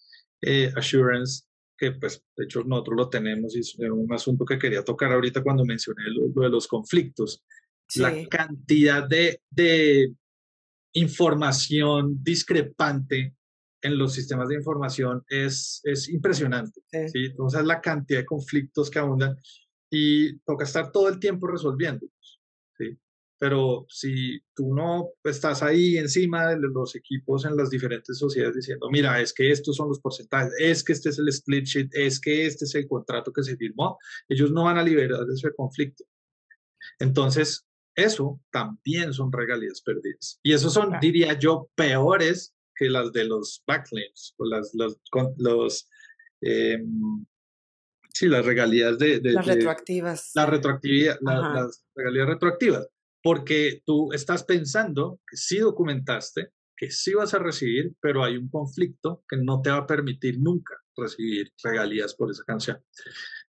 eh, 0.42 0.72
assurance 0.76 1.42
que 1.76 1.90
pues 1.90 2.22
de 2.36 2.44
hecho 2.44 2.62
nosotros 2.62 2.96
lo 2.96 3.08
tenemos 3.08 3.56
y 3.56 3.58
es 3.58 3.76
un 3.76 4.12
asunto 4.12 4.44
que 4.44 4.56
quería 4.56 4.84
tocar 4.84 5.10
ahorita 5.10 5.42
cuando 5.42 5.64
mencioné 5.64 6.02
lo, 6.10 6.42
de 6.42 6.48
los 6.48 6.68
conflictos. 6.68 7.42
La 7.96 8.12
cantidad 8.28 9.08
de, 9.08 9.40
de 9.50 10.14
información 10.92 12.22
discrepante 12.22 13.34
en 13.84 13.98
los 13.98 14.14
sistemas 14.14 14.48
de 14.48 14.56
información 14.56 15.22
es, 15.28 15.82
es 15.84 16.08
impresionante. 16.08 16.80
Sí. 16.90 17.26
Entonces, 17.26 17.64
la 17.64 17.82
cantidad 17.82 18.20
de 18.20 18.24
conflictos 18.24 18.90
que 18.90 18.98
abundan 18.98 19.36
y 19.90 20.38
toca 20.38 20.64
estar 20.64 20.90
todo 20.90 21.08
el 21.10 21.20
tiempo 21.20 21.46
resolviéndolos. 21.46 22.40
¿sí? 22.78 22.98
Pero 23.38 23.84
si 23.90 24.40
tú 24.54 24.74
no 24.74 25.10
estás 25.22 25.62
ahí 25.62 25.98
encima 25.98 26.48
de 26.48 26.56
los 26.60 26.96
equipos 26.96 27.44
en 27.44 27.58
las 27.58 27.68
diferentes 27.68 28.16
sociedades 28.16 28.56
diciendo, 28.56 28.88
mira, 28.90 29.20
es 29.20 29.34
que 29.34 29.50
estos 29.50 29.76
son 29.76 29.88
los 29.88 30.00
porcentajes, 30.00 30.54
es 30.58 30.82
que 30.82 30.94
este 30.94 31.10
es 31.10 31.18
el 31.18 31.28
split 31.28 31.66
sheet, 31.66 31.88
es 31.92 32.18
que 32.18 32.46
este 32.46 32.64
es 32.64 32.74
el 32.76 32.88
contrato 32.88 33.34
que 33.34 33.42
se 33.42 33.54
firmó, 33.58 33.98
ellos 34.30 34.50
no 34.50 34.64
van 34.64 34.78
a 34.78 34.82
liberar 34.82 35.26
de 35.26 35.34
ese 35.34 35.52
conflicto. 35.54 36.04
Entonces, 36.98 37.66
eso 37.94 38.40
también 38.50 39.12
son 39.12 39.30
regalías 39.30 39.82
perdidas. 39.82 40.40
Y 40.42 40.54
eso 40.54 40.70
son, 40.70 40.98
diría 41.00 41.38
yo, 41.38 41.68
peores 41.74 42.54
que 42.76 42.88
las 42.88 43.12
de 43.12 43.24
los 43.24 43.62
backlinks 43.66 44.34
o 44.38 44.44
las, 44.46 44.72
los, 44.74 44.98
los 45.36 45.88
em, 46.40 47.24
sí, 48.12 48.28
las 48.28 48.44
regalías 48.44 48.98
de... 48.98 49.20
las 49.22 49.46
retroactivas. 49.46 50.30
La 50.34 50.46
retroactividad, 50.46 51.18
las 51.20 51.84
regalías 51.94 52.28
retroactivas. 52.28 52.88
porque 53.22 53.82
tú 53.86 54.12
estás 54.12 54.44
pensando 54.44 55.20
que 55.26 55.36
sí 55.36 55.58
documentaste, 55.58 56.50
que 56.76 56.90
sí 56.90 57.14
vas 57.14 57.32
a 57.34 57.38
recibir, 57.38 57.94
pero 58.00 58.22
hay 58.22 58.36
un 58.36 58.48
conflicto 58.48 59.24
que 59.28 59.36
no 59.36 59.62
te 59.62 59.70
va 59.70 59.78
a 59.78 59.86
permitir 59.86 60.38
nunca 60.40 60.74
recibir 60.96 61.52
regalías 61.62 62.14
por 62.14 62.30
esa 62.30 62.44
canción. 62.44 62.82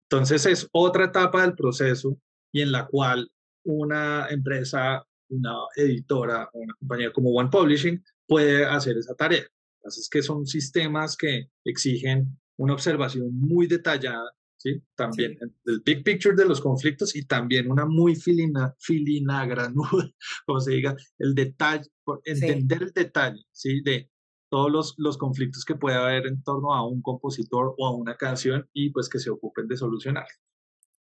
Entonces 0.09 0.47
es 0.47 0.69
otra 0.73 1.07
etapa 1.07 1.43
del 1.43 1.55
proceso 1.55 2.19
y 2.53 2.63
en 2.63 2.73
la 2.73 2.87
cual 2.87 3.31
una 3.65 4.29
empresa, 4.29 5.05
una 5.29 5.55
editora 5.75 6.49
una 6.53 6.75
compañía 6.75 7.13
como 7.13 7.31
One 7.31 7.51
Publishing 7.51 8.03
puede 8.27 8.65
hacer 8.65 8.97
esa 8.97 9.15
tarea. 9.15 9.45
Así 9.85 10.03
que 10.11 10.23
son 10.23 10.47
sistemas 10.47 11.17
que 11.17 11.51
exigen 11.65 12.39
una 12.57 12.75
observación 12.75 13.29
muy 13.33 13.67
detallada 13.67 14.31
¿sí? 14.65 14.83
También 14.95 15.39
el 15.67 15.83
big 15.85 16.03
picture 16.03 16.35
de 16.35 16.47
los 16.47 16.61
conflictos 16.61 17.15
y 17.15 17.27
también 17.27 17.71
una 17.71 17.85
muy 17.85 18.17
filina, 18.17 18.75
filina 18.79 19.45
granuda, 19.47 20.11
como 20.47 20.61
se 20.61 20.73
diga, 20.73 20.97
el 21.19 21.35
detalle, 21.35 21.91
entender 22.25 22.83
el 22.83 22.93
detalle, 22.93 23.45
¿sí? 23.53 23.83
De 23.83 24.11
todos 24.51 24.71
los, 24.71 24.95
los 24.99 25.19
conflictos 25.19 25.65
que 25.65 25.75
puede 25.75 25.97
haber 25.97 26.27
en 26.27 26.43
torno 26.43 26.75
a 26.75 26.87
un 26.87 27.03
compositor 27.03 27.75
o 27.77 27.87
a 27.87 27.95
una 27.95 28.17
canción 28.17 28.69
y 28.73 28.91
pues 28.91 29.09
que 29.09 29.19
se 29.19 29.31
ocupen 29.31 29.69
de 29.69 29.77
solucionar. 29.77 30.27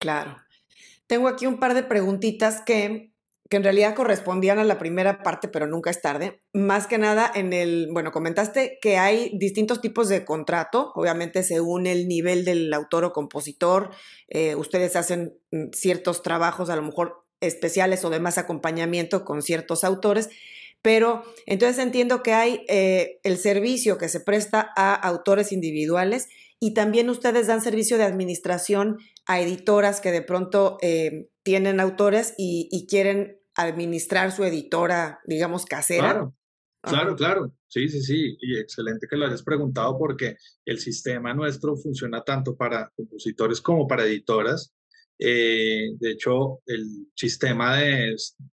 Claro. 0.00 0.36
Tengo 1.06 1.28
aquí 1.28 1.46
un 1.46 1.58
par 1.58 1.74
de 1.74 1.82
preguntitas 1.82 2.62
que 2.64 3.13
que 3.50 3.56
en 3.56 3.64
realidad 3.64 3.94
correspondían 3.94 4.58
a 4.58 4.64
la 4.64 4.78
primera 4.78 5.22
parte, 5.22 5.48
pero 5.48 5.66
nunca 5.66 5.90
es 5.90 6.00
tarde. 6.00 6.40
Más 6.52 6.86
que 6.86 6.98
nada 6.98 7.30
en 7.34 7.52
el, 7.52 7.88
bueno, 7.92 8.10
comentaste 8.10 8.78
que 8.80 8.96
hay 8.96 9.36
distintos 9.38 9.80
tipos 9.80 10.08
de 10.08 10.24
contrato, 10.24 10.92
obviamente 10.94 11.42
según 11.42 11.86
el 11.86 12.08
nivel 12.08 12.44
del 12.44 12.72
autor 12.72 13.04
o 13.04 13.12
compositor, 13.12 13.90
eh, 14.28 14.54
ustedes 14.54 14.96
hacen 14.96 15.38
mm, 15.50 15.72
ciertos 15.72 16.22
trabajos 16.22 16.70
a 16.70 16.76
lo 16.76 16.82
mejor 16.82 17.24
especiales 17.40 18.04
o 18.04 18.10
de 18.10 18.20
más 18.20 18.38
acompañamiento 18.38 19.24
con 19.24 19.42
ciertos 19.42 19.84
autores, 19.84 20.30
pero 20.80 21.22
entonces 21.46 21.82
entiendo 21.82 22.22
que 22.22 22.32
hay 22.32 22.64
eh, 22.68 23.20
el 23.22 23.38
servicio 23.38 23.98
que 23.98 24.08
se 24.08 24.20
presta 24.20 24.70
a 24.76 24.94
autores 24.94 25.52
individuales 25.52 26.28
y 26.60 26.72
también 26.72 27.10
ustedes 27.10 27.46
dan 27.46 27.60
servicio 27.60 27.98
de 27.98 28.04
administración 28.04 28.98
a 29.26 29.40
editoras 29.40 30.00
que 30.00 30.12
de 30.12 30.22
pronto 30.22 30.78
eh, 30.82 31.30
tienen 31.42 31.80
autores 31.80 32.34
y, 32.36 32.86
quieren 32.88 33.40
administrar 33.56 34.32
su 34.32 34.44
editora, 34.44 35.20
digamos, 35.26 35.64
casera. 35.64 36.10
Claro, 36.10 36.34
claro, 36.82 37.16
claro. 37.16 37.52
Sí, 37.68 37.88
sí, 37.88 38.02
sí. 38.02 38.36
Y 38.40 38.58
excelente 38.58 39.06
que 39.08 39.16
lo 39.16 39.26
hayas 39.26 39.42
preguntado 39.42 39.98
porque 39.98 40.36
el 40.64 40.78
sistema 40.78 41.34
nuestro 41.34 41.76
funciona 41.76 42.22
tanto 42.22 42.56
para 42.56 42.90
compositores 42.96 43.60
como 43.60 43.86
para 43.86 44.04
editoras. 44.04 44.72
Eh, 45.18 45.90
de 45.98 46.10
hecho, 46.10 46.60
el 46.66 47.08
sistema 47.14 47.78
de 47.78 48.16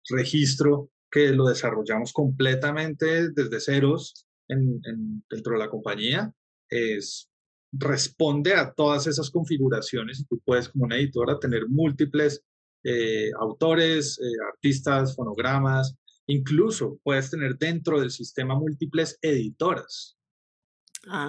registro 0.09 0.89
que 1.11 1.29
lo 1.29 1.47
desarrollamos 1.47 2.11
completamente 2.13 3.29
desde 3.29 3.59
ceros 3.59 4.25
en, 4.47 4.81
dentro 5.29 5.53
de 5.53 5.59
la 5.59 5.69
compañía 5.69 6.33
es 6.69 7.29
responde 7.77 8.53
a 8.53 8.71
todas 8.73 9.07
esas 9.07 9.29
configuraciones 9.29 10.19
y 10.19 10.25
tú 10.25 10.39
puedes 10.43 10.69
como 10.69 10.85
una 10.85 10.97
editora 10.97 11.39
tener 11.39 11.67
múltiples 11.67 12.43
eh, 12.83 13.31
autores, 13.39 14.19
eh, 14.19 14.25
artistas, 14.53 15.15
fonogramas, 15.15 15.95
incluso 16.27 16.99
puedes 17.03 17.29
tener 17.31 17.57
dentro 17.57 17.99
del 17.99 18.11
sistema 18.11 18.55
múltiples 18.55 19.17
editoras, 19.21 20.17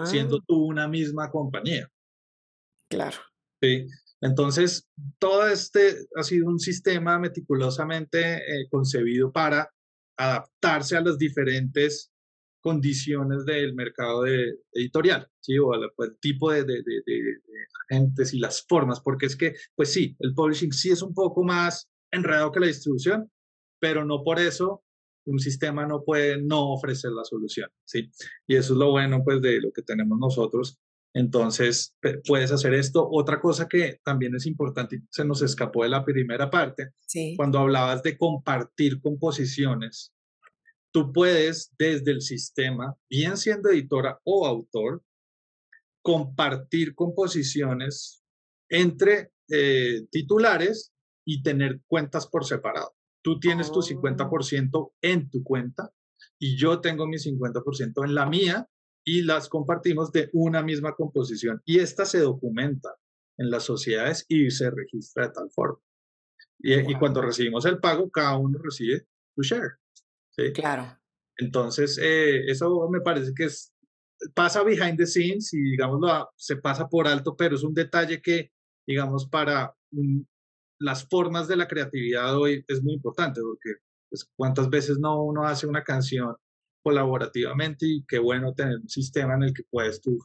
siendo 0.05 0.37
ah. 0.37 0.45
tú 0.47 0.65
una 0.65 0.89
misma 0.89 1.31
compañía. 1.31 1.91
Claro. 2.91 3.17
Sí. 3.61 3.87
Entonces, 4.21 4.89
todo 5.19 5.47
este 5.47 6.07
ha 6.17 6.23
sido 6.23 6.47
un 6.47 6.59
sistema 6.59 7.19
meticulosamente 7.19 8.37
eh, 8.37 8.69
concebido 8.71 9.31
para 9.31 9.71
adaptarse 10.19 10.97
a 10.97 11.03
las 11.03 11.19
diferentes 11.19 12.13
condiciones 12.67 13.45
del 13.45 13.75
mercado 13.75 14.23
de, 14.25 14.59
editorial, 14.73 15.29
¿sí? 15.39 15.57
o 15.57 15.73
el, 15.73 15.89
pues, 15.95 16.19
tipo 16.19 16.51
de, 16.51 16.65
de, 16.65 16.83
de, 16.83 17.37
agentes 17.89 18.35
y 18.35 18.41
las 18.41 18.67
formas, 18.67 19.01
porque 19.01 19.27
es 19.27 19.37
que, 19.37 19.55
pues 19.77 19.93
sí, 19.93 20.17
el 20.19 20.35
publishing 20.35 20.73
sí 20.73 20.91
es 20.91 21.01
un 21.01 21.15
poco 21.15 21.45
más 21.45 21.89
enredado 22.11 22.51
que 22.51 22.59
la 22.59 22.67
distribución, 22.67 23.31
pero 23.79 24.05
no 24.05 24.25
por 24.25 24.41
eso 24.41 24.83
un 25.27 25.39
sistema 25.39 25.87
no 25.87 26.03
puede 26.03 26.43
no 26.43 26.73
ofrecer 26.73 27.13
la 27.13 27.23
solución, 27.23 27.71
¿sí? 27.85 28.11
Y 28.49 28.57
eso 28.57 28.73
es 28.73 28.79
lo 28.81 28.91
bueno, 28.91 29.23
pues, 29.25 29.41
de 29.41 29.61
lo 29.61 29.71
que 29.71 29.83
tenemos 29.83 30.19
nosotros. 30.19 30.77
Entonces, 31.15 31.95
puedes 32.27 32.51
hacer 32.51 32.75
esto. 32.75 33.09
Otra 33.09 33.41
cosa 33.41 33.69
que 33.69 34.01
también 34.03 34.35
es 34.35 34.45
importante, 34.45 35.03
se 35.11 35.25
nos 35.25 35.41
escapó 35.41 35.85
de 35.85 35.91
la 35.91 36.05
primera 36.05 36.51
parte, 36.51 36.91
sí. 37.07 37.35
cuando 37.37 37.61
hablabas 37.61 38.03
de 38.03 38.19
compartir 38.19 39.01
composiciones, 39.01 40.16
tú 40.97 41.13
puedes 41.13 41.75
desde 41.79 42.11
el 42.11 42.23
sistema, 42.23 42.97
bien 43.11 43.37
siendo 43.37 43.69
editora 43.69 44.19
o 44.25 44.47
autor, 44.47 45.03
compartir 46.01 46.95
composiciones 46.95 48.25
entre 48.71 49.31
eh, 49.51 50.07
titulares 50.11 50.95
y 51.27 51.43
tener 51.43 51.83
cuentas 51.87 52.27
por 52.27 52.47
separado. 52.47 52.97
Tú 53.21 53.39
tienes 53.39 53.71
tu 53.71 53.83
50% 53.83 54.93
en 55.03 55.29
tu 55.29 55.45
cuenta 55.45 55.93
y 56.39 56.57
yo 56.57 56.81
tengo 56.81 57.07
mi 57.07 57.19
50% 57.19 58.03
en 58.03 58.15
la 58.15 58.25
mía 58.25 58.67
y 59.05 59.21
las 59.21 59.51
compartimos 59.51 60.11
de 60.13 60.31
una 60.33 60.63
misma 60.63 60.95
composición. 60.95 61.61
Y 61.67 61.81
esta 61.81 62.07
se 62.07 62.21
documenta 62.21 62.97
en 63.37 63.51
las 63.51 63.65
sociedades 63.65 64.25
y 64.29 64.51
se 64.51 64.71
registra 64.71 65.27
de 65.27 65.35
tal 65.35 65.51
forma. 65.51 65.79
Y, 66.59 66.73
y 66.73 66.95
cuando 66.95 67.21
recibimos 67.21 67.67
el 67.67 67.81
pago, 67.81 68.09
cada 68.09 68.39
uno 68.39 68.59
recibe 68.63 69.07
su 69.35 69.43
share. 69.43 69.73
Claro. 70.55 70.99
Entonces, 71.39 71.99
eh, 72.03 72.43
eso 72.51 72.89
me 72.91 73.01
parece 73.01 73.33
que 73.35 73.45
es, 73.45 73.73
pasa 74.35 74.63
behind 74.63 74.97
the 74.97 75.07
scenes 75.07 75.53
y, 75.53 75.61
digamos, 75.73 76.01
se 76.37 76.57
pasa 76.57 76.89
por 76.89 77.07
alto, 77.07 77.37
pero 77.37 77.57
es 77.57 77.63
un 77.63 77.75
detalle 77.75 78.21
que, 78.23 78.53
digamos, 78.87 79.29
para 79.29 79.75
las 80.79 81.09
formas 81.09 81.49
de 81.49 81.57
la 81.57 81.69
creatividad 81.69 82.37
hoy 82.37 82.65
es 82.69 82.83
muy 82.83 82.95
importante, 82.95 83.41
porque 83.41 83.81
pues, 84.11 84.29
cuántas 84.37 84.69
veces 84.71 84.99
no 84.99 85.23
uno 85.23 85.45
hace 85.45 85.67
una 85.67 85.83
canción 85.85 86.35
colaborativamente 86.87 87.85
y 87.85 88.05
qué 88.07 88.21
bueno 88.21 88.55
tener 88.55 88.77
un 88.77 88.89
sistema 88.89 89.35
en 89.35 89.43
el 89.43 89.53
que 89.53 89.65
puedes 89.69 90.01
tú 90.01 90.19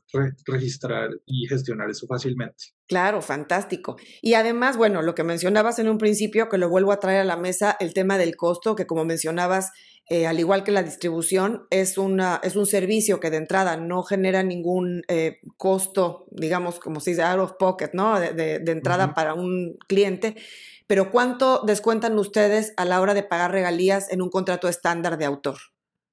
registrar 0.45 1.09
y 1.25 1.47
gestionar 1.47 1.89
eso 1.89 2.05
fácilmente. 2.05 2.65
Claro, 2.87 3.23
fantástico. 3.23 3.97
Y 4.21 4.35
además, 4.35 4.77
bueno, 4.77 5.01
lo 5.01 5.15
que 5.15 5.23
mencionabas 5.23 5.79
en 5.79 5.89
un 5.89 5.97
principio, 5.97 6.49
que 6.49 6.59
lo 6.59 6.69
vuelvo 6.69 6.91
a 6.91 6.99
traer 6.99 7.21
a 7.21 7.23
la 7.23 7.35
mesa, 7.35 7.75
el 7.79 7.95
tema 7.95 8.19
del 8.19 8.35
costo, 8.35 8.75
que 8.75 8.85
como 8.85 9.05
mencionabas, 9.05 9.71
eh, 10.07 10.27
al 10.27 10.39
igual 10.39 10.63
que 10.63 10.71
la 10.71 10.83
distribución, 10.83 11.63
es, 11.71 11.97
una, 11.97 12.39
es 12.43 12.55
un 12.55 12.67
servicio 12.67 13.19
que 13.19 13.31
de 13.31 13.37
entrada 13.37 13.75
no 13.75 14.03
genera 14.03 14.43
ningún 14.43 15.01
eh, 15.07 15.39
costo, 15.57 16.27
digamos, 16.29 16.79
como 16.79 16.99
se 16.99 17.09
dice, 17.09 17.23
out 17.23 17.39
of 17.39 17.53
pocket, 17.57 17.89
¿no? 17.93 18.19
De, 18.19 18.59
de, 18.59 18.71
entrada 18.71 19.15
para 19.15 19.33
un 19.33 19.77
cliente. 19.87 20.35
Pero 20.85 21.09
¿cuánto 21.09 21.63
descuentan 21.65 22.19
ustedes 22.19 22.73
a 22.77 22.85
la 22.85 23.01
hora 23.01 23.15
de 23.15 23.23
pagar 23.23 23.49
regalías 23.49 24.11
en 24.11 24.21
un 24.21 24.29
contrato 24.29 24.67
estándar 24.67 25.17
de 25.17 25.25
autor? 25.25 25.57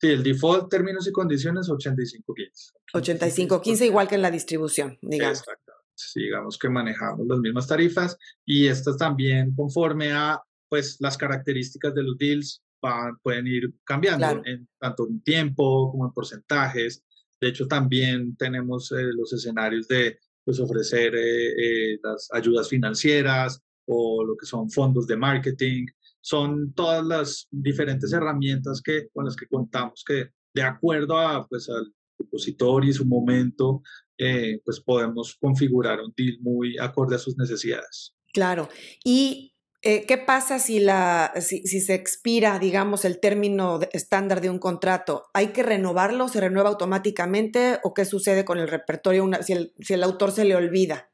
Sí, 0.00 0.08
el 0.08 0.22
default 0.22 0.70
términos 0.70 1.08
y 1.08 1.12
condiciones 1.12 1.68
85-15. 1.68 2.72
85-15 2.94 3.86
igual 3.86 4.08
que 4.08 4.14
en 4.14 4.22
la 4.22 4.30
distribución, 4.30 4.98
digamos. 5.02 5.40
Exactamente. 5.40 5.82
digamos 6.14 6.58
que 6.58 6.68
manejamos 6.68 7.26
las 7.26 7.38
mismas 7.40 7.66
tarifas 7.66 8.16
y 8.44 8.68
estas 8.68 8.96
también 8.96 9.54
conforme 9.54 10.12
a 10.12 10.40
pues 10.68 10.98
las 11.00 11.16
características 11.16 11.94
de 11.94 12.02
los 12.02 12.16
deals 12.18 12.62
van, 12.80 13.18
pueden 13.22 13.46
ir 13.46 13.72
cambiando 13.84 14.42
en, 14.44 14.68
tanto 14.78 15.08
en 15.08 15.20
tiempo 15.22 15.90
como 15.90 16.06
en 16.06 16.12
porcentajes. 16.12 17.02
De 17.40 17.48
hecho, 17.48 17.66
también 17.66 18.36
tenemos 18.36 18.92
eh, 18.92 19.02
los 19.14 19.32
escenarios 19.32 19.88
de 19.88 20.18
pues, 20.44 20.60
ofrecer 20.60 21.14
eh, 21.14 21.92
eh, 21.92 21.98
las 22.02 22.28
ayudas 22.32 22.68
financieras 22.68 23.62
o 23.86 24.22
lo 24.24 24.36
que 24.36 24.46
son 24.46 24.70
fondos 24.70 25.06
de 25.06 25.16
marketing 25.16 25.86
son 26.20 26.72
todas 26.74 27.04
las 27.04 27.46
diferentes 27.50 28.12
herramientas 28.12 28.82
que, 28.82 29.08
con 29.12 29.24
las 29.24 29.36
que 29.36 29.46
contamos 29.46 30.04
que 30.06 30.30
de 30.54 30.62
acuerdo 30.62 31.18
a, 31.18 31.46
pues, 31.46 31.68
al 31.68 31.92
compositor 32.16 32.84
y 32.84 32.92
su 32.92 33.06
momento, 33.06 33.82
eh, 34.18 34.60
pues 34.64 34.80
podemos 34.80 35.36
configurar 35.40 36.00
un 36.00 36.12
deal 36.16 36.38
muy 36.40 36.76
acorde 36.78 37.14
a 37.14 37.18
sus 37.18 37.36
necesidades. 37.36 38.14
Claro. 38.32 38.68
¿Y 39.04 39.54
eh, 39.82 40.04
qué 40.06 40.18
pasa 40.18 40.58
si, 40.58 40.80
la, 40.80 41.32
si, 41.40 41.62
se 41.62 41.94
expira, 41.94 42.58
digamos, 42.58 43.04
el 43.04 43.20
término 43.20 43.78
estándar 43.92 44.40
de 44.40 44.50
un 44.50 44.58
contrato? 44.58 45.26
¿Hay 45.34 45.48
que 45.48 45.62
renovarlo? 45.62 46.28
¿Se 46.28 46.40
renueva 46.40 46.68
automáticamente? 46.68 47.78
¿O 47.84 47.94
qué 47.94 48.04
sucede 48.04 48.44
con 48.44 48.58
el 48.58 48.68
repertorio 48.68 49.22
una, 49.22 49.42
si, 49.42 49.52
el, 49.52 49.72
si 49.78 49.94
el 49.94 50.02
autor 50.02 50.32
se 50.32 50.44
le 50.44 50.56
olvida? 50.56 51.10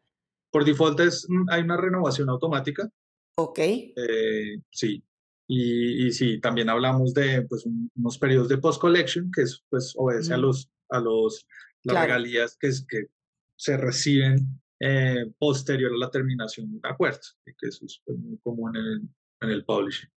Por 0.51 0.65
default 0.65 1.01
es, 1.01 1.27
mm, 1.29 1.51
hay 1.51 1.63
una 1.63 1.77
renovación 1.77 2.31
automática. 2.31 2.89
Ok. 3.37 3.59
Eh, 3.59 4.59
sí. 4.71 5.03
Y, 5.47 6.07
y, 6.07 6.13
sí, 6.13 6.41
también 6.41 6.71
hablamos 6.71 7.13
de 7.13 7.43
pues, 7.43 7.67
unos 7.97 8.19
periodos 8.19 8.49
de 8.49 8.59
post-collection, 8.59 9.31
que 9.31 9.43
es, 9.43 9.63
pues, 9.69 9.93
obedece 9.97 10.33
a 10.33 10.39
los, 10.39 10.71
a 10.89 11.01
los, 11.01 11.47
las 11.83 12.01
regalías 12.01 12.57
que, 12.59 12.71
que 12.89 13.09
se 13.57 13.77
reciben 13.77 14.61
eh, 14.81 15.31
posterior 15.39 15.93
a 15.93 15.99
la 15.99 16.11
terminación 16.11 16.71
de 16.71 16.77
un 16.77 16.87
acuerdo, 16.87 17.21
que 17.45 17.69
eso 17.69 17.85
es 17.85 18.03
pues, 18.05 18.19
muy 18.19 18.39
común 18.39 18.77
en 18.77 18.85
el, 18.85 19.03
en 19.43 19.51
el 19.51 19.65
publishing. 19.65 20.11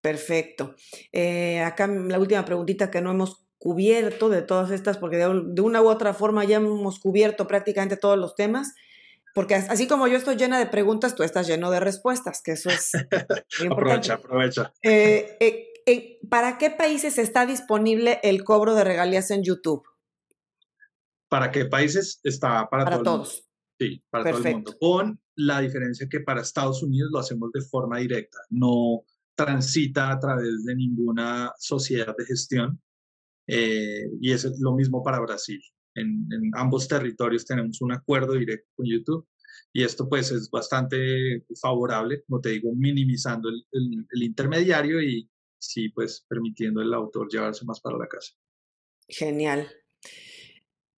Perfecto. 0.00 0.74
Eh, 1.12 1.60
acá 1.60 1.86
la 1.86 2.18
última 2.18 2.44
preguntita 2.44 2.90
que 2.90 3.00
no 3.00 3.12
hemos 3.12 3.46
cubierto 3.58 4.28
de 4.28 4.42
todas 4.42 4.72
estas, 4.72 4.98
porque 4.98 5.16
de, 5.16 5.60
una 5.60 5.80
u 5.80 5.88
otra 5.88 6.12
forma 6.14 6.44
ya 6.44 6.56
hemos 6.56 6.98
cubierto 6.98 7.46
prácticamente 7.46 7.96
todos 7.96 8.18
los 8.18 8.34
temas, 8.34 8.74
porque 9.34 9.54
así 9.54 9.86
como 9.86 10.06
yo 10.08 10.16
estoy 10.16 10.36
llena 10.36 10.58
de 10.58 10.66
preguntas, 10.66 11.14
tú 11.14 11.22
estás 11.22 11.46
lleno 11.46 11.70
de 11.70 11.80
respuestas, 11.80 12.42
que 12.42 12.52
eso 12.52 12.70
es 12.70 12.92
aprovecha, 13.70 14.14
aprovecha. 14.14 14.72
Eh, 14.82 15.36
eh, 15.86 16.18
¿Para 16.28 16.58
qué 16.58 16.70
países 16.70 17.18
está 17.18 17.46
disponible 17.46 18.20
el 18.22 18.44
cobro 18.44 18.74
de 18.74 18.84
regalías 18.84 19.30
en 19.30 19.42
YouTube? 19.42 19.82
¿Para 21.28 21.50
qué 21.50 21.64
países 21.64 22.20
está? 22.22 22.68
Para, 22.68 23.02
todos. 23.02 23.48
Sí, 23.78 24.02
para 24.10 24.30
todo 24.30 24.44
el 24.44 24.54
mundo. 24.54 24.76
Con 24.78 25.20
la 25.34 25.60
diferencia 25.60 26.06
que 26.08 26.20
para 26.20 26.42
Estados 26.42 26.82
Unidos 26.82 27.10
lo 27.10 27.18
hacemos 27.18 27.50
de 27.52 27.62
forma 27.62 27.98
directa, 27.98 28.38
no 28.50 29.04
transita 29.34 30.10
a 30.10 30.18
través 30.18 30.64
de 30.64 30.76
ninguna 30.76 31.52
sociedad 31.58 32.14
de 32.16 32.24
gestión. 32.26 32.80
Eh, 33.46 34.08
y 34.20 34.32
es 34.32 34.44
lo 34.60 34.74
mismo 34.74 35.02
para 35.02 35.20
Brasil. 35.20 35.60
En, 35.94 36.26
ambos 36.54 36.88
territorios 36.88 37.44
tenemos 37.44 37.80
un 37.80 37.92
acuerdo 37.92 38.34
directo 38.34 38.68
con 38.74 38.86
YouTube 38.86 39.26
y 39.72 39.82
esto 39.84 40.08
pues 40.08 40.30
es 40.30 40.50
bastante 40.50 41.44
favorable, 41.60 42.22
como 42.26 42.40
te 42.40 42.50
digo, 42.50 42.70
minimizando 42.74 43.48
el, 43.48 43.64
el 44.10 44.22
intermediario 44.22 45.02
y 45.02 45.30
sí 45.58 45.88
pues 45.90 46.24
permitiendo 46.28 46.80
al 46.80 46.92
autor 46.94 47.28
llevarse 47.30 47.64
más 47.64 47.80
para 47.80 47.98
la 47.98 48.06
casa. 48.06 48.32
Genial. 49.08 49.68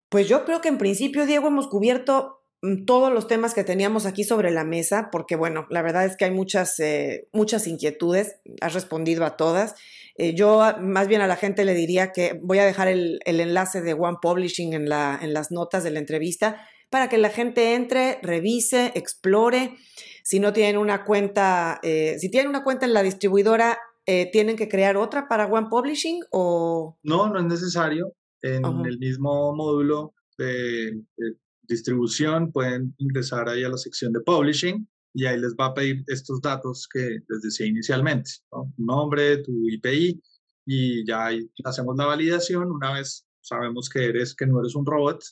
Pues 0.09 0.28
yo 0.28 0.45
creo 0.45 0.61
que 0.61 0.68
en 0.68 0.78
principio, 0.78 1.26
Diego, 1.26 1.49
hemos 1.49 1.68
cubierto 1.68 2.43
Mm, 2.62 2.84
todos 2.84 3.12
los 3.12 3.26
temas 3.26 3.55
que 3.55 3.64
teníamos 3.64 4.07
aquí 4.07 4.22
sobre 4.22 4.53
la 4.53 4.64
mesa, 4.64 5.09
porque 5.11 5.34
bueno, 5.34 5.66
la 5.68 5.82
verdad 5.82 6.05
es 6.07 6.16
que 6.16 6.26
hay 6.26 6.30
muchas, 6.30 6.78
eh, 6.78 7.28
muchas 7.32 7.66
inquietudes, 7.66 8.36
has 8.61 8.74
respondido 8.74 9.24
a 9.24 9.36
todas. 9.36 9.74
Eh, 10.17 10.35
yo 10.35 10.63
más 10.81 11.09
bien 11.09 11.21
a 11.21 11.27
la 11.27 11.37
gente 11.37 11.65
le 11.65 11.75
diría 11.75 12.13
que 12.13 12.39
voy 12.43 12.59
a 12.59 12.65
dejar 12.65 12.89
el, 12.89 13.21
enlace 13.25 13.81
de 13.81 13.95
One 13.95 14.19
Publishing 14.21 14.73
en, 14.75 14.89
la, 14.89 15.19
en 15.21 15.33
las 15.33 15.51
notas 15.51 15.85
de 15.85 15.91
la 15.91 15.99
entrevista 15.99 16.67
para 16.91 17.09
que 17.09 17.19
la 17.19 17.31
gente 17.31 17.75
entre, 17.75 18.19
revise, 18.23 18.93
explore. 18.95 19.77
Si 20.25 20.41
no 20.41 20.53
tienen 20.53 20.77
una 20.77 21.05
cuenta, 21.05 21.81
eh, 21.83 22.17
si 22.19 22.31
tienen 22.31 22.51
una 22.51 22.63
cuenta 22.63 22.85
en 22.85 22.93
la 22.93 23.03
distribuidora, 23.03 23.79
¿tienen 24.05 24.57
que 24.57 24.69
crear 24.69 24.97
otra 24.97 25.29
para 25.29 25.47
One 25.47 25.69
Publishing 25.71 26.21
o...? 26.33 26.99
No, 27.03 27.29
no 27.29 27.39
es 27.39 27.47
necesario. 27.47 28.13
En 28.43 28.65
el 28.85 28.99
mismo 28.99 29.55
módulo 29.55 30.13
de 30.37 31.01
distribución, 31.63 32.53
pueden 32.53 32.95
ingresar 32.99 33.49
ahí 33.49 33.65
a 33.65 33.69
la 33.69 33.79
sección 33.79 34.13
de 34.13 34.21
publishing 34.21 34.87
y 35.15 35.27
ahí 35.27 35.39
les 35.39 35.55
va 35.55 35.67
a 35.67 35.75
pedir 35.75 36.05
estos 36.07 36.41
datos 36.41 36.89
que 36.89 37.21
les 37.29 37.43
decía 37.43 37.67
inicialmente, 37.67 38.31
¿no? 38.53 38.73
tu 38.77 38.85
nombre, 38.85 39.39
tu 39.39 39.69
IPI 39.69 40.23
y 40.67 41.07
ya 41.07 41.27
ahí 41.27 41.51
hacemos 41.65 41.97
la 41.97 42.07
validación. 42.07 42.71
Una 42.71 42.95
vez 42.95 43.27
sabemos 43.41 43.89
que 43.89 44.07
eres, 44.07 44.35
que 44.35 44.47
no 44.47 44.61
eres 44.61 44.75
un 44.75 44.87
robot, 44.87 45.23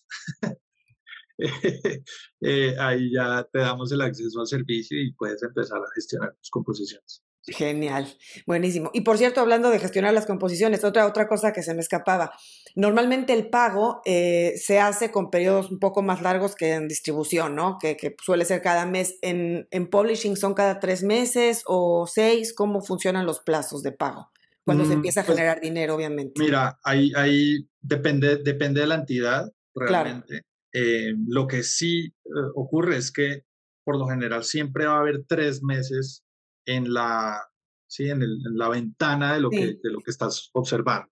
eh, 2.41 2.76
ahí 2.78 3.12
ya 3.12 3.47
te 3.51 3.61
damos 3.61 3.91
el 3.93 4.01
acceso 4.03 4.41
al 4.41 4.47
servicio 4.47 5.01
y 5.01 5.12
puedes 5.12 5.43
empezar 5.43 5.78
a 5.78 5.91
gestionar 5.95 6.35
tus 6.37 6.51
composiciones. 6.51 7.22
Genial, 7.47 8.07
buenísimo. 8.47 8.91
Y 8.93 9.01
por 9.01 9.16
cierto, 9.16 9.41
hablando 9.41 9.70
de 9.70 9.78
gestionar 9.78 10.12
las 10.12 10.26
composiciones, 10.26 10.84
otra, 10.84 11.07
otra 11.07 11.26
cosa 11.26 11.53
que 11.53 11.62
se 11.62 11.74
me 11.74 11.80
escapaba. 11.80 12.32
Normalmente 12.76 13.32
el 13.32 13.49
pago 13.49 14.03
eh, 14.05 14.55
se 14.57 14.78
hace 14.78 15.11
con 15.11 15.30
periodos 15.30 15.70
un 15.70 15.78
poco 15.78 16.03
más 16.03 16.20
largos 16.20 16.55
que 16.55 16.74
en 16.74 16.86
distribución, 16.86 17.57
¿no? 17.57 17.78
Que, 17.80 18.14
suele 18.22 18.45
ser 18.45 18.61
cada 18.61 18.84
mes. 18.84 19.16
En, 19.22 19.66
en, 19.70 19.88
publishing 19.88 20.36
son 20.36 20.53
cada 20.53 20.80
tres 20.80 21.03
meses 21.03 21.62
o 21.66 22.07
seis. 22.07 22.53
¿Cómo 22.53 22.82
funcionan 22.82 23.24
los 23.24 23.41
plazos 23.41 23.82
de 23.82 23.93
pago? 23.93 24.30
Cuando 24.64 24.84
se 24.84 24.91
mm, 24.91 24.95
empieza 24.95 25.22
a 25.22 25.24
pues 25.24 25.38
generar 25.38 25.61
dinero, 25.61 25.95
obviamente. 25.95 26.41
Mira, 26.43 26.78
ahí, 26.84 27.11
ahí 27.16 27.66
depende, 27.80 28.36
depende 28.36 28.82
de 28.82 28.86
la 28.86 28.97
entidad, 28.97 29.51
realmente. 29.74 30.43
Eh, 30.72 31.14
lo 31.26 31.47
que 31.47 31.62
sí 31.62 32.07
eh, 32.07 32.30
ocurre 32.55 32.99
es 32.99 33.11
que 33.11 33.45
por 33.82 33.99
lo 33.99 34.07
general 34.07 34.45
siempre 34.45 34.86
va 34.86 34.97
a 34.97 35.01
haber 35.01 35.24
tres 35.26 35.62
meses 35.62 36.22
en 36.70 36.92
la, 36.92 37.42
¿sí? 37.86 38.08
en, 38.08 38.20
la 38.56 38.68
ventana 38.68 39.34
de 39.34 39.40
lo, 39.40 39.50
que, 39.50 39.78
de 39.82 39.90
lo 39.90 40.00
que 40.00 40.10
estás 40.10 40.50
observando. 40.52 41.08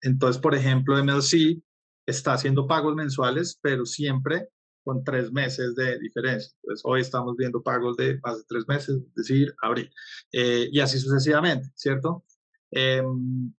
Entonces, 0.00 0.40
por 0.40 0.54
ejemplo, 0.54 1.02
MLC 1.02 1.60
está 2.06 2.34
haciendo 2.34 2.66
pagos 2.66 2.94
mensuales, 2.94 3.58
pero 3.60 3.84
siempre 3.84 4.48
con 4.84 5.04
tres 5.04 5.32
meses 5.32 5.74
de 5.74 5.98
diferencia. 5.98 6.50
Entonces, 6.62 6.82
hoy 6.84 7.00
estamos 7.00 7.36
viendo 7.36 7.62
pagos 7.62 7.96
de 7.96 8.18
más 8.22 8.38
de 8.38 8.44
tres 8.48 8.66
meses, 8.68 8.96
es 8.96 9.14
decir, 9.14 9.54
abril. 9.60 9.90
Eh, 10.32 10.68
y 10.72 10.80
así 10.80 10.98
sucesivamente, 10.98 11.68
¿cierto? 11.74 12.24
Em, 12.70 13.52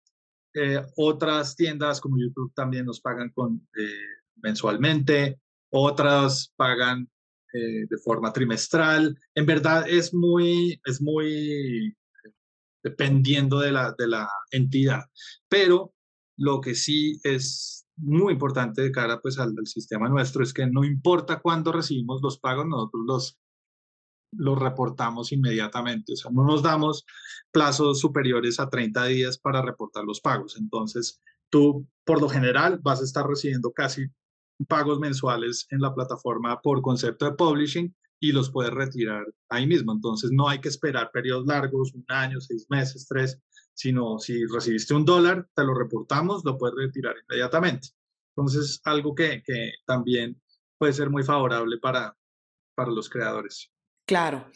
eh, 0.55 0.81
otras 0.95 1.55
tiendas 1.55 2.01
como 2.01 2.17
YouTube 2.17 2.51
también 2.55 2.85
nos 2.85 3.01
pagan 3.01 3.29
con, 3.29 3.67
eh, 3.77 4.07
mensualmente, 4.37 5.39
otras 5.69 6.51
pagan 6.55 7.07
eh, 7.53 7.85
de 7.89 7.97
forma 7.97 8.31
trimestral. 8.31 9.19
En 9.35 9.45
verdad 9.45 9.85
es 9.87 10.13
muy, 10.13 10.79
es 10.85 11.01
muy 11.01 11.95
dependiendo 12.83 13.59
de 13.59 13.71
la, 13.71 13.95
de 13.97 14.07
la 14.07 14.29
entidad, 14.51 15.03
pero 15.47 15.93
lo 16.37 16.61
que 16.61 16.75
sí 16.75 17.19
es 17.23 17.85
muy 17.97 18.33
importante 18.33 18.81
de 18.81 18.91
cara 18.91 19.19
pues 19.19 19.37
al, 19.39 19.55
sistema 19.65 20.07
nuestro 20.07 20.43
es 20.43 20.53
que 20.53 20.65
no 20.65 20.83
importa 20.83 21.41
cuándo 21.41 21.71
recibimos 21.71 22.21
los 22.21 22.39
pagos, 22.39 22.65
nosotros 22.65 23.03
los, 23.05 23.39
los 24.31 24.57
reportamos 24.57 25.31
inmediatamente. 25.31 26.13
O 26.13 26.15
sea, 26.15 26.31
no 26.31 26.45
nos 26.45 26.63
damos 26.63 27.05
plazos 27.51 27.99
superiores 27.99 28.59
a 28.59 28.69
30 28.69 29.05
días 29.05 29.37
para 29.37 29.61
reportar 29.61 30.05
los 30.05 30.21
pagos. 30.21 30.55
Entonces, 30.57 31.21
tú 31.49 31.85
por 32.05 32.21
lo 32.21 32.29
general 32.29 32.79
vas 32.81 33.01
a 33.01 33.05
estar 33.05 33.27
recibiendo 33.27 33.71
casi 33.71 34.07
pagos 34.67 34.99
mensuales 34.99 35.67
en 35.69 35.81
la 35.81 35.93
plataforma 35.93 36.61
por 36.61 36.81
concepto 36.81 37.25
de 37.25 37.33
publishing 37.33 37.95
y 38.19 38.31
los 38.31 38.49
puedes 38.49 38.73
retirar 38.73 39.25
ahí 39.49 39.65
mismo. 39.65 39.93
Entonces 39.93 40.31
no 40.31 40.49
hay 40.49 40.59
que 40.59 40.69
esperar 40.69 41.11
periodos 41.11 41.45
largos, 41.45 41.93
un 41.93 42.05
año, 42.09 42.41
seis 42.41 42.65
meses, 42.69 43.07
tres, 43.07 43.39
sino 43.73 44.19
si 44.19 44.45
recibiste 44.45 44.93
un 44.93 45.05
dólar, 45.05 45.47
te 45.55 45.63
lo 45.63 45.73
reportamos, 45.73 46.43
lo 46.43 46.57
puedes 46.57 46.75
retirar 46.75 47.15
inmediatamente. 47.27 47.89
Entonces, 48.35 48.81
algo 48.83 49.15
que, 49.15 49.41
que 49.43 49.73
también 49.85 50.41
puede 50.77 50.93
ser 50.93 51.09
muy 51.09 51.23
favorable 51.23 51.77
para, 51.77 52.15
para 52.75 52.91
los 52.91 53.09
creadores. 53.09 53.71
Claro. 54.09 54.47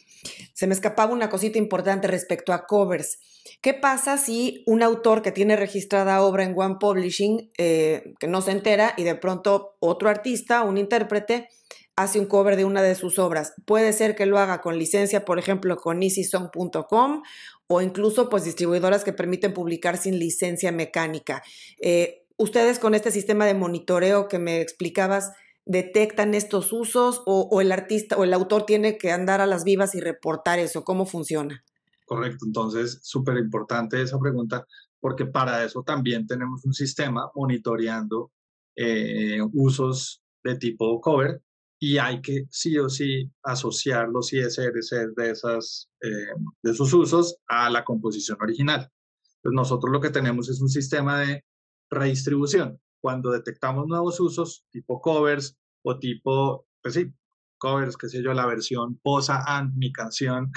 Se 0.52 0.66
me 0.66 0.74
escapaba 0.74 1.12
una 1.12 1.30
cosita 1.30 1.58
importante 1.58 2.08
respecto 2.08 2.52
a 2.52 2.66
covers. 2.66 3.20
¿Qué 3.60 3.72
pasa 3.72 4.18
si 4.18 4.64
un 4.66 4.82
autor 4.82 5.22
que 5.22 5.30
tiene 5.30 5.54
registrada 5.54 6.22
obra 6.22 6.42
en 6.42 6.58
One 6.58 6.78
Publishing, 6.80 7.52
eh, 7.56 8.14
que 8.18 8.26
no 8.26 8.42
se 8.42 8.50
entera, 8.50 8.94
y 8.96 9.04
de 9.04 9.14
pronto 9.14 9.76
otro 9.78 10.08
artista, 10.08 10.64
un 10.64 10.76
intérprete, 10.76 11.50
hace 11.94 12.18
un 12.18 12.26
cover 12.26 12.56
de 12.56 12.64
una 12.64 12.82
de 12.82 12.96
sus 12.96 13.20
obras? 13.20 13.54
Puede 13.64 13.92
ser 13.92 14.16
que 14.16 14.26
lo 14.26 14.40
haga 14.40 14.60
con 14.60 14.76
licencia, 14.76 15.24
por 15.24 15.38
ejemplo, 15.38 15.76
con 15.76 16.02
easysong.com 16.02 17.22
o 17.68 17.80
incluso 17.80 18.28
pues 18.28 18.42
distribuidoras 18.42 19.04
que 19.04 19.12
permiten 19.12 19.54
publicar 19.54 19.98
sin 19.98 20.18
licencia 20.18 20.72
mecánica. 20.72 21.44
Eh, 21.80 22.24
ustedes 22.38 22.80
con 22.80 22.96
este 22.96 23.12
sistema 23.12 23.46
de 23.46 23.54
monitoreo 23.54 24.26
que 24.26 24.40
me 24.40 24.60
explicabas, 24.60 25.30
detectan 25.66 26.34
estos 26.34 26.72
usos 26.72 27.22
o, 27.26 27.60
el 27.60 27.72
artista 27.72 28.16
o 28.16 28.24
el 28.24 28.34
autor 28.34 28.66
tiene 28.66 28.98
que 28.98 29.10
andar 29.10 29.40
a 29.40 29.46
las 29.46 29.64
vivas 29.64 29.94
y 29.94 30.00
reportar 30.00 30.58
eso? 30.58 30.84
¿Cómo 30.84 31.06
funciona? 31.06 31.64
Correcto, 32.06 32.44
entonces 32.46 33.00
súper 33.02 33.38
importante 33.38 34.00
esa 34.00 34.18
pregunta 34.18 34.66
porque 35.00 35.26
para 35.26 35.64
eso 35.64 35.82
también 35.82 36.26
tenemos 36.26 36.64
un 36.64 36.74
sistema 36.74 37.30
monitoreando 37.34 38.30
eh, 38.76 39.38
usos 39.52 40.22
de 40.42 40.56
tipo 40.56 41.00
cover 41.00 41.42
y 41.78 41.98
hay 41.98 42.20
que 42.20 42.46
sí 42.50 42.78
o 42.78 42.88
sí 42.88 43.30
asociar 43.42 44.08
los 44.08 44.32
ISRC 44.32 45.14
de, 45.16 45.30
esas, 45.30 45.90
eh, 46.00 46.32
de 46.62 46.70
esos 46.70 46.92
usos 46.92 47.36
a 47.46 47.68
la 47.70 47.84
composición 47.84 48.38
original. 48.40 48.90
Entonces 49.36 49.56
nosotros 49.56 49.92
lo 49.92 50.00
que 50.00 50.10
tenemos 50.10 50.48
es 50.48 50.60
un 50.60 50.68
sistema 50.68 51.20
de 51.20 51.44
redistribución 51.90 52.80
cuando 53.04 53.32
detectamos 53.32 53.86
nuevos 53.86 54.18
usos, 54.18 54.64
tipo 54.70 54.98
covers 54.98 55.58
o 55.82 55.98
tipo, 55.98 56.66
pues 56.80 56.94
sí, 56.94 57.12
covers, 57.58 57.98
qué 57.98 58.08
sé 58.08 58.22
yo, 58.22 58.32
la 58.32 58.46
versión 58.46 58.98
Posa 59.02 59.44
and 59.46 59.76
mi 59.76 59.92
canción. 59.92 60.50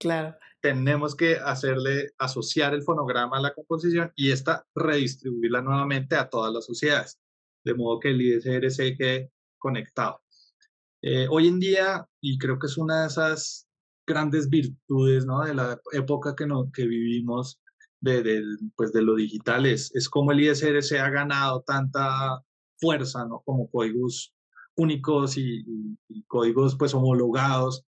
Claro. 0.00 0.34
Tenemos 0.60 1.14
que 1.14 1.36
hacerle 1.36 2.10
asociar 2.18 2.74
el 2.74 2.82
fonograma 2.82 3.36
a 3.36 3.40
la 3.40 3.54
composición 3.54 4.10
y 4.16 4.32
esta 4.32 4.66
redistribuirla 4.74 5.62
nuevamente 5.62 6.16
a 6.16 6.28
todas 6.28 6.52
las 6.52 6.64
sociedades, 6.64 7.20
de 7.64 7.74
modo 7.74 8.00
que 8.00 8.10
el 8.10 8.20
ISRC 8.20 8.96
quede 8.96 9.30
conectado. 9.58 10.20
Eh, 11.02 11.28
hoy 11.30 11.46
en 11.46 11.60
día, 11.60 12.04
y 12.20 12.36
creo 12.36 12.58
que 12.58 12.66
es 12.66 12.76
una 12.78 13.02
de 13.02 13.06
esas 13.06 13.68
grandes 14.04 14.48
virtudes 14.48 15.24
¿no? 15.24 15.44
de 15.44 15.54
la 15.54 15.80
época 15.92 16.34
que, 16.34 16.46
no, 16.46 16.72
que 16.72 16.84
vivimos, 16.84 17.61
de, 18.02 18.42
pues 18.76 18.92
de 18.92 19.02
lo 19.02 19.14
digital 19.14 19.64
es, 19.66 19.94
es 19.94 20.08
como 20.08 20.32
el 20.32 20.40
ISRC 20.40 20.98
ha 20.98 21.08
ganado 21.08 21.62
tanta 21.62 22.42
fuerza, 22.78 23.24
¿no? 23.26 23.40
Como 23.44 23.70
códigos 23.70 24.34
únicos 24.76 25.36
y, 25.36 25.64
códigos 26.26 26.76
pues 26.76 26.94
homologados 26.94 27.84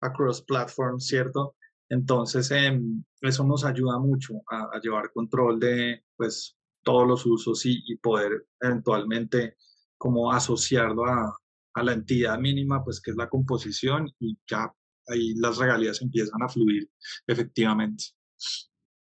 across 0.00 0.42
platforms, 0.42 1.06
¿cierto? 1.06 1.54
Entonces, 1.90 2.50
em, 2.50 3.04
eso 3.20 3.44
nos 3.44 3.64
ayuda 3.64 3.98
mucho 3.98 4.34
a, 4.50 4.78
llevar 4.80 5.12
control 5.12 5.58
de 5.60 6.04
pues, 6.16 6.56
todos 6.82 7.06
los 7.06 7.26
usos 7.26 7.66
y, 7.66 7.82
y 7.86 7.96
poder 7.96 8.46
eventualmente 8.60 9.56
como 9.98 10.32
asociarlo 10.32 11.04
a, 11.06 11.36
a, 11.74 11.82
la 11.82 11.92
entidad 11.92 12.38
mínima, 12.38 12.84
pues 12.84 13.00
que 13.00 13.10
es 13.10 13.16
la 13.16 13.28
composición 13.28 14.10
y 14.20 14.38
ya 14.48 14.72
ahí 15.08 15.34
las 15.34 15.58
regalías 15.58 16.00
empiezan 16.02 16.42
a 16.42 16.48
fluir 16.48 16.88
efectivamente. 17.26 18.04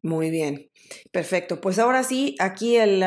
Muy 0.06 0.30
bien, 0.30 0.70
perfecto. 1.12 1.60
Pues 1.60 1.80
ahora 1.80 2.04
sí, 2.04 2.36
aquí 2.38 2.76
el, 2.76 3.04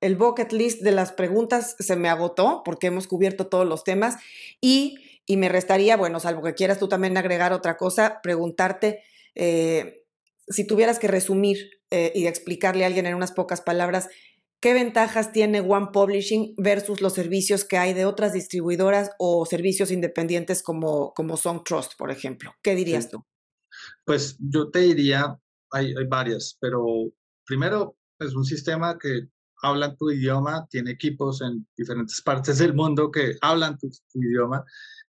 el 0.00 0.16
bucket 0.16 0.50
list 0.50 0.82
de 0.82 0.90
las 0.90 1.12
preguntas 1.12 1.76
se 1.78 1.94
me 1.94 2.08
agotó 2.08 2.62
porque 2.64 2.88
hemos 2.88 3.06
cubierto 3.06 3.46
todos 3.46 3.64
los 3.64 3.84
temas 3.84 4.16
y, 4.60 4.96
y 5.26 5.36
me 5.36 5.48
restaría, 5.48 5.96
bueno, 5.96 6.18
salvo 6.18 6.42
que 6.42 6.54
quieras 6.54 6.80
tú 6.80 6.88
también 6.88 7.16
agregar 7.16 7.52
otra 7.52 7.76
cosa, 7.76 8.18
preguntarte 8.20 9.04
eh, 9.36 10.02
si 10.48 10.66
tuvieras 10.66 10.98
que 10.98 11.06
resumir 11.06 11.70
eh, 11.92 12.10
y 12.16 12.26
explicarle 12.26 12.82
a 12.82 12.88
alguien 12.88 13.06
en 13.06 13.14
unas 13.14 13.30
pocas 13.30 13.60
palabras, 13.60 14.08
¿qué 14.58 14.74
ventajas 14.74 15.30
tiene 15.30 15.60
One 15.60 15.90
Publishing 15.92 16.54
versus 16.56 17.00
los 17.00 17.12
servicios 17.12 17.64
que 17.64 17.78
hay 17.78 17.94
de 17.94 18.06
otras 18.06 18.32
distribuidoras 18.32 19.12
o 19.20 19.46
servicios 19.46 19.92
independientes 19.92 20.64
como, 20.64 21.14
como 21.14 21.36
Song 21.36 21.62
Trust, 21.64 21.92
por 21.96 22.10
ejemplo? 22.10 22.56
¿Qué 22.60 22.74
dirías 22.74 23.08
tú? 23.08 23.24
Pues 24.04 24.36
yo 24.40 24.72
te 24.72 24.80
diría 24.80 25.38
hay, 25.74 26.06
varias, 26.06 26.56
pero 26.60 27.10
primero 27.44 27.96
es 28.18 28.34
un 28.34 28.44
sistema 28.44 28.96
que 28.96 29.28
habla 29.62 29.96
tu 29.96 30.10
idioma, 30.10 30.66
tiene 30.70 30.92
equipos 30.92 31.42
en 31.42 31.66
diferentes 31.76 32.22
partes 32.22 32.58
del 32.58 32.74
mundo 32.74 33.10
que 33.10 33.36
hablan 33.40 33.76
tu, 33.78 33.90
idioma, 34.14 34.64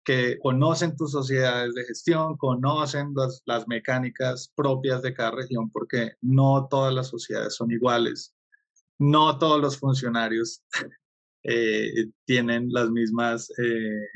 que 0.04 0.38
conocen 0.38 0.96
tus 0.96 1.12
sociedades 1.12 1.74
de 1.74 1.84
gestión, 1.84 2.36
conocen 2.36 3.14
las, 3.46 3.66
mecánicas 3.68 4.52
propias 4.54 5.02
de 5.02 5.14
cada 5.14 5.30
región, 5.30 5.70
porque 5.70 6.12
no 6.20 6.66
todas 6.68 6.92
las 6.92 7.08
sociedades 7.08 7.54
son 7.54 7.70
iguales, 7.70 8.34
no 8.98 9.38
todos 9.38 9.60
los 9.60 9.78
funcionarios 9.78 10.62
eh, 11.44 12.10
tienen 12.26 12.68
las 12.70 12.90
mismas 12.90 13.50
eh, 13.58 14.08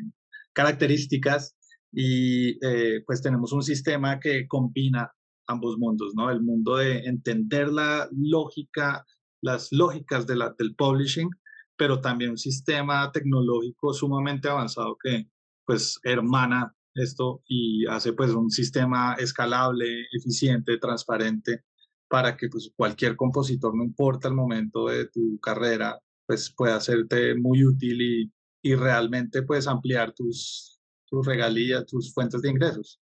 características 0.52 1.54
y 1.90 2.58
eh, 2.66 3.02
pues 3.06 3.22
tenemos 3.22 3.52
un 3.52 3.62
sistema 3.62 4.18
que 4.18 4.46
combina 4.48 5.10
ambos 5.46 5.78
mundos, 5.78 6.12
¿no? 6.14 6.30
El 6.30 6.42
mundo 6.42 6.76
de 6.76 6.98
entender 7.00 7.68
la 7.68 8.08
lógica, 8.12 9.04
las 9.42 9.72
lógicas 9.72 10.26
de 10.26 10.36
la, 10.36 10.54
del 10.58 10.74
publishing, 10.74 11.30
pero 11.76 12.00
también 12.00 12.32
un 12.32 12.38
sistema 12.38 13.10
tecnológico 13.12 13.92
sumamente 13.92 14.48
avanzado 14.48 14.96
que 15.02 15.28
pues 15.66 15.98
hermana 16.04 16.74
esto 16.94 17.42
y 17.46 17.86
hace 17.86 18.12
pues 18.12 18.30
un 18.30 18.50
sistema 18.50 19.14
escalable, 19.14 20.06
eficiente, 20.12 20.78
transparente 20.78 21.64
para 22.08 22.36
que 22.36 22.48
pues 22.48 22.70
cualquier 22.76 23.16
compositor, 23.16 23.74
no 23.74 23.82
importa 23.82 24.28
el 24.28 24.34
momento 24.34 24.86
de 24.86 25.06
tu 25.08 25.38
carrera, 25.40 25.98
pues 26.26 26.52
pueda 26.54 26.76
hacerte 26.76 27.34
muy 27.34 27.64
útil 27.64 28.00
y, 28.00 28.32
y 28.62 28.74
realmente 28.76 29.42
pues 29.42 29.66
ampliar 29.66 30.12
tus, 30.12 30.80
tus 31.06 31.26
regalías, 31.26 31.86
tus 31.86 32.12
fuentes 32.14 32.40
de 32.42 32.50
ingresos. 32.50 33.00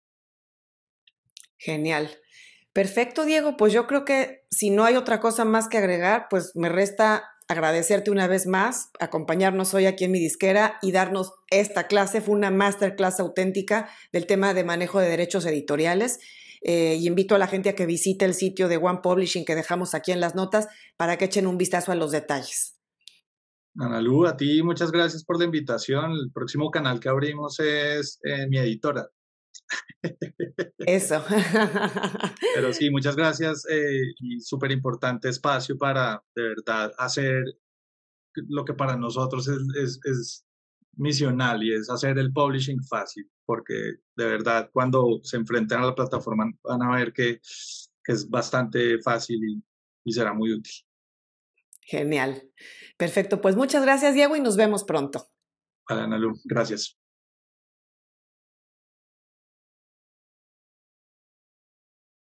Genial. 1.61 2.11
Perfecto, 2.73 3.27
Diego. 3.27 3.57
Pues 3.57 3.73
yo 3.73 3.87
creo 3.87 4.05
que 4.05 4.47
si 4.51 4.71
no 4.71 4.85
hay 4.85 4.97
otra 4.97 5.21
cosa 5.21 5.45
más 5.45 5.69
que 5.69 5.77
agregar, 5.77 6.27
pues 6.31 6.53
me 6.55 6.71
resta 6.71 7.25
agradecerte 7.49 8.11
una 8.11 8.29
vez 8.29 8.47
más, 8.47 8.91
acompañarnos 9.01 9.75
hoy 9.75 9.87
aquí 9.87 10.05
en 10.05 10.13
mi 10.13 10.21
disquera 10.21 10.79
y 10.81 10.93
darnos 10.93 11.33
esta 11.51 11.87
clase. 11.89 12.21
Fue 12.21 12.35
una 12.35 12.51
masterclass 12.51 13.21
auténtica 13.21 13.91
del 14.13 14.27
tema 14.27 14.55
de 14.55 14.65
manejo 14.65 15.01
de 15.01 15.09
derechos 15.09 15.45
editoriales. 15.45 16.21
Eh, 16.63 16.97
y 16.99 17.07
invito 17.07 17.35
a 17.35 17.39
la 17.39 17.47
gente 17.47 17.71
a 17.71 17.75
que 17.75 17.87
visite 17.87 18.25
el 18.25 18.35
sitio 18.35 18.69
de 18.69 18.77
One 18.77 19.01
Publishing 19.03 19.45
que 19.45 19.55
dejamos 19.55 19.95
aquí 19.95 20.13
en 20.13 20.21
las 20.21 20.35
notas 20.35 20.69
para 20.97 21.17
que 21.17 21.25
echen 21.25 21.47
un 21.47 21.59
vistazo 21.59 21.91
a 21.93 21.95
los 21.95 22.13
detalles. 22.13 22.79
Analu, 23.77 24.27
a 24.27 24.37
ti 24.37 24.63
muchas 24.63 24.93
gracias 24.93 25.25
por 25.25 25.39
la 25.39 25.45
invitación. 25.45 26.13
El 26.13 26.31
próximo 26.33 26.71
canal 26.71 27.01
que 27.01 27.09
abrimos 27.09 27.61
es 27.61 28.19
eh, 28.25 28.47
mi 28.49 28.59
editora. 28.59 29.09
Eso. 30.79 31.25
Pero 32.55 32.73
sí, 32.73 32.91
muchas 32.91 33.17
gracias 33.17 33.65
eh, 33.69 34.13
y 34.19 34.41
súper 34.41 34.73
importante 34.73 35.29
espacio 35.29 35.77
para 35.77 36.23
de 36.35 36.43
verdad 36.43 36.93
hacer 36.99 37.45
lo 38.35 38.65
que 38.65 38.75
para 38.75 38.97
nosotros 38.97 39.49
es, 39.49 40.01
es, 40.05 40.45
misional 40.97 41.63
y 41.63 41.73
es 41.73 41.89
hacer 41.89 42.19
el 42.19 42.33
publishing 42.33 42.83
fácil, 42.83 43.31
porque 43.47 43.75
de 44.17 44.25
verdad 44.25 44.69
cuando 44.73 45.21
se 45.23 45.37
enfrenten 45.37 45.79
a 45.79 45.87
la 45.87 45.95
plataforma 45.95 46.51
van 46.65 46.83
a 46.83 46.97
ver 46.97 47.13
que, 47.13 47.41
que 48.05 48.13
es 48.13 48.29
bastante 48.29 49.01
fácil 49.01 49.39
y, 49.43 49.63
y 50.05 50.13
será 50.13 50.35
muy 50.35 50.53
útil. 50.53 50.73
Genial. 51.81 52.43
Perfecto, 52.99 53.41
pues 53.41 53.57
muchas 53.57 53.83
gracias 53.83 54.15
Diego 54.15 54.37
y 54.37 54.41
nos 54.41 54.57
vemos 54.57 54.85
pronto. 54.85 55.27
Ana 55.87 56.19
Lu, 56.19 56.39
gracias. 56.45 57.00